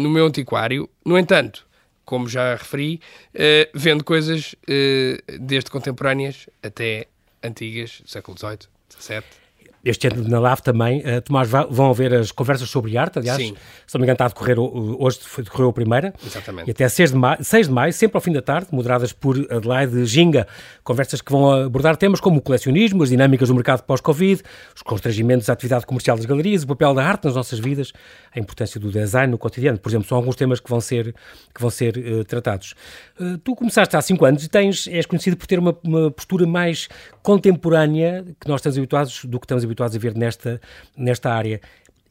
no 0.01 0.11
meu 0.11 0.27
antiquário. 0.27 0.91
No 1.07 1.19
entanto, 1.19 1.68
como 2.09 2.27
já 2.27 2.55
referi, 2.55 3.03
uh, 3.35 3.71
vendo 3.75 4.03
coisas 4.03 4.55
uh, 4.55 5.39
desde 5.39 5.71
contemporâneas 5.71 6.49
até 6.63 7.07
antigas, 7.43 8.03
século 8.07 8.35
XVIII, 8.39 8.61
XVII. 8.99 9.48
Este 9.91 10.07
ano 10.09 10.29
na 10.29 10.39
LAV 10.39 10.61
também, 10.61 11.01
uh, 11.01 11.21
Tomás, 11.23 11.49
vão 11.49 11.91
haver 11.91 12.15
as 12.15 12.31
conversas 12.31 12.69
sobre 12.69 12.97
arte, 12.97 13.19
aliás, 13.19 13.39
Sim. 13.39 13.55
se 13.87 13.95
não 13.95 14.01
me 14.01 14.05
engano 14.05 14.15
está 14.15 14.27
a 14.27 14.29
decorrer, 14.29 14.59
hoje 14.59 15.21
decorreu 15.39 15.69
a 15.69 15.73
primeira. 15.73 16.15
Exatamente. 16.25 16.69
E 16.69 16.71
até 16.71 16.89
6 16.89 17.13
de, 17.13 17.17
maio, 17.17 17.45
6 17.45 17.69
de 17.69 17.73
maio, 17.73 17.93
sempre 17.93 18.17
ao 18.17 18.21
fim 18.21 18.33
da 18.33 18.43
tarde, 18.43 18.69
moderadas 18.71 19.13
por 19.13 19.37
Adelaide 19.51 20.05
Ginga, 20.05 20.47
conversas 20.85 21.21
que 21.21 21.33
vão 21.33 21.51
abordar 21.51 21.97
temas 21.97 22.21
como 22.21 22.39
o 22.39 22.43
colecionismo, 22.43 23.03
as 23.03 23.09
dinâmicas 23.09 23.49
do 23.49 23.55
mercado 23.55 23.83
pós-Covid, 23.83 24.43
os 24.75 24.83
constrangimentos 24.83 25.47
da 25.47 25.53
atividade 25.53 25.87
comercial 25.87 26.17
das 26.17 26.27
galerias, 26.27 26.63
o 26.63 26.67
papel 26.67 26.95
da 26.95 27.05
arte 27.05 27.25
nas 27.25 27.35
nossas 27.35 27.59
vidas, 27.59 27.93
a 28.35 28.39
importância 28.39 28.79
do 28.81 28.91
design 28.91 29.31
no 29.31 29.39
cotidiano, 29.39 29.79
por 29.79 29.89
exemplo, 29.89 30.07
são 30.07 30.17
alguns 30.19 30.37
temas 30.37 30.61
que 30.61 30.69
vão 30.69 30.81
ser, 30.81 31.15
que 31.55 31.61
vão 31.61 31.71
ser 31.71 31.97
uh, 31.97 32.25
tratados. 32.25 32.75
Uh, 33.19 33.39
tu 33.39 33.55
começaste 33.55 33.97
há 33.97 34.01
5 34.01 34.25
anos 34.25 34.45
e 34.45 34.49
tens, 34.49 34.87
és 34.89 35.07
conhecido 35.07 35.37
por 35.37 35.47
ter 35.47 35.59
uma, 35.59 35.77
uma 35.83 36.11
postura 36.11 36.47
mais 36.47 36.89
contemporânea 37.23 38.25
que 38.41 38.49
nós 38.49 38.61
estamos 38.61 38.79
habituados, 38.79 39.25
do 39.25 39.39
que 39.39 39.45
estamos 39.45 39.65
habituados 39.65 39.78
a 39.83 39.99
ver 39.99 40.15
nesta, 40.15 40.61
nesta 40.97 41.31
área. 41.33 41.61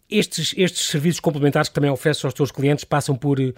Estes, 0.09 0.55
estes 0.57 0.87
serviços 0.87 1.19
complementares 1.19 1.67
que 1.67 1.75
também 1.75 1.89
ofereces 1.89 2.23
aos 2.23 2.33
teus 2.33 2.49
clientes 2.49 2.85
passam 2.85 3.13
por 3.13 3.41
uh, 3.41 3.53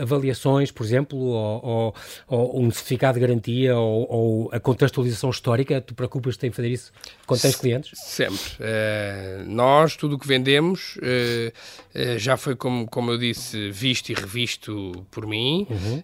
avaliações, 0.00 0.72
por 0.72 0.84
exemplo, 0.84 1.16
ou, 1.16 1.64
ou, 1.64 1.94
ou, 2.26 2.60
um 2.60 2.68
certificado 2.72 3.14
de 3.14 3.24
garantia, 3.24 3.76
ou, 3.76 4.06
ou 4.10 4.50
a 4.52 4.58
contextualização 4.58 5.30
histórica? 5.30 5.80
Tu 5.80 5.94
preocupas-te 5.94 6.44
em 6.44 6.50
fazer 6.50 6.70
isso 6.70 6.92
quando 7.24 7.40
tens 7.40 7.54
clientes? 7.54 7.92
Sempre. 8.00 8.36
Uh, 8.36 9.44
nós, 9.46 9.94
tudo 9.94 10.16
o 10.16 10.18
que 10.18 10.26
vendemos, 10.26 10.96
uh, 10.96 12.18
já 12.18 12.36
foi, 12.36 12.56
como, 12.56 12.88
como 12.88 13.12
eu 13.12 13.18
disse, 13.18 13.70
visto 13.70 14.10
e 14.10 14.14
revisto 14.14 15.06
por 15.08 15.24
mim. 15.24 15.68
Uhum. 15.70 16.02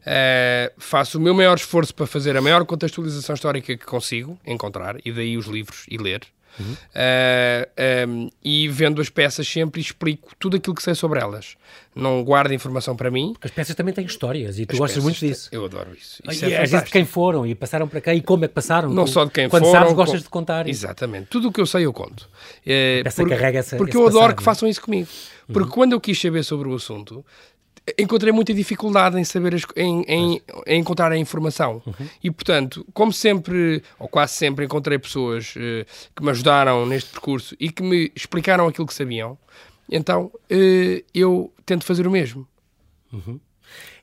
faço 0.78 1.18
o 1.18 1.20
meu 1.20 1.34
maior 1.34 1.56
esforço 1.56 1.92
para 1.92 2.06
fazer 2.06 2.36
a 2.36 2.40
maior 2.40 2.64
contextualização 2.64 3.34
histórica 3.34 3.76
que 3.76 3.84
consigo 3.84 4.38
encontrar, 4.46 4.96
e 5.04 5.10
daí 5.10 5.36
os 5.36 5.46
livros 5.46 5.86
e 5.88 5.98
ler. 5.98 6.20
Uhum. 6.58 6.72
Uh, 6.72 6.76
eh, 6.94 8.06
um, 8.08 8.22
ehm, 8.22 8.28
e 8.42 8.68
vendo 8.68 9.00
as 9.00 9.08
peças 9.08 9.46
sempre 9.46 9.80
explico 9.80 10.30
tudo 10.38 10.56
aquilo 10.56 10.74
que 10.74 10.82
sei 10.82 10.94
sobre 10.94 11.20
elas. 11.20 11.56
Não 11.94 12.22
guardo 12.22 12.52
informação 12.52 12.96
para 12.96 13.10
mim. 13.10 13.34
As 13.40 13.50
peças 13.50 13.74
também 13.74 13.92
têm 13.92 14.04
histórias 14.04 14.58
e 14.58 14.66
tu 14.66 14.72
as 14.72 14.78
gostas 14.78 15.02
muito 15.02 15.18
disso. 15.18 15.48
Eu 15.52 15.64
adoro 15.64 15.90
isso. 15.92 16.22
isso 16.30 16.44
é 16.44 16.62
às 16.62 16.70
vezes 16.70 16.84
de 16.84 16.90
quem 16.90 17.04
foram 17.04 17.46
e 17.46 17.54
passaram 17.54 17.88
para 17.88 18.00
cá 18.00 18.14
e 18.14 18.20
como 18.20 18.44
é 18.44 18.48
que 18.48 18.54
passaram. 18.54 18.90
Não 18.90 19.04
tu, 19.04 19.10
só 19.10 19.24
de 19.24 19.30
quem 19.30 19.48
quando 19.48 19.62
foram. 19.64 19.72
Quando 19.72 19.82
sabes, 19.82 19.96
gostas 19.96 20.20
com... 20.20 20.24
de 20.24 20.30
contar. 20.30 20.68
Exatamente. 20.68 21.26
Tudo 21.26 21.48
o 21.48 21.52
que 21.52 21.60
eu 21.60 21.66
sei 21.66 21.86
eu 21.86 21.92
conto. 21.92 22.28
É, 22.64 23.02
peça 23.02 23.22
porque, 23.22 23.34
carrega 23.34 23.58
essa, 23.58 23.76
porque 23.76 23.96
eu 23.96 24.06
adoro 24.06 24.14
passado, 24.20 24.36
que 24.36 24.42
façam 24.42 24.68
isso 24.68 24.80
comigo. 24.80 25.08
Porque 25.46 25.68
uhum. 25.68 25.74
quando 25.74 25.92
eu 25.92 26.00
quis 26.00 26.20
saber 26.20 26.42
sobre 26.44 26.68
o 26.68 26.74
assunto, 26.74 27.24
encontrei 27.98 28.32
muita 28.32 28.52
dificuldade 28.52 29.18
em 29.18 29.24
saber 29.24 29.54
as, 29.54 29.62
em, 29.76 30.02
em, 30.02 30.42
em, 30.66 30.80
encontrar 30.80 31.12
a 31.12 31.16
informação 31.16 31.82
uhum. 31.86 32.08
e 32.22 32.30
portanto 32.30 32.86
como 32.92 33.12
sempre 33.12 33.82
ou 33.98 34.08
quase 34.08 34.34
sempre 34.34 34.64
encontrei 34.64 34.98
pessoas 34.98 35.54
uh, 35.56 35.86
que 36.14 36.22
me 36.22 36.30
ajudaram 36.30 36.86
neste 36.86 37.10
percurso 37.10 37.56
e 37.58 37.70
que 37.70 37.82
me 37.82 38.10
explicaram 38.14 38.66
aquilo 38.66 38.86
que 38.86 38.94
sabiam 38.94 39.38
então 39.90 40.32
uh, 40.50 41.04
eu 41.14 41.52
tento 41.64 41.84
fazer 41.84 42.06
o 42.06 42.10
mesmo 42.10 42.46
uhum. 43.12 43.38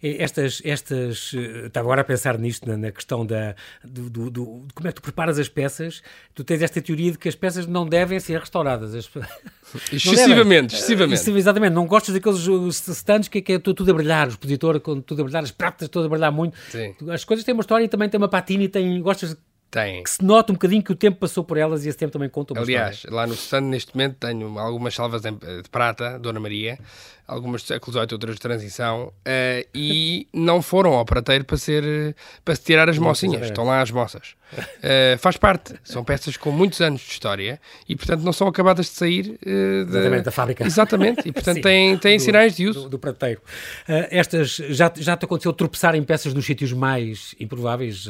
Estas, 0.02 0.62
estas, 0.64 1.32
eh, 1.34 1.68
estava 1.68 1.88
agora 1.88 2.02
a 2.02 2.04
pensar 2.04 2.38
nisto, 2.38 2.68
na, 2.68 2.78
na 2.78 2.92
questão 2.92 3.26
da, 3.26 3.56
do, 3.84 4.10
do, 4.10 4.30
do, 4.30 4.64
de 4.68 4.74
como 4.74 4.88
é 4.88 4.92
que 4.92 4.96
tu 4.96 5.02
preparas 5.02 5.40
as 5.40 5.50
peças. 5.50 6.02
Tu 6.34 6.44
tens 6.44 6.62
esta 6.62 6.82
teoria 6.82 7.12
de 7.12 7.18
que 7.18 7.28
as 7.28 7.36
peças 7.36 7.66
não 7.66 7.88
devem 7.88 8.20
ser 8.20 8.40
restauradas. 8.40 8.94
As... 8.94 9.10
Excessivamente, 9.92 10.76
excessivamente. 10.76 11.30
Exatamente, 11.32 11.74
não 11.74 11.86
gostas 11.88 12.14
daqueles 12.14 12.40
stands 12.78 13.28
que 13.28 13.40
é, 13.40 13.42
que 13.42 13.54
é 13.54 13.60
tudo 13.60 13.90
a 13.90 13.94
brilhar, 13.94 14.28
o 14.28 14.30
expositor 14.32 14.80
com 14.80 15.02
tudo 15.02 15.22
a 15.22 15.24
brilhar, 15.24 15.44
as 15.44 15.52
pratas 15.52 15.90
todas 15.90 16.06
a 16.06 16.10
brilhar 16.10 16.32
muito. 16.32 16.56
Sim. 16.70 16.96
As 17.10 17.26
coisas 17.26 17.44
têm 17.44 17.54
uma 17.54 17.62
história 17.62 17.84
e 17.84 17.88
também 17.88 18.08
têm 18.08 18.18
uma 18.18 18.30
patina 18.30 18.64
e 18.64 18.70
têm, 18.70 19.02
gostas 19.02 19.36
tem. 19.76 20.04
Que 20.04 20.10
se 20.10 20.24
nota 20.24 20.54
um 20.54 20.56
bocadinho 20.56 20.82
que 20.82 20.92
o 20.92 20.96
tempo 20.96 21.18
passou 21.20 21.44
por 21.44 21.58
elas 21.58 21.86
e 21.86 21.90
esse 21.90 21.98
tempo 21.98 22.14
também 22.14 22.30
conta 22.30 22.54
uma 22.54 22.62
Aliás, 22.62 22.96
história. 22.96 23.16
lá 23.16 23.28
no 23.28 23.34
stand 23.34 23.62
neste 23.62 23.94
momento 23.94 24.16
tenho 24.20 24.58
algumas 24.58 24.96
salvas 24.96 25.22
de 25.22 25.70
prata, 25.70 26.18
Dona 26.18 26.40
Maria, 26.40 26.80
algumas 27.28 27.64
do 27.64 27.68
século 27.68 27.92
XVIII, 27.92 28.08
outras 28.14 28.36
de 28.36 28.42
transição, 28.42 29.08
uh, 29.08 29.68
e 29.74 30.28
não 30.34 30.62
foram 30.62 30.94
ao 30.94 31.06
prateiro 31.06 31.44
para, 31.44 31.58
ser, 31.58 32.16
para 32.44 32.56
se 32.56 32.64
tirar 32.64 32.90
as 32.90 32.98
mocinhas. 32.98 33.48
Estão 33.48 33.66
lá 33.66 33.82
as 33.82 33.92
moças. 33.92 34.36
Uh, 34.54 35.18
faz 35.18 35.38
parte. 35.38 35.74
São 35.84 36.04
peças 36.04 36.38
com 36.38 36.52
muitos 36.52 36.80
anos 36.82 37.02
de 37.02 37.12
história 37.12 37.60
e, 37.90 37.96
portanto, 37.96 38.22
não 38.22 38.32
são 38.32 38.48
acabadas 38.48 38.86
de 38.86 38.92
sair 38.92 39.40
uh, 39.42 39.86
de... 39.86 40.22
Da 40.22 40.32
fábrica. 40.32 40.64
Exatamente. 40.66 41.28
E, 41.28 41.32
portanto, 41.32 41.62
têm, 41.64 41.98
têm 41.98 42.18
do, 42.18 42.24
sinais 42.24 42.56
de 42.56 42.68
uso. 42.68 42.84
Do, 42.84 42.90
do 42.90 43.00
prateiro. 43.00 43.42
estas, 43.88 44.56
já, 44.56 44.92
já 44.96 45.18
te 45.18 45.26
aconteceu 45.26 45.52
tropeçar 45.52 45.96
em 45.96 46.04
peças 46.04 46.34
nos 46.34 46.46
sítios 46.46 46.74
mais 46.74 47.36
improváveis? 47.40 48.08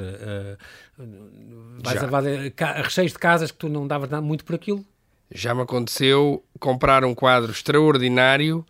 a 2.59 2.81
recheios 2.81 3.11
de 3.11 3.19
casas 3.19 3.51
que 3.51 3.57
tu 3.57 3.69
não 3.69 3.87
davas 3.87 4.09
muito 4.21 4.43
por 4.45 4.55
aquilo? 4.55 4.85
Já 5.33 5.55
me 5.55 5.61
aconteceu 5.61 6.43
comprar 6.59 7.03
um 7.03 7.15
quadro 7.15 7.51
extraordinário 7.51 8.65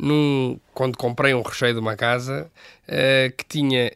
num, 0.00 0.58
quando 0.72 0.96
comprei 0.96 1.34
um 1.34 1.42
recheio 1.42 1.74
de 1.74 1.80
uma 1.80 1.96
casa 1.96 2.50
uh, 2.88 3.36
que 3.36 3.44
tinha, 3.44 3.92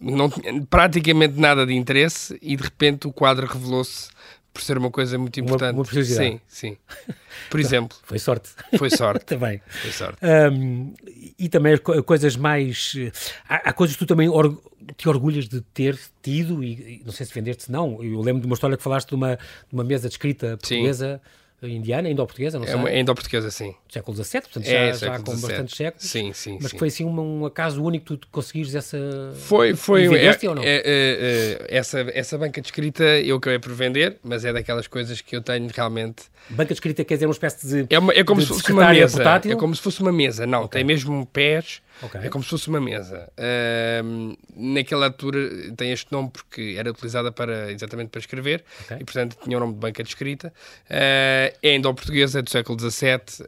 não 0.00 0.30
tinha 0.30 0.64
praticamente 0.68 1.38
nada 1.38 1.66
de 1.66 1.74
interesse 1.74 2.38
e 2.40 2.56
de 2.56 2.62
repente 2.62 3.06
o 3.06 3.12
quadro 3.12 3.46
revelou-se 3.46 4.08
por 4.52 4.62
ser 4.62 4.78
uma 4.78 4.90
coisa 4.90 5.16
muito 5.16 5.38
importante. 5.40 5.74
Uma, 5.74 5.82
uma 5.82 6.04
sim, 6.04 6.40
sim. 6.48 6.76
Por 7.48 7.58
exemplo. 7.60 7.96
Foi 8.02 8.18
sorte. 8.18 8.50
Foi 8.76 8.90
sorte. 8.90 9.24
também. 9.26 9.60
Foi 9.66 9.92
sorte. 9.92 10.18
Um, 10.22 10.92
e 11.38 11.48
também 11.48 11.76
coisas 11.78 12.36
mais. 12.36 12.94
Há, 13.48 13.70
há, 13.70 13.72
coisas 13.72 13.96
que 13.96 14.04
tu 14.04 14.08
também 14.08 14.28
or, 14.28 14.60
te 14.96 15.08
orgulhas 15.08 15.48
de 15.48 15.60
ter 15.60 15.98
tido, 16.20 16.64
e, 16.64 17.00
e 17.00 17.02
não 17.04 17.12
sei 17.12 17.26
se 17.26 17.32
vendeste, 17.32 17.70
não. 17.70 18.02
Eu 18.02 18.20
lembro 18.20 18.40
de 18.40 18.46
uma 18.46 18.54
história 18.54 18.76
que 18.76 18.82
falaste 18.82 19.08
de 19.08 19.14
uma, 19.14 19.36
de 19.36 19.72
uma 19.72 19.84
mesa 19.84 20.08
de 20.08 20.14
escrita 20.14 20.56
portuguesa. 20.56 21.20
Sim 21.22 21.39
indiana, 21.62 22.08
indo-portuguesa, 22.08 22.58
não 22.58 22.64
sei. 22.64 22.74
É 22.74 22.76
uma 22.76 22.92
indo-portuguesa, 22.92 23.50
sim. 23.50 23.74
Século 23.88 24.16
XVII, 24.16 24.40
portanto 24.42 24.66
é, 24.66 24.92
já, 24.92 25.06
já 25.06 25.18
com 25.18 25.36
bastante 25.36 25.76
séculos. 25.76 26.08
Sim, 26.08 26.32
sim, 26.32 26.58
Mas 26.60 26.70
sim. 26.70 26.78
foi 26.78 26.88
assim 26.88 27.04
um, 27.04 27.20
um, 27.20 27.46
acaso 27.46 27.82
único 27.82 28.16
tu 28.16 28.28
conseguires 28.30 28.74
essa... 28.74 28.98
Foi, 29.34 29.74
foi. 29.74 30.04
É, 30.04 30.36
ou 30.48 30.54
não? 30.54 30.62
É, 30.62 30.76
é, 30.76 30.82
é, 30.84 31.66
essa, 31.68 32.00
essa 32.14 32.38
banca 32.38 32.60
de 32.60 32.68
escrita 32.68 33.04
eu 33.04 33.36
acabei 33.36 33.58
por 33.58 33.72
vender, 33.72 34.18
mas 34.22 34.44
é 34.44 34.52
daquelas 34.52 34.86
coisas 34.86 35.20
que 35.20 35.36
eu 35.36 35.42
tenho 35.42 35.68
realmente... 35.74 36.24
Banca 36.48 36.68
de 36.68 36.74
escrita 36.74 37.04
quer 37.04 37.14
dizer 37.14 37.26
uma 37.26 37.32
espécie 37.32 37.66
de 37.66 37.94
É, 37.94 37.98
uma, 37.98 38.12
é 38.12 38.24
como 38.24 38.40
se 38.40 38.48
fosse 38.48 38.72
uma 38.72 38.88
mesa. 38.88 39.16
Portátil? 39.16 39.52
É 39.52 39.56
como 39.56 39.74
se 39.74 39.82
fosse 39.82 40.00
uma 40.00 40.12
mesa, 40.12 40.46
não, 40.46 40.64
okay. 40.64 40.80
tem 40.80 40.84
mesmo 40.84 41.26
pés 41.26 41.82
Okay. 42.02 42.22
É 42.22 42.28
como 42.28 42.42
se 42.42 42.50
fosse 42.50 42.68
uma 42.68 42.80
mesa. 42.80 43.30
Uh, 43.38 44.36
naquela 44.56 45.06
altura 45.06 45.38
tem 45.76 45.92
este 45.92 46.10
nome 46.10 46.30
porque 46.30 46.76
era 46.78 46.90
utilizada 46.90 47.30
para, 47.30 47.70
exatamente 47.70 48.08
para 48.08 48.20
escrever 48.20 48.64
okay. 48.82 48.98
e, 49.00 49.04
portanto, 49.04 49.36
tinha 49.42 49.56
o 49.56 49.60
nome 49.60 49.74
de 49.74 49.78
banca 49.78 50.02
de 50.02 50.08
escrita. 50.08 50.52
Uh, 50.86 51.56
é 51.62 51.74
indo-portuguesa, 51.74 52.38
é 52.38 52.42
do 52.42 52.50
século 52.50 52.78
XVII 52.78 53.14
uh, 53.14 53.46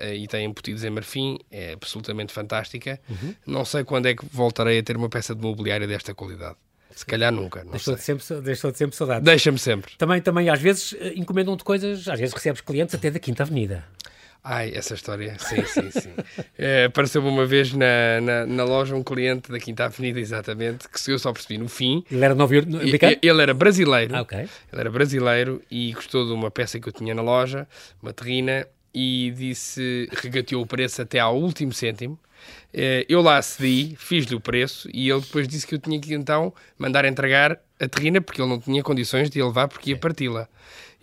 ah, 0.00 0.14
e 0.14 0.26
tem 0.26 0.44
embutidos 0.44 0.84
em 0.84 0.90
marfim. 0.90 1.38
É 1.50 1.72
absolutamente 1.72 2.32
fantástica. 2.32 3.00
Uhum. 3.08 3.34
Não 3.46 3.64
sei 3.64 3.84
quando 3.84 4.06
é 4.06 4.14
que 4.14 4.24
voltarei 4.30 4.78
a 4.78 4.82
ter 4.82 4.96
uma 4.96 5.08
peça 5.08 5.34
de 5.34 5.42
mobiliária 5.42 5.86
desta 5.86 6.14
qualidade. 6.14 6.56
Se 6.98 7.06
calhar 7.06 7.30
nunca. 7.30 7.64
Deixou-te 7.64 8.02
sempre, 8.02 8.40
deixou 8.40 8.72
-de 8.72 8.78
sempre 8.78 8.96
saudades. 8.96 9.24
Deixa-me 9.24 9.58
sempre. 9.58 9.92
Também, 9.96 10.20
também, 10.20 10.48
às 10.48 10.60
vezes, 10.60 10.96
eh, 10.98 11.12
encomendam-te 11.14 11.62
coisas, 11.62 12.08
às 12.08 12.18
vezes 12.18 12.34
recebes 12.34 12.60
clientes 12.60 12.92
até 12.92 13.08
da 13.08 13.20
Quinta 13.20 13.44
Avenida. 13.44 13.84
Ai, 14.42 14.72
essa 14.74 14.94
história, 14.94 15.36
sim, 15.38 15.64
sim, 15.66 15.90
sim. 15.90 16.10
é, 16.56 16.84
Apareceu-me 16.88 17.28
uma 17.28 17.44
vez 17.44 17.72
na, 17.72 18.20
na, 18.22 18.46
na, 18.46 18.64
loja 18.64 18.94
um 18.94 19.02
cliente 19.02 19.50
da 19.50 19.58
Quinta 19.58 19.84
Avenida, 19.84 20.18
exatamente, 20.20 20.88
que 20.88 21.10
eu 21.10 21.18
só 21.18 21.32
percebi 21.32 21.58
no 21.58 21.68
fim. 21.68 22.04
Ele 22.10 22.24
era 22.24 22.34
novo 22.34 22.54
ele, 22.54 22.68
ele 23.20 23.42
era 23.42 23.52
brasileiro. 23.52 24.16
Ah, 24.16 24.22
okay. 24.22 24.40
Ele 24.72 24.80
era 24.80 24.90
brasileiro 24.90 25.62
e 25.70 25.92
gostou 25.92 26.26
de 26.26 26.32
uma 26.32 26.50
peça 26.50 26.80
que 26.80 26.88
eu 26.88 26.92
tinha 26.92 27.14
na 27.14 27.22
loja, 27.22 27.66
uma 28.02 28.12
terrina, 28.12 28.66
e 28.94 29.32
disse, 29.36 30.08
regateou 30.12 30.62
o 30.62 30.66
preço 30.66 31.02
até 31.02 31.18
ao 31.18 31.36
último 31.36 31.72
cêntimo. 31.72 32.18
É, 32.72 33.04
eu 33.08 33.20
lá 33.20 33.40
cedi, 33.42 33.96
fiz-lhe 33.96 34.34
o 34.34 34.40
preço 34.40 34.88
e 34.92 35.10
ele 35.10 35.20
depois 35.20 35.48
disse 35.48 35.66
que 35.66 35.74
eu 35.74 35.78
tinha 35.78 36.00
que 36.00 36.14
então 36.14 36.52
mandar 36.78 37.04
entregar 37.04 37.58
a 37.80 37.88
terrina 37.88 38.20
porque 38.20 38.40
ele 38.40 38.48
não 38.48 38.60
tinha 38.60 38.82
condições 38.82 39.30
de 39.30 39.40
a 39.40 39.46
levar 39.46 39.68
porque 39.68 39.90
ia 39.90 39.96
parti-la. 39.96 40.48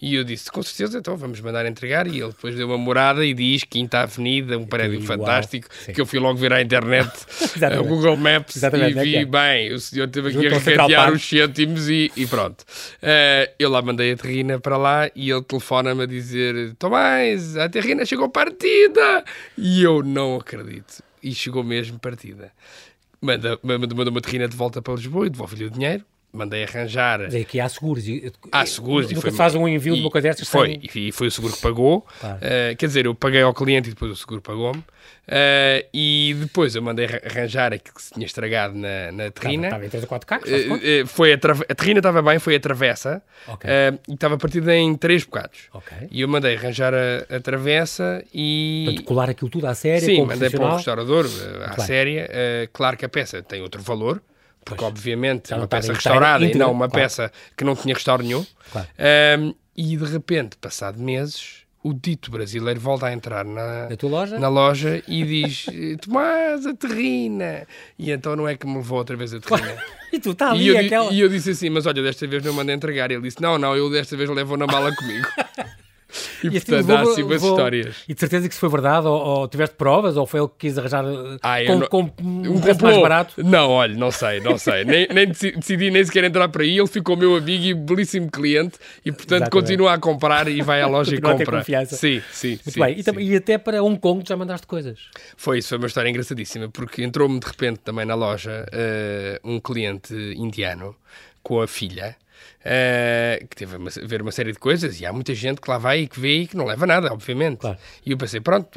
E 0.02 0.16
eu 0.16 0.26
disse, 0.26 0.52
com 0.52 0.62
certeza, 0.62 0.98
então 0.98 1.16
vamos 1.16 1.40
mandar 1.40 1.66
entregar. 1.66 2.06
E 2.06 2.20
ele 2.20 2.28
depois 2.28 2.54
deu 2.56 2.68
uma 2.68 2.78
morada 2.78 3.26
e 3.26 3.34
diz 3.34 3.64
Quinta 3.64 4.02
Avenida, 4.02 4.58
um 4.58 4.66
prédio 4.66 5.02
fantástico, 5.02 5.70
que 5.94 6.00
eu 6.00 6.06
fui 6.06 6.20
logo 6.20 6.38
ver 6.38 6.52
à 6.52 6.62
internet, 6.62 7.10
o 7.80 7.84
Google 7.84 8.18
Maps, 8.18 8.58
Exatamente, 8.58 9.00
e 9.00 9.04
vi, 9.04 9.16
é 9.16 9.22
é. 9.22 9.26
bem, 9.26 9.74
o 9.74 9.80
senhor 9.80 10.10
teve 10.10 10.30
aqui 10.30 10.48
a 10.48 10.58
regatear 10.60 11.14
os 11.14 11.28
cêntimos 11.28 11.88
e, 11.88 12.12
e 12.16 12.28
pronto. 12.28 12.62
Uh, 12.62 13.50
eu 13.58 13.70
lá 13.70 13.82
mandei 13.82 14.12
a 14.12 14.18
terrina 14.18 14.60
para 14.60 14.76
lá 14.76 15.10
e 15.16 15.32
ele 15.32 15.44
telefona-me 15.44 16.04
a 16.04 16.06
dizer, 16.06 16.76
Tomás, 16.78 17.56
a 17.56 17.70
terrina 17.70 18.06
chegou 18.06 18.30
partida! 18.30 19.24
E 19.58 19.82
eu 19.82 20.04
não 20.04 20.36
acredito. 20.36 21.02
E 21.24 21.34
chegou 21.34 21.64
mesmo 21.64 21.98
partida. 22.00 22.52
Manda, 23.22 23.58
manda, 23.64 23.96
manda 23.96 24.12
uma 24.12 24.22
terrina 24.22 24.48
de 24.48 24.58
volta 24.58 24.82
para 24.82 24.94
Lisboa 24.94 25.26
e 25.26 25.30
devolve-lhe 25.30 25.66
o 25.66 25.70
dinheiro 25.70 26.06
mandei 26.36 26.64
arranjar. 26.64 27.20
Mas 27.22 27.36
aqui 27.36 27.60
há 27.60 27.70
seguros. 27.70 28.04
Há 28.52 28.66
seguros. 28.66 29.08
Nunca 29.08 29.20
e 29.20 29.22
foi, 29.22 29.32
faz 29.32 29.56
um 29.56 29.68
envio 29.68 29.94
e, 29.94 29.98
de 29.98 30.02
uma 30.02 30.12
coisa 30.12 30.28
dessas. 30.28 30.48
Foi, 30.48 30.80
e 30.94 31.12
foi 31.12 31.28
o 31.28 31.32
seguro 31.32 31.54
que 31.54 31.62
pagou. 31.62 32.06
Claro. 32.20 32.38
Uh, 32.38 32.76
quer 32.76 32.86
dizer, 32.86 33.06
eu 33.06 33.16
paguei 33.16 33.42
ao 33.42 33.54
cliente 33.54 33.90
e 33.90 33.94
depois 33.94 34.12
o 34.12 34.16
seguro 34.16 34.42
pagou-me. 34.42 34.80
Uh, 34.80 35.86
e 35.94 36.36
depois 36.40 36.76
eu 36.76 36.82
mandei 36.82 37.06
arranjar 37.06 37.74
aquilo 37.74 37.96
que 37.96 38.02
se 38.02 38.14
tinha 38.14 38.26
estragado 38.26 38.76
na, 38.76 39.12
na 39.12 39.32
terrina. 39.32 39.68
Estava 39.68 39.86
em 39.86 39.90
3 39.90 40.04
ou 40.04 40.10
4 40.10 40.28
cacos. 40.28 40.52
Uh, 40.52 41.08
foi 41.08 41.34
a, 41.34 41.36
a 41.36 41.76
terrina 41.76 42.00
estava 42.00 42.22
bem, 42.22 42.38
foi 42.38 42.56
a 42.56 42.60
travessa. 42.60 43.22
Okay. 43.48 43.70
e 44.08 44.14
estava 44.14 44.38
partida 44.38 44.76
em 44.76 44.96
3 44.96 45.24
bocados. 45.24 45.70
Okay. 45.74 46.08
E 46.12 46.22
eu 46.22 46.28
mandei 46.28 46.56
arranjar 46.56 46.94
a, 46.94 47.36
a 47.36 47.40
travessa 47.40 48.24
e. 48.34 48.84
Portanto, 48.86 49.06
colar 49.06 49.30
aquilo 49.30 49.50
tudo 49.50 49.68
à 49.68 49.74
séria. 49.74 50.02
Sim, 50.02 50.26
mandei 50.26 50.50
para 50.50 50.66
o 50.66 50.76
restaurador 50.76 51.26
à 51.26 51.70
claro. 51.70 51.82
séria. 51.82 52.30
claro 52.74 52.98
que 52.98 53.06
a 53.06 53.10
peça 53.10 53.42
tem 53.42 53.62
outro 53.62 53.82
valor 53.82 54.22
porque 54.66 54.82
pois. 54.82 54.92
obviamente 54.92 55.54
é 55.54 55.56
uma 55.56 55.68
peça 55.68 55.94
restaurada 55.94 56.44
e 56.44 56.56
não 56.56 56.72
uma 56.72 56.90
claro. 56.90 57.04
peça 57.04 57.32
que 57.56 57.64
não 57.64 57.76
tinha 57.76 57.94
restauro 57.94 58.24
nenhum. 58.24 58.44
Claro. 58.72 58.88
Um, 59.40 59.54
e 59.78 59.96
de 59.96 60.06
repente, 60.06 60.58
passado 60.58 61.00
meses, 61.00 61.66
o 61.84 61.94
dito 61.94 62.32
brasileiro 62.32 62.80
volta 62.80 63.06
a 63.06 63.14
entrar 63.14 63.46
na, 63.46 63.88
loja? 64.02 64.40
na 64.40 64.50
loja 64.50 65.04
e 65.08 65.24
diz 65.24 65.68
Tomás, 66.02 66.66
a 66.66 66.74
terrina. 66.74 67.68
E 68.00 68.10
então 68.10 68.36
não 68.36 68.48
é 68.48 68.58
que 68.58 68.66
me 68.66 68.78
levou 68.78 68.98
outra 68.98 69.16
vez 69.16 69.36
a 69.36 69.40
terrina. 69.40 69.78
e 70.12 70.20
tu 70.20 70.32
está 70.32 70.50
ali 70.50 70.64
e 70.64 70.68
eu, 70.70 70.80
aquela... 70.80 71.14
e 71.14 71.20
eu 71.20 71.30
disse 71.30 71.52
assim, 71.52 71.70
mas 71.70 71.86
olha, 71.86 72.02
desta 72.02 72.26
vez 72.26 72.44
não 72.44 72.54
mandei 72.54 72.76
entregar. 72.76 73.12
E 73.12 73.14
ele 73.14 73.22
disse, 73.24 73.40
não, 73.40 73.60
não, 73.60 73.76
eu 73.76 73.88
desta 73.92 74.18
vez 74.18 74.28
levo 74.32 74.58
na 74.58 74.66
mala 74.66 74.96
comigo. 74.96 75.28
E, 76.44 76.48
e 76.48 76.52
portanto 76.52 76.90
há 76.92 77.02
assim 77.02 77.24
umas 77.24 77.44
histórias. 77.44 77.96
E 78.08 78.14
de 78.14 78.20
certeza 78.20 78.48
que 78.48 78.54
isso 78.54 78.60
foi 78.60 78.70
verdade? 78.70 79.08
Ou, 79.08 79.20
ou, 79.20 79.48
tiveste 79.48 79.76
provas? 79.76 80.18
Ou 80.18 80.26
foi 80.26 80.40
ele 80.40 80.50
que 80.50 80.68
quis 80.68 80.78
arranjar 80.78 81.06
ah, 81.42 81.58
com, 81.66 81.80
não, 81.80 81.88
com, 81.88 82.12
um, 82.22 82.62
preço 82.62 82.82
mais 82.84 82.98
barato? 82.98 83.44
Não, 83.44 83.70
olha, 83.70 83.96
não 83.96 84.12
sei, 84.12 84.40
não 84.40 84.58
sei. 84.58 84.84
nem, 84.86 85.08
nem 85.08 85.28
decidi 85.28 85.92
nem 85.92 86.04
sequer 86.04 86.24
entrar 86.24 86.48
para 86.50 86.64
aí. 86.64 86.78
Ele 86.78 86.88
ficou 86.88 87.16
meu 87.16 87.36
amigo 87.36 87.64
e 87.64 87.74
belíssimo 87.74 88.30
cliente 88.30 88.78
e 89.06 89.12
portanto 89.12 89.44
Exatamente. 89.44 89.52
continua 89.52 89.94
a 89.94 89.98
comprar 89.98 90.48
e 90.48 90.62
vai 90.62 90.82
à 90.82 90.88
loja 90.88 91.16
e 91.16 91.22
compra. 91.22 91.64
Sim, 91.86 92.22
sim. 92.32 92.50
Muito 92.50 92.72
sim, 92.72 92.80
bem. 92.80 93.02
Sim. 93.02 93.12
E, 93.20 93.32
e, 93.32 93.36
até 93.36 93.58
para 93.58 93.84
Hong 93.84 94.00
Kong 94.00 94.24
já 94.28 94.36
mandaste 94.36 94.68
coisas? 94.68 95.00
Foi, 95.38 95.60
isso 95.60 95.70
foi 95.70 95.78
uma 95.78 95.88
história 95.88 96.10
engraçadíssima 96.10 96.70
porque 96.70 97.04
entrou-me 97.04 97.40
de 97.40 97.46
repente 97.46 97.80
também 97.80 98.06
na 98.06 98.16
loja 98.16 98.66
uh, 98.66 99.50
um 99.50 99.60
cliente 99.60 100.14
indiano 100.14 100.96
com 101.44 101.62
a 101.62 101.68
filha 101.68 102.16
Uh, 102.66 103.48
que 103.48 103.56
teve 103.56 103.76
a 103.76 104.08
ver 104.08 104.24
uma 104.24 104.32
série 104.32 104.52
de 104.52 104.58
coisas 104.58 105.00
e 105.00 105.06
há 105.06 105.14
muita 105.14 105.36
gente 105.36 105.62
que 105.62 105.70
lá 105.70 105.78
vai 105.78 106.00
e 106.00 106.08
que 106.08 106.20
vê 106.20 106.40
e 106.40 106.48
que 106.48 106.58
não 106.58 106.66
leva 106.66 106.88
nada, 106.88 107.14
obviamente. 107.14 107.60
Claro. 107.60 107.78
E 108.04 108.10
eu 108.10 108.18
pensei, 108.18 108.40
pronto, 108.40 108.68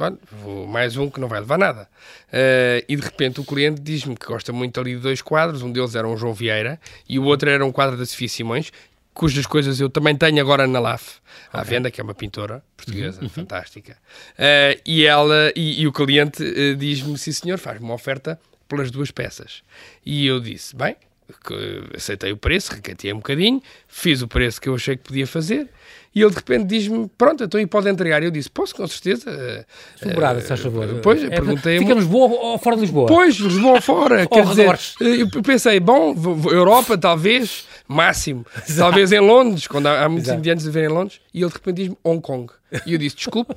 vou 0.43 0.67
mais 0.67 0.99
um 0.99 1.09
que 1.09 1.19
não 1.19 1.27
vai 1.27 1.41
levar 1.41 1.57
nada. 1.57 1.89
Uh, 2.29 2.85
e 2.87 2.97
de 2.97 3.03
repente 3.03 3.41
o 3.41 3.45
cliente 3.45 3.81
diz-me 3.81 4.15
que 4.15 4.27
gosta 4.27 4.53
muito 4.53 4.79
ali 4.79 4.95
de 4.95 5.01
dois 5.01 5.23
quadros, 5.23 5.63
um 5.63 5.73
deles 5.73 5.95
era 5.95 6.07
um 6.07 6.19
João 6.19 6.35
Vieira 6.35 6.79
e 7.09 7.19
o 7.19 7.25
outro 7.25 7.49
era 7.49 7.65
um 7.65 7.73
quadro 7.73 7.97
da 7.97 8.05
Sofia 8.05 8.29
Simões, 8.29 8.71
cujas 9.15 9.47
coisas 9.47 9.81
eu 9.81 9.89
também 9.89 10.15
tenho 10.15 10.39
agora 10.39 10.67
na 10.67 10.79
LAF, 10.79 11.17
à 11.51 11.63
okay. 11.63 11.71
venda, 11.71 11.91
que 11.91 11.99
é 11.99 12.05
uma 12.05 12.15
pintora 12.15 12.63
portuguesa 12.77 13.23
uhum. 13.23 13.31
fantástica. 13.31 13.97
Uh, 14.35 14.79
e 14.85 15.07
ela 15.07 15.51
e, 15.57 15.81
e 15.81 15.87
o 15.87 15.93
cliente 15.93 16.45
diz-me, 16.77 17.17
sim 17.17 17.33
senhor, 17.33 17.57
faz-me 17.57 17.87
uma 17.87 17.95
oferta 17.95 18.39
pelas 18.69 18.91
duas 18.91 19.11
peças. 19.11 19.63
E 20.05 20.27
eu 20.27 20.39
disse, 20.41 20.77
bem, 20.77 20.95
aceitei 21.95 22.33
o 22.33 22.37
preço, 22.37 22.73
recateei 22.73 23.13
um 23.13 23.19
bocadinho, 23.19 23.63
fiz 23.87 24.23
o 24.23 24.29
preço 24.29 24.61
que 24.61 24.69
eu 24.69 24.75
achei 24.75 24.97
que 24.97 25.05
podia 25.05 25.27
fazer 25.27 25.69
e 26.15 26.23
ele 26.23 26.31
de 26.31 26.37
repente 26.37 26.65
diz-me: 26.65 27.09
Pronto, 27.17 27.45
então 27.45 27.61
e 27.61 27.67
pode 27.67 27.89
entregar? 27.89 28.23
Eu 28.23 28.31
disse: 28.31 28.51
Posso, 28.51 28.75
com 28.75 28.87
certeza. 28.87 29.67
Sobrada, 29.97 30.39
uh, 30.39 30.43
se 30.43 30.49
faz 30.49 30.61
favor. 30.61 31.01
Pois, 31.03 31.23
é, 31.23 31.29
perguntei. 31.29 31.79
Fica 31.79 31.95
Lisboa 31.95 32.27
ou 32.27 32.59
fora 32.59 32.77
de 32.77 32.83
Lisboa? 32.83 33.07
Pois, 33.07 33.37
Lisboa 33.37 33.75
ou 33.77 33.81
fora. 33.81 34.27
quer 34.27 34.45
dizer, 34.47 34.79
eu 35.01 35.43
pensei: 35.43 35.79
Bom, 35.79 36.15
Europa, 36.51 36.97
talvez, 36.97 37.67
máximo. 37.87 38.45
Exato. 38.69 38.81
Talvez 38.81 39.13
em 39.13 39.21
Londres, 39.21 39.67
quando 39.69 39.87
há, 39.87 40.05
há 40.05 40.09
muitos 40.09 40.27
Exato. 40.29 40.41
indianos 40.41 40.67
a 40.67 40.71
ver 40.71 40.91
em 40.91 40.93
Londres. 40.93 41.21
E 41.33 41.41
ele 41.41 41.51
de 41.51 41.55
repente 41.55 41.77
diz-me: 41.77 41.97
Hong 42.03 42.21
Kong. 42.21 42.53
E 42.85 42.95
eu 42.95 42.99
disse: 42.99 43.17
Desculpe. 43.17 43.55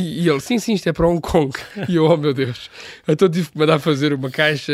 E, 0.00 0.22
e, 0.22 0.28
ele, 0.28 0.40
sim, 0.40 0.58
sim, 0.58 0.72
isto 0.72 0.88
é 0.88 0.92
para 0.92 1.06
Hong 1.06 1.20
Kong. 1.20 1.52
E 1.88 1.96
eu, 1.96 2.04
oh 2.04 2.16
meu 2.16 2.32
Deus. 2.32 2.70
Então 3.06 3.28
tive 3.28 3.50
que 3.50 3.58
mandar 3.58 3.78
fazer 3.78 4.12
uma 4.12 4.30
caixa, 4.30 4.72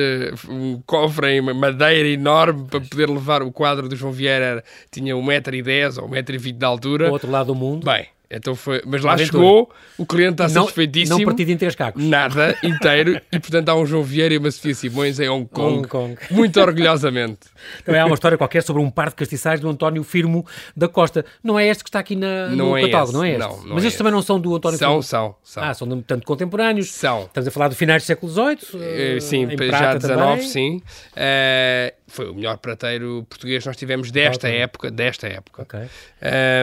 um 0.48 0.80
cofre 0.86 1.32
em 1.32 1.40
madeira 1.40 2.08
enorme 2.08 2.66
para 2.68 2.80
poder 2.80 3.08
levar 3.08 3.42
o 3.42 3.52
quadro 3.52 3.88
do 3.88 3.96
João 3.96 4.12
Vieira. 4.12 4.62
Tinha 4.90 5.14
1,10m 5.14 6.02
ou 6.02 6.08
1,20m 6.08 6.52
de 6.52 6.64
altura. 6.64 7.06
Do 7.06 7.12
outro 7.12 7.30
lado 7.30 7.46
do 7.46 7.54
mundo. 7.54 7.84
Bem, 7.84 8.06
então 8.28 8.56
foi, 8.56 8.82
mas 8.84 9.02
lá 9.02 9.16
chegou, 9.16 9.70
o 9.96 10.04
cliente 10.04 10.32
está 10.32 10.48
não, 10.48 10.62
satisfeitíssimo. 10.62 11.18
Não 11.18 11.24
partido 11.24 11.50
em 11.50 11.56
três 11.56 11.74
cacos. 11.76 12.04
Nada, 12.04 12.56
inteiro. 12.62 13.20
e 13.30 13.38
portanto 13.38 13.68
há 13.68 13.74
um 13.76 13.86
João 13.86 14.02
Vieira 14.02 14.34
e 14.34 14.38
uma 14.38 14.50
Sofia 14.50 14.74
Simões 14.74 15.20
em 15.20 15.28
Hong 15.28 15.48
Kong. 15.48 15.78
Hong 15.78 15.88
Kong. 15.88 16.16
Muito 16.30 16.60
orgulhosamente. 16.60 17.40
Também 17.84 18.00
há 18.00 18.06
uma 18.06 18.14
história 18.14 18.36
qualquer 18.36 18.62
sobre 18.62 18.82
um 18.82 18.90
par 18.90 19.10
de 19.10 19.14
castiçais 19.14 19.60
do 19.60 19.68
António 19.68 20.02
Firmo 20.02 20.44
da 20.76 20.88
Costa. 20.88 21.24
Não 21.42 21.56
é 21.56 21.68
este 21.68 21.84
que 21.84 21.88
está 21.88 22.00
aqui 22.00 22.16
na, 22.16 22.48
não 22.48 22.70
no 22.70 22.76
é 22.76 22.82
catálogo, 22.82 23.10
esse. 23.10 23.16
não 23.16 23.24
é 23.24 23.30
este? 23.30 23.38
Não, 23.38 23.62
não 23.62 23.74
mas 23.74 23.84
é 23.84 23.86
estes 23.86 23.98
também 23.98 24.12
não 24.12 24.22
são 24.22 24.40
do 24.40 24.56
António 24.56 24.78
são, 24.78 24.88
Firmo? 24.88 25.02
São, 25.04 25.36
são. 25.44 25.62
Ah, 25.62 25.74
são 25.74 26.02
tanto 26.02 26.26
contemporâneos. 26.26 26.92
São. 26.92 27.26
Estamos 27.26 27.46
a 27.46 27.50
falar 27.52 27.68
do 27.68 27.76
finais 27.76 28.02
do 28.02 28.06
século 28.06 28.32
XVIII. 28.32 29.16
Uh, 29.16 29.20
sim, 29.20 29.48
já 29.70 29.94
19, 29.94 30.42
sim. 30.42 30.82
Uh, 31.12 32.05
foi 32.08 32.30
o 32.30 32.34
melhor 32.34 32.56
prateiro 32.58 33.26
português 33.28 33.62
que 33.62 33.68
nós 33.68 33.76
tivemos 33.76 34.10
desta 34.10 34.46
okay. 34.46 34.60
época, 34.60 34.90
desta 34.90 35.26
época. 35.26 35.62
Okay. 35.62 35.88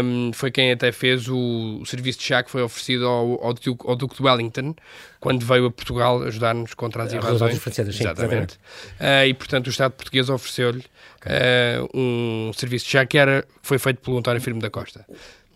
Um, 0.03 0.32
foi 0.34 0.51
quem 0.51 0.71
até 0.71 0.91
fez 0.91 1.27
o, 1.27 1.79
o, 1.82 1.86
serviço 1.86 2.19
de 2.19 2.25
chá 2.25 2.41
que 2.41 2.49
foi 2.49 2.62
oferecido 2.62 3.06
ao, 3.06 3.45
ao, 3.45 3.53
Duque, 3.53 3.86
ao 3.86 3.95
Duque 3.95 4.15
de 4.15 4.23
Wellington 4.23 4.75
quando 5.19 5.45
veio 5.45 5.65
a 5.65 5.71
Portugal 5.71 6.21
ajudar-nos 6.23 6.73
contra 6.73 7.03
as 7.03 7.13
invasões. 7.13 7.62
Sim, 7.97 8.03
exatamente. 8.03 8.56
Uh, 8.99 9.25
e 9.27 9.34
portanto 9.34 9.67
o 9.67 9.69
Estado 9.69 9.91
português 9.91 10.29
ofereceu-lhe 10.29 10.84
okay. 11.17 11.32
uh, 11.32 11.89
um 11.93 12.51
serviço 12.53 12.86
de 12.86 12.91
chá 12.91 13.06
que 13.06 13.17
era, 13.17 13.45
foi 13.62 13.77
feito 13.77 14.01
pelo 14.01 14.17
António 14.17 14.41
Firme 14.41 14.62
da 14.62 14.69
Costa. 14.69 15.06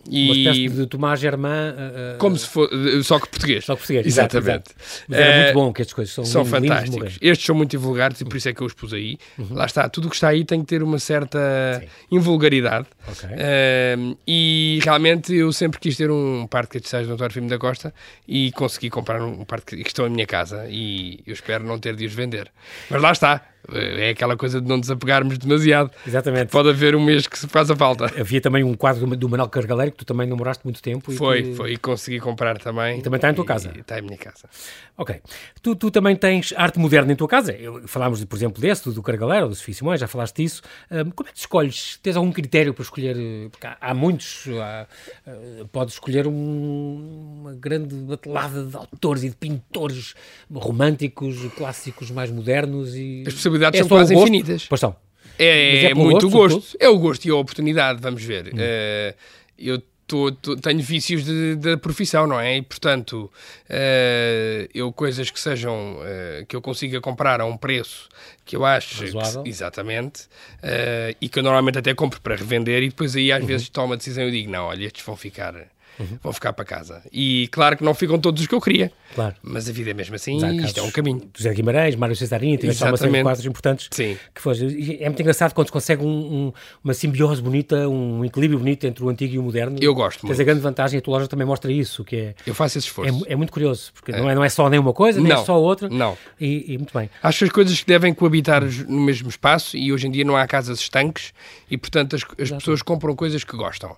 E... 0.08 0.24
Uma 0.24 0.36
espécie 0.36 0.68
de 0.68 0.86
Tomás 0.86 1.20
Germain. 1.20 1.70
Uh, 1.70 2.18
Como 2.18 2.36
se 2.36 2.46
fosse. 2.46 3.02
Só 3.04 3.18
que 3.18 3.28
português. 3.28 3.64
Só 3.64 3.74
que 3.74 3.80
português, 3.80 4.06
exatamente. 4.06 4.70
Exato, 5.08 5.30
uh, 5.30 5.42
muito 5.42 5.54
bom 5.54 5.72
que 5.72 5.82
estas 5.82 5.94
coisas 5.94 6.14
são, 6.14 6.24
são 6.24 6.44
fantásticos. 6.44 7.18
Estes 7.20 7.46
são 7.46 7.54
muito 7.54 7.74
invulgares 7.76 8.20
e 8.20 8.24
por 8.24 8.36
isso 8.36 8.48
é 8.48 8.52
que 8.52 8.60
eu 8.60 8.66
os 8.66 8.74
pus 8.74 8.92
aí. 8.92 9.18
Uhum. 9.38 9.48
Lá 9.50 9.66
está, 9.66 9.88
tudo 9.88 10.06
o 10.06 10.10
que 10.10 10.16
está 10.16 10.28
aí 10.28 10.44
tem 10.44 10.60
que 10.60 10.66
ter 10.66 10.82
uma 10.82 10.98
certa 10.98 11.80
Sim. 11.80 12.16
invulgaridade. 12.16 12.86
Okay. 13.06 13.30
Uh, 13.30 14.18
e 14.26 14.78
realmente 14.82 15.34
eu 15.34 15.52
sempre 15.52 15.78
quis 15.78 15.96
ter 15.96 16.10
um 16.10 16.46
par 16.46 16.64
de 16.64 16.70
castiçais 16.70 17.06
do 17.06 17.14
António 17.14 17.32
Firme 17.32 17.48
da 17.48 17.58
Costa 17.58 17.92
e 18.26 18.52
consegui 18.52 18.90
comprar 18.90 19.22
um 19.22 19.44
par 19.44 19.60
que 19.60 19.76
estão 19.76 20.06
em 20.06 20.10
minha 20.10 20.26
casa 20.26 20.66
e 20.68 21.20
eu 21.26 21.34
espero 21.34 21.64
não 21.64 21.78
ter 21.78 21.94
de 21.96 22.06
os 22.06 22.12
vender. 22.12 22.50
Mas 22.90 23.02
lá 23.02 23.12
está. 23.12 23.42
É 23.70 24.10
aquela 24.10 24.36
coisa 24.36 24.60
de 24.60 24.68
não 24.68 24.80
desapegarmos 24.80 25.36
demasiado. 25.36 25.90
Exatamente. 26.06 26.50
Pode 26.50 26.70
haver 26.70 26.94
um 26.94 27.04
mês 27.04 27.26
que 27.26 27.38
se 27.38 27.46
faz 27.48 27.70
a 27.70 27.76
falta. 27.76 28.06
Havia 28.18 28.40
também 28.40 28.64
um 28.64 28.74
quadro 28.74 29.06
do 29.16 29.28
Manuel 29.28 29.48
Cargaleiro 29.48 29.92
que 29.92 29.98
tu 29.98 30.04
também 30.04 30.26
namoraste 30.26 30.64
muito 30.64 30.80
tempo. 30.80 31.12
foi, 31.12 31.42
que... 31.42 31.54
foi. 31.54 31.72
E 31.72 31.76
consegui 31.76 32.18
comprar 32.18 32.58
também. 32.58 32.98
E 32.98 33.02
também 33.02 33.18
está 33.18 33.30
em 33.30 33.34
tua 33.34 33.44
casa. 33.44 33.72
Está 33.78 33.98
em 33.98 34.02
minha 34.02 34.16
casa. 34.16 34.48
Ok. 34.96 35.20
Tu, 35.62 35.76
tu 35.76 35.90
também 35.90 36.16
tens 36.16 36.52
arte 36.56 36.78
moderna 36.78 37.12
em 37.12 37.16
tua 37.16 37.28
casa. 37.28 37.52
Eu, 37.52 37.86
falámos, 37.86 38.24
por 38.24 38.36
exemplo, 38.36 38.60
desse, 38.60 38.90
do 38.90 39.02
Cargaleiro, 39.02 39.48
do 39.48 39.54
Sofia 39.54 39.74
Simões, 39.74 40.00
já 40.00 40.08
falaste 40.08 40.36
disso. 40.36 40.62
Um, 40.90 41.10
como 41.10 41.28
é 41.28 41.32
que 41.32 41.38
escolhes? 41.38 41.98
Tens 42.02 42.16
algum 42.16 42.32
critério 42.32 42.72
para 42.72 42.82
escolher? 42.82 43.16
Porque 43.50 43.66
há, 43.66 43.76
há 43.80 43.94
muitos. 43.94 44.46
Há, 44.48 44.86
uh, 45.26 45.68
podes 45.68 45.94
escolher 45.94 46.26
um, 46.26 47.40
uma 47.40 47.54
grande 47.54 47.94
batelada 47.94 48.64
de 48.64 48.76
autores 48.76 49.22
e 49.24 49.28
de 49.28 49.36
pintores 49.36 50.14
românticos, 50.52 51.36
clássicos 51.56 52.10
mais 52.10 52.30
modernos. 52.30 52.96
E... 52.96 53.24
As 53.48 53.60
possibilidades 53.70 53.80
é 53.80 53.82
são 53.82 53.88
quase 53.88 54.14
infinitas. 54.14 54.66
Pois 54.68 54.80
são. 54.80 54.96
É, 55.38 55.84
é 55.84 55.94
muito 55.94 56.28
gosto, 56.28 56.56
gosto. 56.56 56.76
É 56.80 56.88
o 56.88 56.98
gosto 56.98 57.24
e 57.26 57.30
a 57.30 57.36
oportunidade, 57.36 58.00
vamos 58.00 58.22
ver. 58.22 58.48
Hum. 58.48 58.58
Uh, 58.58 59.14
eu 59.58 59.82
tô, 60.08 60.32
tô, 60.32 60.56
tenho 60.56 60.80
vícios 60.80 61.24
da 61.58 61.76
profissão, 61.76 62.26
não 62.26 62.40
é? 62.40 62.56
E, 62.56 62.62
portanto, 62.62 63.30
uh, 63.70 64.68
eu 64.74 64.90
coisas 64.92 65.30
que 65.30 65.38
sejam, 65.38 65.98
uh, 65.98 66.46
que 66.46 66.56
eu 66.56 66.62
consiga 66.62 67.00
comprar 67.00 67.40
a 67.40 67.44
um 67.44 67.56
preço 67.56 68.08
que 68.44 68.56
eu 68.56 68.64
acho 68.64 69.04
que, 69.04 69.48
exatamente, 69.48 70.22
uh, 70.22 71.14
e 71.20 71.28
que 71.28 71.38
eu 71.38 71.42
normalmente 71.42 71.78
até 71.78 71.94
compro 71.94 72.20
para 72.20 72.34
revender 72.34 72.82
e 72.82 72.88
depois 72.88 73.14
aí 73.14 73.30
às 73.30 73.42
uhum. 73.42 73.46
vezes 73.46 73.68
tomo 73.68 73.92
a 73.92 73.96
decisão 73.96 74.26
e 74.26 74.30
digo, 74.30 74.50
não, 74.50 74.64
olha, 74.64 74.86
estes 74.86 75.04
vão 75.04 75.16
ficar 75.16 75.54
uhum. 75.98 76.18
vão 76.22 76.32
ficar 76.32 76.52
para 76.52 76.64
casa. 76.64 77.02
E 77.12 77.48
claro 77.50 77.76
que 77.76 77.84
não 77.84 77.94
ficam 77.94 78.18
todos 78.18 78.40
os 78.40 78.46
que 78.46 78.54
eu 78.54 78.60
queria. 78.60 78.92
Claro. 79.14 79.34
Mas 79.42 79.68
a 79.68 79.72
vida 79.72 79.90
é 79.90 79.94
mesmo 79.94 80.14
assim 80.14 80.36
Exato, 80.36 80.54
isto 80.54 80.80
é 80.80 80.82
um 80.82 80.90
caminho. 80.90 81.22
José 81.36 81.52
Guimarães, 81.54 81.94
Mário 81.94 82.14
Cesarini, 82.14 82.58
tiveste 82.58 82.84
uma 82.84 82.96
série 82.96 83.12
de 83.12 83.22
quadros 83.22 83.46
importantes. 83.46 83.88
Sim. 83.90 84.16
Que 84.34 84.40
foi, 84.40 84.56
é 85.00 85.06
muito 85.06 85.20
engraçado 85.20 85.52
quando 85.54 85.68
se 85.68 85.72
consegue 85.72 86.04
um, 86.04 86.08
um, 86.08 86.52
uma 86.84 86.94
simbiose 86.94 87.42
bonita, 87.42 87.88
um 87.88 88.24
equilíbrio 88.24 88.58
bonito 88.58 88.86
entre 88.86 89.02
o 89.04 89.08
antigo 89.08 89.34
e 89.34 89.38
o 89.38 89.42
moderno. 89.42 89.78
Eu 89.80 89.94
gosto 89.94 90.20
Tens 90.20 90.28
muito. 90.28 90.40
a 90.40 90.44
grande 90.44 90.60
vantagem, 90.60 90.98
a 90.98 91.02
tua 91.02 91.14
loja 91.14 91.28
também 91.28 91.46
mostra 91.46 91.72
isso, 91.72 92.04
que 92.04 92.16
é... 92.16 92.34
Eu 92.46 92.54
faço 92.54 92.78
esse 92.78 92.88
esforço. 92.88 93.24
É, 93.26 93.32
é 93.32 93.36
muito 93.36 93.52
curioso, 93.52 93.92
porque 93.94 94.12
é. 94.12 94.18
Não, 94.18 94.30
é, 94.30 94.34
não 94.34 94.44
é 94.44 94.48
só 94.48 94.68
nem 94.68 94.78
uma 94.78 94.92
coisa, 94.92 95.20
nem 95.20 95.32
é 95.32 95.34
não, 95.34 95.44
só 95.44 95.60
outra. 95.60 95.88
Não. 95.88 96.16
E, 96.40 96.74
e, 96.74 96.78
muito 96.78 96.96
bem. 96.96 97.10
Acho 97.22 97.38
que 97.38 97.44
as 97.44 97.50
coisas 97.50 97.80
que 97.80 97.86
devem 97.86 98.12
coabitar 98.12 98.62
no 98.86 99.00
mesmo 99.00 99.28
espaço 99.28 99.76
e 99.76 99.92
hoje 99.92 100.06
em 100.06 100.10
dia 100.10 100.24
não 100.24 100.36
há 100.36 100.46
casas 100.46 100.78
estanques 100.80 101.32
e, 101.70 101.76
portanto, 101.76 102.16
as, 102.16 102.22
as 102.40 102.50
pessoas 102.50 102.82
compram 102.82 103.14
coisas 103.14 103.44
que 103.44 103.56
gostam 103.56 103.96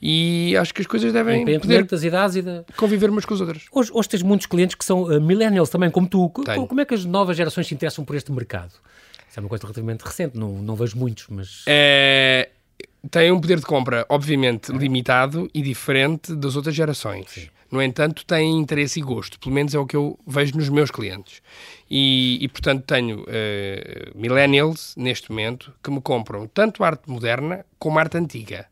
e 0.00 0.56
acho 0.56 0.72
que 0.72 0.80
as 0.80 0.86
coisas 0.86 1.12
devem 1.12 1.44
poder 1.58 1.84
das 1.84 2.02
idades 2.02 2.36
e 2.36 2.42
da... 2.42 2.64
conviver 2.76 3.10
umas 3.10 3.24
com 3.24 3.34
as 3.34 3.40
outras. 3.40 3.64
Hoje, 3.72 3.90
hoje 3.92 4.08
tens 4.08 4.22
muitos 4.22 4.46
clientes 4.46 4.74
que 4.74 4.84
são 4.84 5.02
uh, 5.04 5.20
millennials 5.20 5.68
também, 5.68 5.90
como 5.90 6.08
tu. 6.08 6.30
Tenho. 6.44 6.66
Como 6.66 6.80
é 6.80 6.84
que 6.84 6.94
as 6.94 7.04
novas 7.04 7.36
gerações 7.36 7.66
se 7.66 7.74
interessam 7.74 8.04
por 8.04 8.16
este 8.16 8.32
mercado? 8.32 8.72
Isso 9.28 9.38
é 9.38 9.40
uma 9.40 9.48
coisa 9.48 9.62
relativamente 9.62 10.02
recente, 10.02 10.36
não, 10.36 10.54
não 10.54 10.74
vejo 10.74 10.96
muitos, 10.98 11.26
mas... 11.28 11.62
É, 11.66 12.48
tem 13.10 13.30
um 13.30 13.40
poder 13.40 13.60
de 13.60 13.66
compra, 13.66 14.04
obviamente, 14.08 14.72
limitado 14.72 15.48
e 15.54 15.62
diferente 15.62 16.34
das 16.34 16.56
outras 16.56 16.74
gerações. 16.74 17.26
Sim. 17.28 17.48
No 17.70 17.80
entanto, 17.80 18.26
tem 18.26 18.58
interesse 18.58 18.98
e 18.98 19.02
gosto, 19.02 19.38
pelo 19.38 19.54
menos 19.54 19.72
é 19.72 19.78
o 19.78 19.86
que 19.86 19.94
eu 19.94 20.18
vejo 20.26 20.56
nos 20.56 20.68
meus 20.68 20.90
clientes. 20.90 21.40
E, 21.88 22.38
e 22.40 22.48
portanto, 22.48 22.84
tenho 22.84 23.20
uh, 23.20 23.26
millennials, 24.16 24.94
neste 24.96 25.30
momento, 25.30 25.72
que 25.80 25.90
me 25.90 26.00
compram 26.00 26.48
tanto 26.48 26.82
arte 26.82 27.08
moderna 27.08 27.64
como 27.78 28.00
arte 28.00 28.16
antiga. 28.16 28.66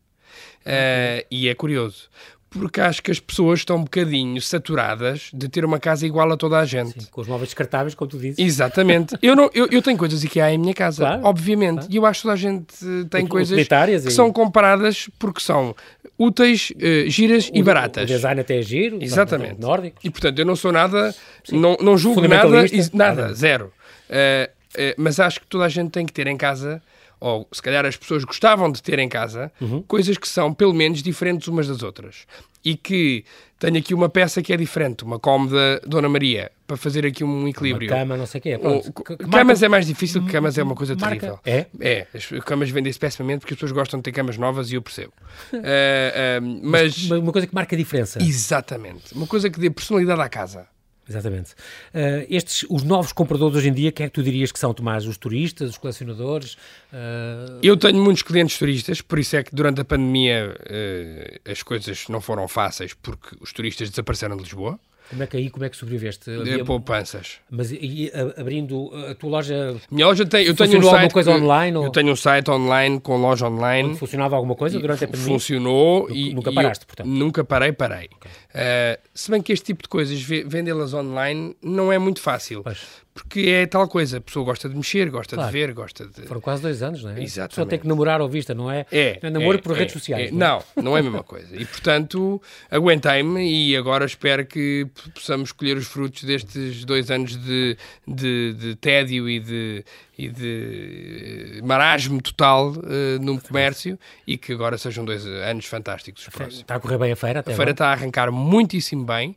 Uh, 0.66 1.24
e 1.30 1.48
é 1.48 1.54
curioso, 1.54 2.08
porque 2.50 2.80
acho 2.80 3.02
que 3.02 3.10
as 3.10 3.20
pessoas 3.20 3.60
estão 3.60 3.76
um 3.76 3.84
bocadinho 3.84 4.40
saturadas 4.40 5.30
de 5.32 5.48
ter 5.48 5.64
uma 5.64 5.78
casa 5.78 6.06
igual 6.06 6.30
a 6.32 6.36
toda 6.36 6.58
a 6.58 6.64
gente. 6.64 7.02
Sim, 7.02 7.08
com 7.10 7.20
os 7.20 7.28
móveis 7.28 7.48
descartáveis, 7.48 7.94
como 7.94 8.10
tu 8.10 8.18
dizes. 8.18 8.38
Exatamente. 8.38 9.16
eu, 9.20 9.36
não, 9.36 9.50
eu, 9.52 9.68
eu 9.70 9.82
tenho 9.82 9.98
coisas 9.98 10.24
IKEA 10.24 10.52
em 10.52 10.58
minha 10.58 10.74
casa, 10.74 11.04
claro, 11.04 11.24
obviamente. 11.24 11.80
Claro. 11.80 11.92
E 11.92 11.96
eu 11.96 12.06
acho 12.06 12.20
que 12.20 12.22
toda 12.22 12.34
a 12.34 12.36
gente 12.36 12.74
tem 13.10 13.24
o, 13.24 13.28
coisas 13.28 13.68
que 13.68 14.08
e... 14.08 14.10
são 14.10 14.32
comparadas 14.32 15.10
porque 15.18 15.40
são 15.40 15.74
úteis, 16.18 16.70
uh, 16.70 17.08
giras 17.10 17.48
o, 17.48 17.56
e 17.56 17.62
baratas. 17.62 18.04
O 18.04 18.06
design 18.06 18.40
até 18.40 18.58
é 18.58 18.62
giro. 18.62 18.98
Exatamente. 19.00 19.60
Nórdico. 19.60 19.98
E, 20.02 20.10
portanto, 20.10 20.38
eu 20.38 20.46
não 20.46 20.56
sou 20.56 20.72
nada, 20.72 21.14
não, 21.50 21.76
não 21.80 21.98
julgo 21.98 22.26
nada, 22.26 22.48
nada, 22.94 23.34
zero. 23.34 23.72
Uh, 24.08 24.48
uh, 24.48 24.94
mas 24.96 25.20
acho 25.20 25.40
que 25.40 25.46
toda 25.46 25.64
a 25.64 25.68
gente 25.68 25.90
tem 25.90 26.06
que 26.06 26.12
ter 26.12 26.26
em 26.26 26.36
casa 26.36 26.82
ou 27.20 27.48
se 27.52 27.62
calhar 27.62 27.84
as 27.84 27.96
pessoas 27.96 28.24
gostavam 28.24 28.70
de 28.70 28.82
ter 28.82 28.98
em 28.98 29.08
casa, 29.08 29.50
uhum. 29.60 29.82
coisas 29.82 30.16
que 30.16 30.28
são 30.28 30.52
pelo 30.52 30.74
menos 30.74 31.02
diferentes 31.02 31.48
umas 31.48 31.68
das 31.68 31.82
outras. 31.82 32.26
E 32.64 32.76
que 32.76 33.24
tenho 33.58 33.78
aqui 33.78 33.94
uma 33.94 34.08
peça 34.08 34.42
que 34.42 34.52
é 34.52 34.56
diferente, 34.56 35.04
uma 35.04 35.18
cómoda 35.18 35.80
Dona 35.86 36.08
Maria, 36.08 36.50
para 36.66 36.76
fazer 36.76 37.06
aqui 37.06 37.24
um 37.24 37.48
equilíbrio. 37.48 37.88
Uma 37.88 37.98
cama, 37.98 38.16
não 38.16 38.26
sei 38.26 38.38
o 38.38 38.42
quê. 38.42 38.58
Pronto. 38.58 38.88
O, 38.88 38.92
camas 39.02 39.32
marca... 39.32 39.66
é 39.66 39.68
mais 39.68 39.86
difícil, 39.86 40.22
que 40.24 40.30
camas 40.30 40.58
é 40.58 40.62
uma 40.62 40.74
coisa 40.74 40.94
marca... 40.94 41.08
terrível. 41.16 41.40
É? 41.44 41.66
É. 41.80 42.06
As 42.14 42.26
camas 42.44 42.70
vendem-se 42.70 42.98
pessimamente 42.98 43.40
porque 43.40 43.54
as 43.54 43.58
pessoas 43.58 43.72
gostam 43.72 44.00
de 44.00 44.04
ter 44.04 44.12
camas 44.12 44.36
novas 44.36 44.70
e 44.70 44.74
eu 44.74 44.82
percebo. 44.82 45.12
uh, 45.52 45.56
uh, 45.58 46.60
mas... 46.62 47.10
Uma 47.10 47.32
coisa 47.32 47.46
que 47.46 47.54
marca 47.54 47.74
a 47.74 47.78
diferença. 47.78 48.22
Exatamente. 48.22 49.14
Uma 49.14 49.26
coisa 49.26 49.48
que 49.48 49.58
dê 49.58 49.70
personalidade 49.70 50.20
à 50.20 50.28
casa. 50.28 50.66
Exatamente. 51.08 51.52
Uh, 51.94 52.26
estes, 52.28 52.66
os 52.68 52.82
novos 52.82 53.12
compradores 53.12 53.56
hoje 53.56 53.68
em 53.68 53.72
dia, 53.72 53.90
quem 53.90 54.04
é 54.04 54.08
que 54.08 54.14
tu 54.14 54.22
dirias 54.22 54.52
que 54.52 54.58
são, 54.58 54.74
Tomás? 54.74 55.06
Os 55.06 55.16
turistas, 55.16 55.70
os 55.70 55.78
colecionadores? 55.78 56.54
Uh... 56.92 57.58
Eu 57.62 57.76
tenho 57.76 58.02
muitos 58.02 58.22
clientes 58.22 58.58
turistas, 58.58 59.00
por 59.00 59.18
isso 59.18 59.36
é 59.36 59.42
que 59.42 59.54
durante 59.54 59.80
a 59.80 59.84
pandemia 59.84 60.54
uh, 60.60 61.50
as 61.50 61.62
coisas 61.62 62.06
não 62.08 62.20
foram 62.20 62.46
fáceis, 62.46 62.92
porque 62.94 63.36
os 63.40 63.52
turistas 63.52 63.88
desapareceram 63.88 64.36
de 64.36 64.42
Lisboa. 64.42 64.78
Como 65.08 65.22
é 65.22 65.26
que 65.26 65.38
aí, 65.38 65.48
como 65.48 65.64
é 65.64 65.70
que 65.70 65.76
sobreviveste? 65.78 66.30
Havia... 66.30 66.62
Poupanças. 66.66 67.36
Mas 67.50 67.72
e, 67.72 68.12
abrindo 68.36 68.90
a 69.08 69.14
tua 69.14 69.30
loja... 69.30 69.74
Minha 69.90 70.06
loja 70.06 70.26
tem, 70.26 70.44
eu 70.44 70.54
tenho 70.54 70.78
um 70.78 70.82
site... 70.82 70.92
alguma 70.92 71.10
coisa 71.10 71.30
online? 71.30 71.76
Ou... 71.78 71.84
Eu 71.84 71.90
tenho 71.90 72.12
um 72.12 72.16
site 72.16 72.50
online 72.50 73.00
com 73.00 73.16
loja 73.16 73.48
online. 73.48 73.88
Onde 73.88 73.98
funcionava 73.98 74.36
alguma 74.36 74.54
coisa 74.54 74.78
durante 74.78 75.04
a 75.04 75.08
pandemia? 75.08 75.32
Funcionou 75.32 76.10
e... 76.10 76.34
Nunca 76.34 76.52
paraste, 76.52 76.84
portanto? 76.84 77.06
Nunca 77.06 77.42
parei, 77.42 77.72
parei. 77.72 78.10
Okay. 78.16 78.30
Uh, 78.54 78.98
se 79.14 79.30
bem 79.30 79.42
que 79.42 79.52
este 79.52 79.66
tipo 79.66 79.82
de 79.82 79.88
coisas, 79.88 80.20
vendê-las 80.20 80.94
online, 80.94 81.54
não 81.62 81.92
é 81.92 81.98
muito 81.98 82.20
fácil. 82.20 82.62
Pois 82.62 83.06
porque 83.18 83.50
é 83.50 83.66
tal 83.66 83.88
coisa, 83.88 84.18
a 84.18 84.20
pessoa 84.20 84.44
gosta 84.44 84.68
de 84.68 84.76
mexer, 84.76 85.10
gosta 85.10 85.34
claro. 85.34 85.50
de 85.50 85.58
ver, 85.58 85.72
gosta 85.72 86.06
de... 86.06 86.22
Foram 86.22 86.40
quase 86.40 86.62
dois 86.62 86.82
anos, 86.82 87.02
não 87.02 87.10
é? 87.10 87.22
Exatamente. 87.22 87.40
A 87.40 87.48
pessoa 87.48 87.66
tem 87.66 87.78
que 87.78 87.88
namorar 87.88 88.20
ao 88.20 88.28
vista, 88.28 88.54
não 88.54 88.70
é? 88.70 88.86
É. 88.92 89.18
é 89.20 89.30
namoro 89.30 89.58
é, 89.58 89.60
por 89.60 89.74
é, 89.74 89.80
redes 89.80 89.92
sociais. 89.92 90.28
É, 90.28 90.32
não, 90.32 90.62
é? 90.76 90.82
não 90.82 90.96
é 90.96 91.00
a 91.00 91.02
mesma 91.02 91.24
coisa. 91.24 91.54
E, 91.56 91.64
portanto, 91.64 92.40
aguentei-me 92.70 93.70
e 93.70 93.76
agora 93.76 94.04
espero 94.04 94.46
que 94.46 94.86
possamos 95.12 95.50
colher 95.50 95.76
os 95.76 95.86
frutos 95.86 96.22
destes 96.22 96.84
dois 96.84 97.10
anos 97.10 97.36
de, 97.36 97.76
de, 98.06 98.54
de 98.54 98.76
tédio 98.76 99.28
e 99.28 99.40
de, 99.40 99.84
e 100.18 100.28
de 100.28 101.60
marasmo 101.62 102.20
total 102.20 102.72
uh, 102.72 103.22
no 103.22 103.40
comércio 103.40 103.96
e 104.26 104.36
que 104.36 104.52
agora 104.52 104.76
sejam 104.76 105.04
dois 105.04 105.24
anos 105.24 105.66
fantásticos. 105.66 106.28
Está 106.48 106.74
a 106.74 106.80
correr 106.80 106.98
bem 106.98 107.12
a 107.12 107.16
feira 107.16 107.38
até 107.38 107.52
A 107.52 107.56
feira 107.56 107.70
está 107.70 107.86
a 107.86 107.92
arrancar 107.92 108.32
muitíssimo 108.32 109.04
bem. 109.04 109.36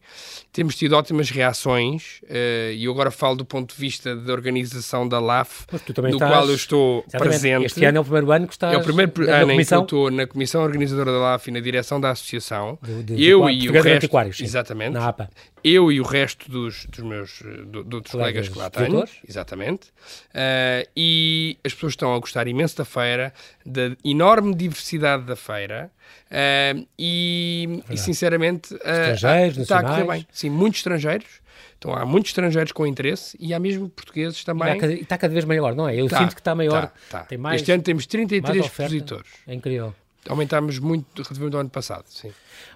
Temos 0.52 0.76
tido 0.76 0.94
ótimas 0.94 1.30
reações 1.30 2.20
uh, 2.24 2.74
e 2.74 2.86
eu 2.86 2.92
agora 2.92 3.12
falo 3.12 3.36
do 3.36 3.46
ponto 3.46 3.76
de 3.76 3.80
vista 3.80 4.16
da 4.16 4.34
organização 4.34 5.08
da 5.08 5.20
LAF, 5.20 5.68
no 5.72 6.10
estás... 6.10 6.32
qual 6.32 6.48
eu 6.48 6.56
estou 6.56 7.06
presente. 7.12 7.66
Este 7.66 7.86
ano 7.86 8.00
é 8.00 8.02
o 8.02 8.04
primeiro 8.04 8.32
ano 8.32 8.48
que 8.48 8.54
estás 8.54 8.74
É 8.74 8.78
o 8.78 8.84
primeiro 8.84 9.12
ano 9.30 9.52
em 9.52 9.64
que 9.64 9.74
eu 9.74 9.82
estou 9.82 10.10
na 10.10 10.26
comissão 10.26 10.64
organizadora 10.64 11.12
da 11.12 11.20
LAF 11.20 11.48
e 11.48 11.54
na 11.54 11.60
direção 11.60 12.02
da 12.02 12.10
associação. 12.10 12.80
De, 12.82 13.04
de, 13.04 13.24
eu 13.24 13.46
de, 13.46 13.52
e 13.52 13.70
o 13.70 13.74
resto... 13.74 14.44
Exatamente. 14.44 14.94
Na 14.94 15.10
APA. 15.10 15.30
Eu 15.64 15.92
e 15.92 16.02
o 16.02 16.04
resto 16.04 16.50
dos, 16.50 16.88
dos 16.88 17.06
meus 17.06 17.44
do, 17.68 17.84
do, 17.84 18.02
dos 18.02 18.12
colegas, 18.12 18.50
colegas 18.50 18.50
que 18.50 18.58
lá 18.58 18.70
tenho. 18.72 19.04
Exatamente. 19.28 19.90
Uh, 20.34 20.71
e 20.96 21.58
as 21.64 21.74
pessoas 21.74 21.94
estão 21.94 22.14
a 22.14 22.20
gostar 22.20 22.48
imenso 22.48 22.78
da 22.78 22.86
feira, 22.86 23.34
da 23.66 23.96
enorme 24.04 24.56
diversidade 24.56 25.24
da 25.24 25.36
feira. 25.36 25.92
Uh, 26.28 26.88
e, 26.98 27.84
e, 27.90 27.98
sinceramente, 27.98 28.74
uh, 28.74 28.78
estrangeiros, 28.78 29.58
está 29.58 29.80
a 29.80 29.84
correr 29.84 30.06
bem. 30.06 30.28
Sim, 30.32 30.50
muitos 30.50 30.80
estrangeiros. 30.80 31.42
Então 31.78 31.96
há 31.96 32.06
muitos 32.06 32.30
estrangeiros 32.30 32.72
com 32.72 32.86
interesse 32.86 33.36
e 33.40 33.56
há 33.56 33.60
mesmo 33.60 33.90
portugueses 33.90 34.44
também. 34.44 34.80
E 34.80 35.02
está 35.02 35.18
cada 35.18 35.34
vez 35.34 35.46
maior, 35.46 35.76
não 35.76 35.90
é? 35.90 35.96
Eu 35.96 36.08
tá, 36.08 36.20
sinto 36.20 36.36
que 36.36 36.42
está 36.42 36.54
maior. 36.54 36.88
Tá, 37.10 37.20
tá. 37.20 37.24
Tem 37.24 37.40
mais, 37.40 37.60
este 37.60 37.72
ano 37.72 37.82
temos 37.82 38.06
33 38.06 38.66
expositores. 38.66 39.32
É 39.48 39.54
incrível. 39.56 39.94
Aumentámos 40.30 40.78
muito 40.78 41.24
relativamente 41.24 41.56
ao 41.56 41.62
ano 41.62 41.70
passado, 41.70 42.06
sim. 42.08 42.32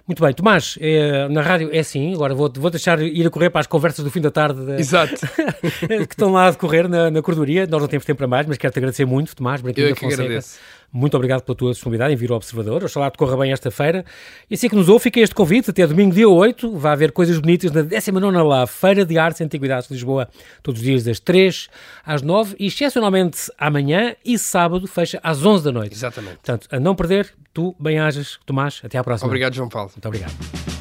Muito 0.06 0.22
bem, 0.22 0.32
Tomás, 0.32 0.76
é, 0.80 1.28
na 1.28 1.42
rádio 1.42 1.70
é 1.72 1.78
assim, 1.78 2.12
agora 2.12 2.34
vou, 2.34 2.50
vou 2.52 2.70
deixar 2.70 3.00
ir 3.00 3.26
a 3.26 3.30
correr 3.30 3.50
para 3.50 3.60
as 3.60 3.66
conversas 3.66 4.04
do 4.04 4.10
fim 4.10 4.20
da 4.20 4.30
tarde 4.30 4.64
de, 4.64 4.72
Exato. 4.80 5.14
que 5.86 6.12
estão 6.12 6.32
lá 6.32 6.48
a 6.48 6.50
decorrer 6.50 6.88
na, 6.88 7.10
na. 7.10 7.20
Nós 7.20 7.80
não 7.82 7.88
temos 7.88 8.04
tempo 8.04 8.18
para 8.18 8.26
mais, 8.26 8.46
mas 8.46 8.58
quero-te 8.58 8.78
agradecer 8.78 9.04
muito, 9.04 9.34
Tomás, 9.34 9.60
Branquinho 9.60 9.86
Eu 9.86 9.90
é 9.90 9.94
da 9.94 10.00
Fonseca. 10.00 10.22
Agradeço. 10.22 10.58
Muito 10.92 11.16
obrigado 11.16 11.42
pela 11.42 11.56
tua 11.56 11.72
disponibilidade 11.72 12.14
em 12.14 12.16
vir 12.16 12.30
ao 12.30 12.36
Observador. 12.36 12.84
Oxalá 12.84 13.10
te 13.10 13.18
corra 13.18 13.36
bem 13.36 13.52
esta 13.52 13.70
feira. 13.70 14.04
E 14.50 14.54
assim 14.54 14.68
que 14.68 14.76
nos 14.76 14.88
ouve, 14.88 15.04
fica 15.04 15.20
este 15.20 15.34
convite. 15.34 15.70
Até 15.70 15.86
domingo, 15.86 16.14
dia 16.14 16.28
8, 16.28 16.76
vai 16.76 16.92
haver 16.92 17.12
coisas 17.12 17.38
bonitas 17.38 17.70
na 17.72 17.82
19 17.82 18.36
lá, 18.42 18.66
Feira 18.66 19.04
de 19.04 19.18
Artes 19.18 19.40
e 19.40 19.44
Antiguidades 19.44 19.88
de 19.88 19.94
Lisboa, 19.94 20.28
todos 20.62 20.80
os 20.80 20.86
dias 20.86 21.04
das 21.04 21.20
3 21.20 21.68
às 22.04 22.22
9 22.22 22.56
e 22.58 22.66
excepcionalmente 22.66 23.50
amanhã 23.58 24.14
e 24.24 24.38
sábado 24.38 24.86
fecha 24.86 25.20
às 25.22 25.44
11 25.44 25.64
da 25.64 25.72
noite. 25.72 25.94
Exatamente. 25.94 26.36
Portanto, 26.36 26.68
a 26.70 26.80
não 26.80 26.94
perder, 26.94 27.32
tu 27.52 27.74
bem-ajas, 27.78 28.38
Tomás. 28.46 28.80
Até 28.84 28.98
à 28.98 29.04
próxima. 29.04 29.28
Obrigado, 29.28 29.54
João 29.54 29.68
Paulo. 29.68 29.90
Muito 29.94 30.06
obrigado. 30.06 30.75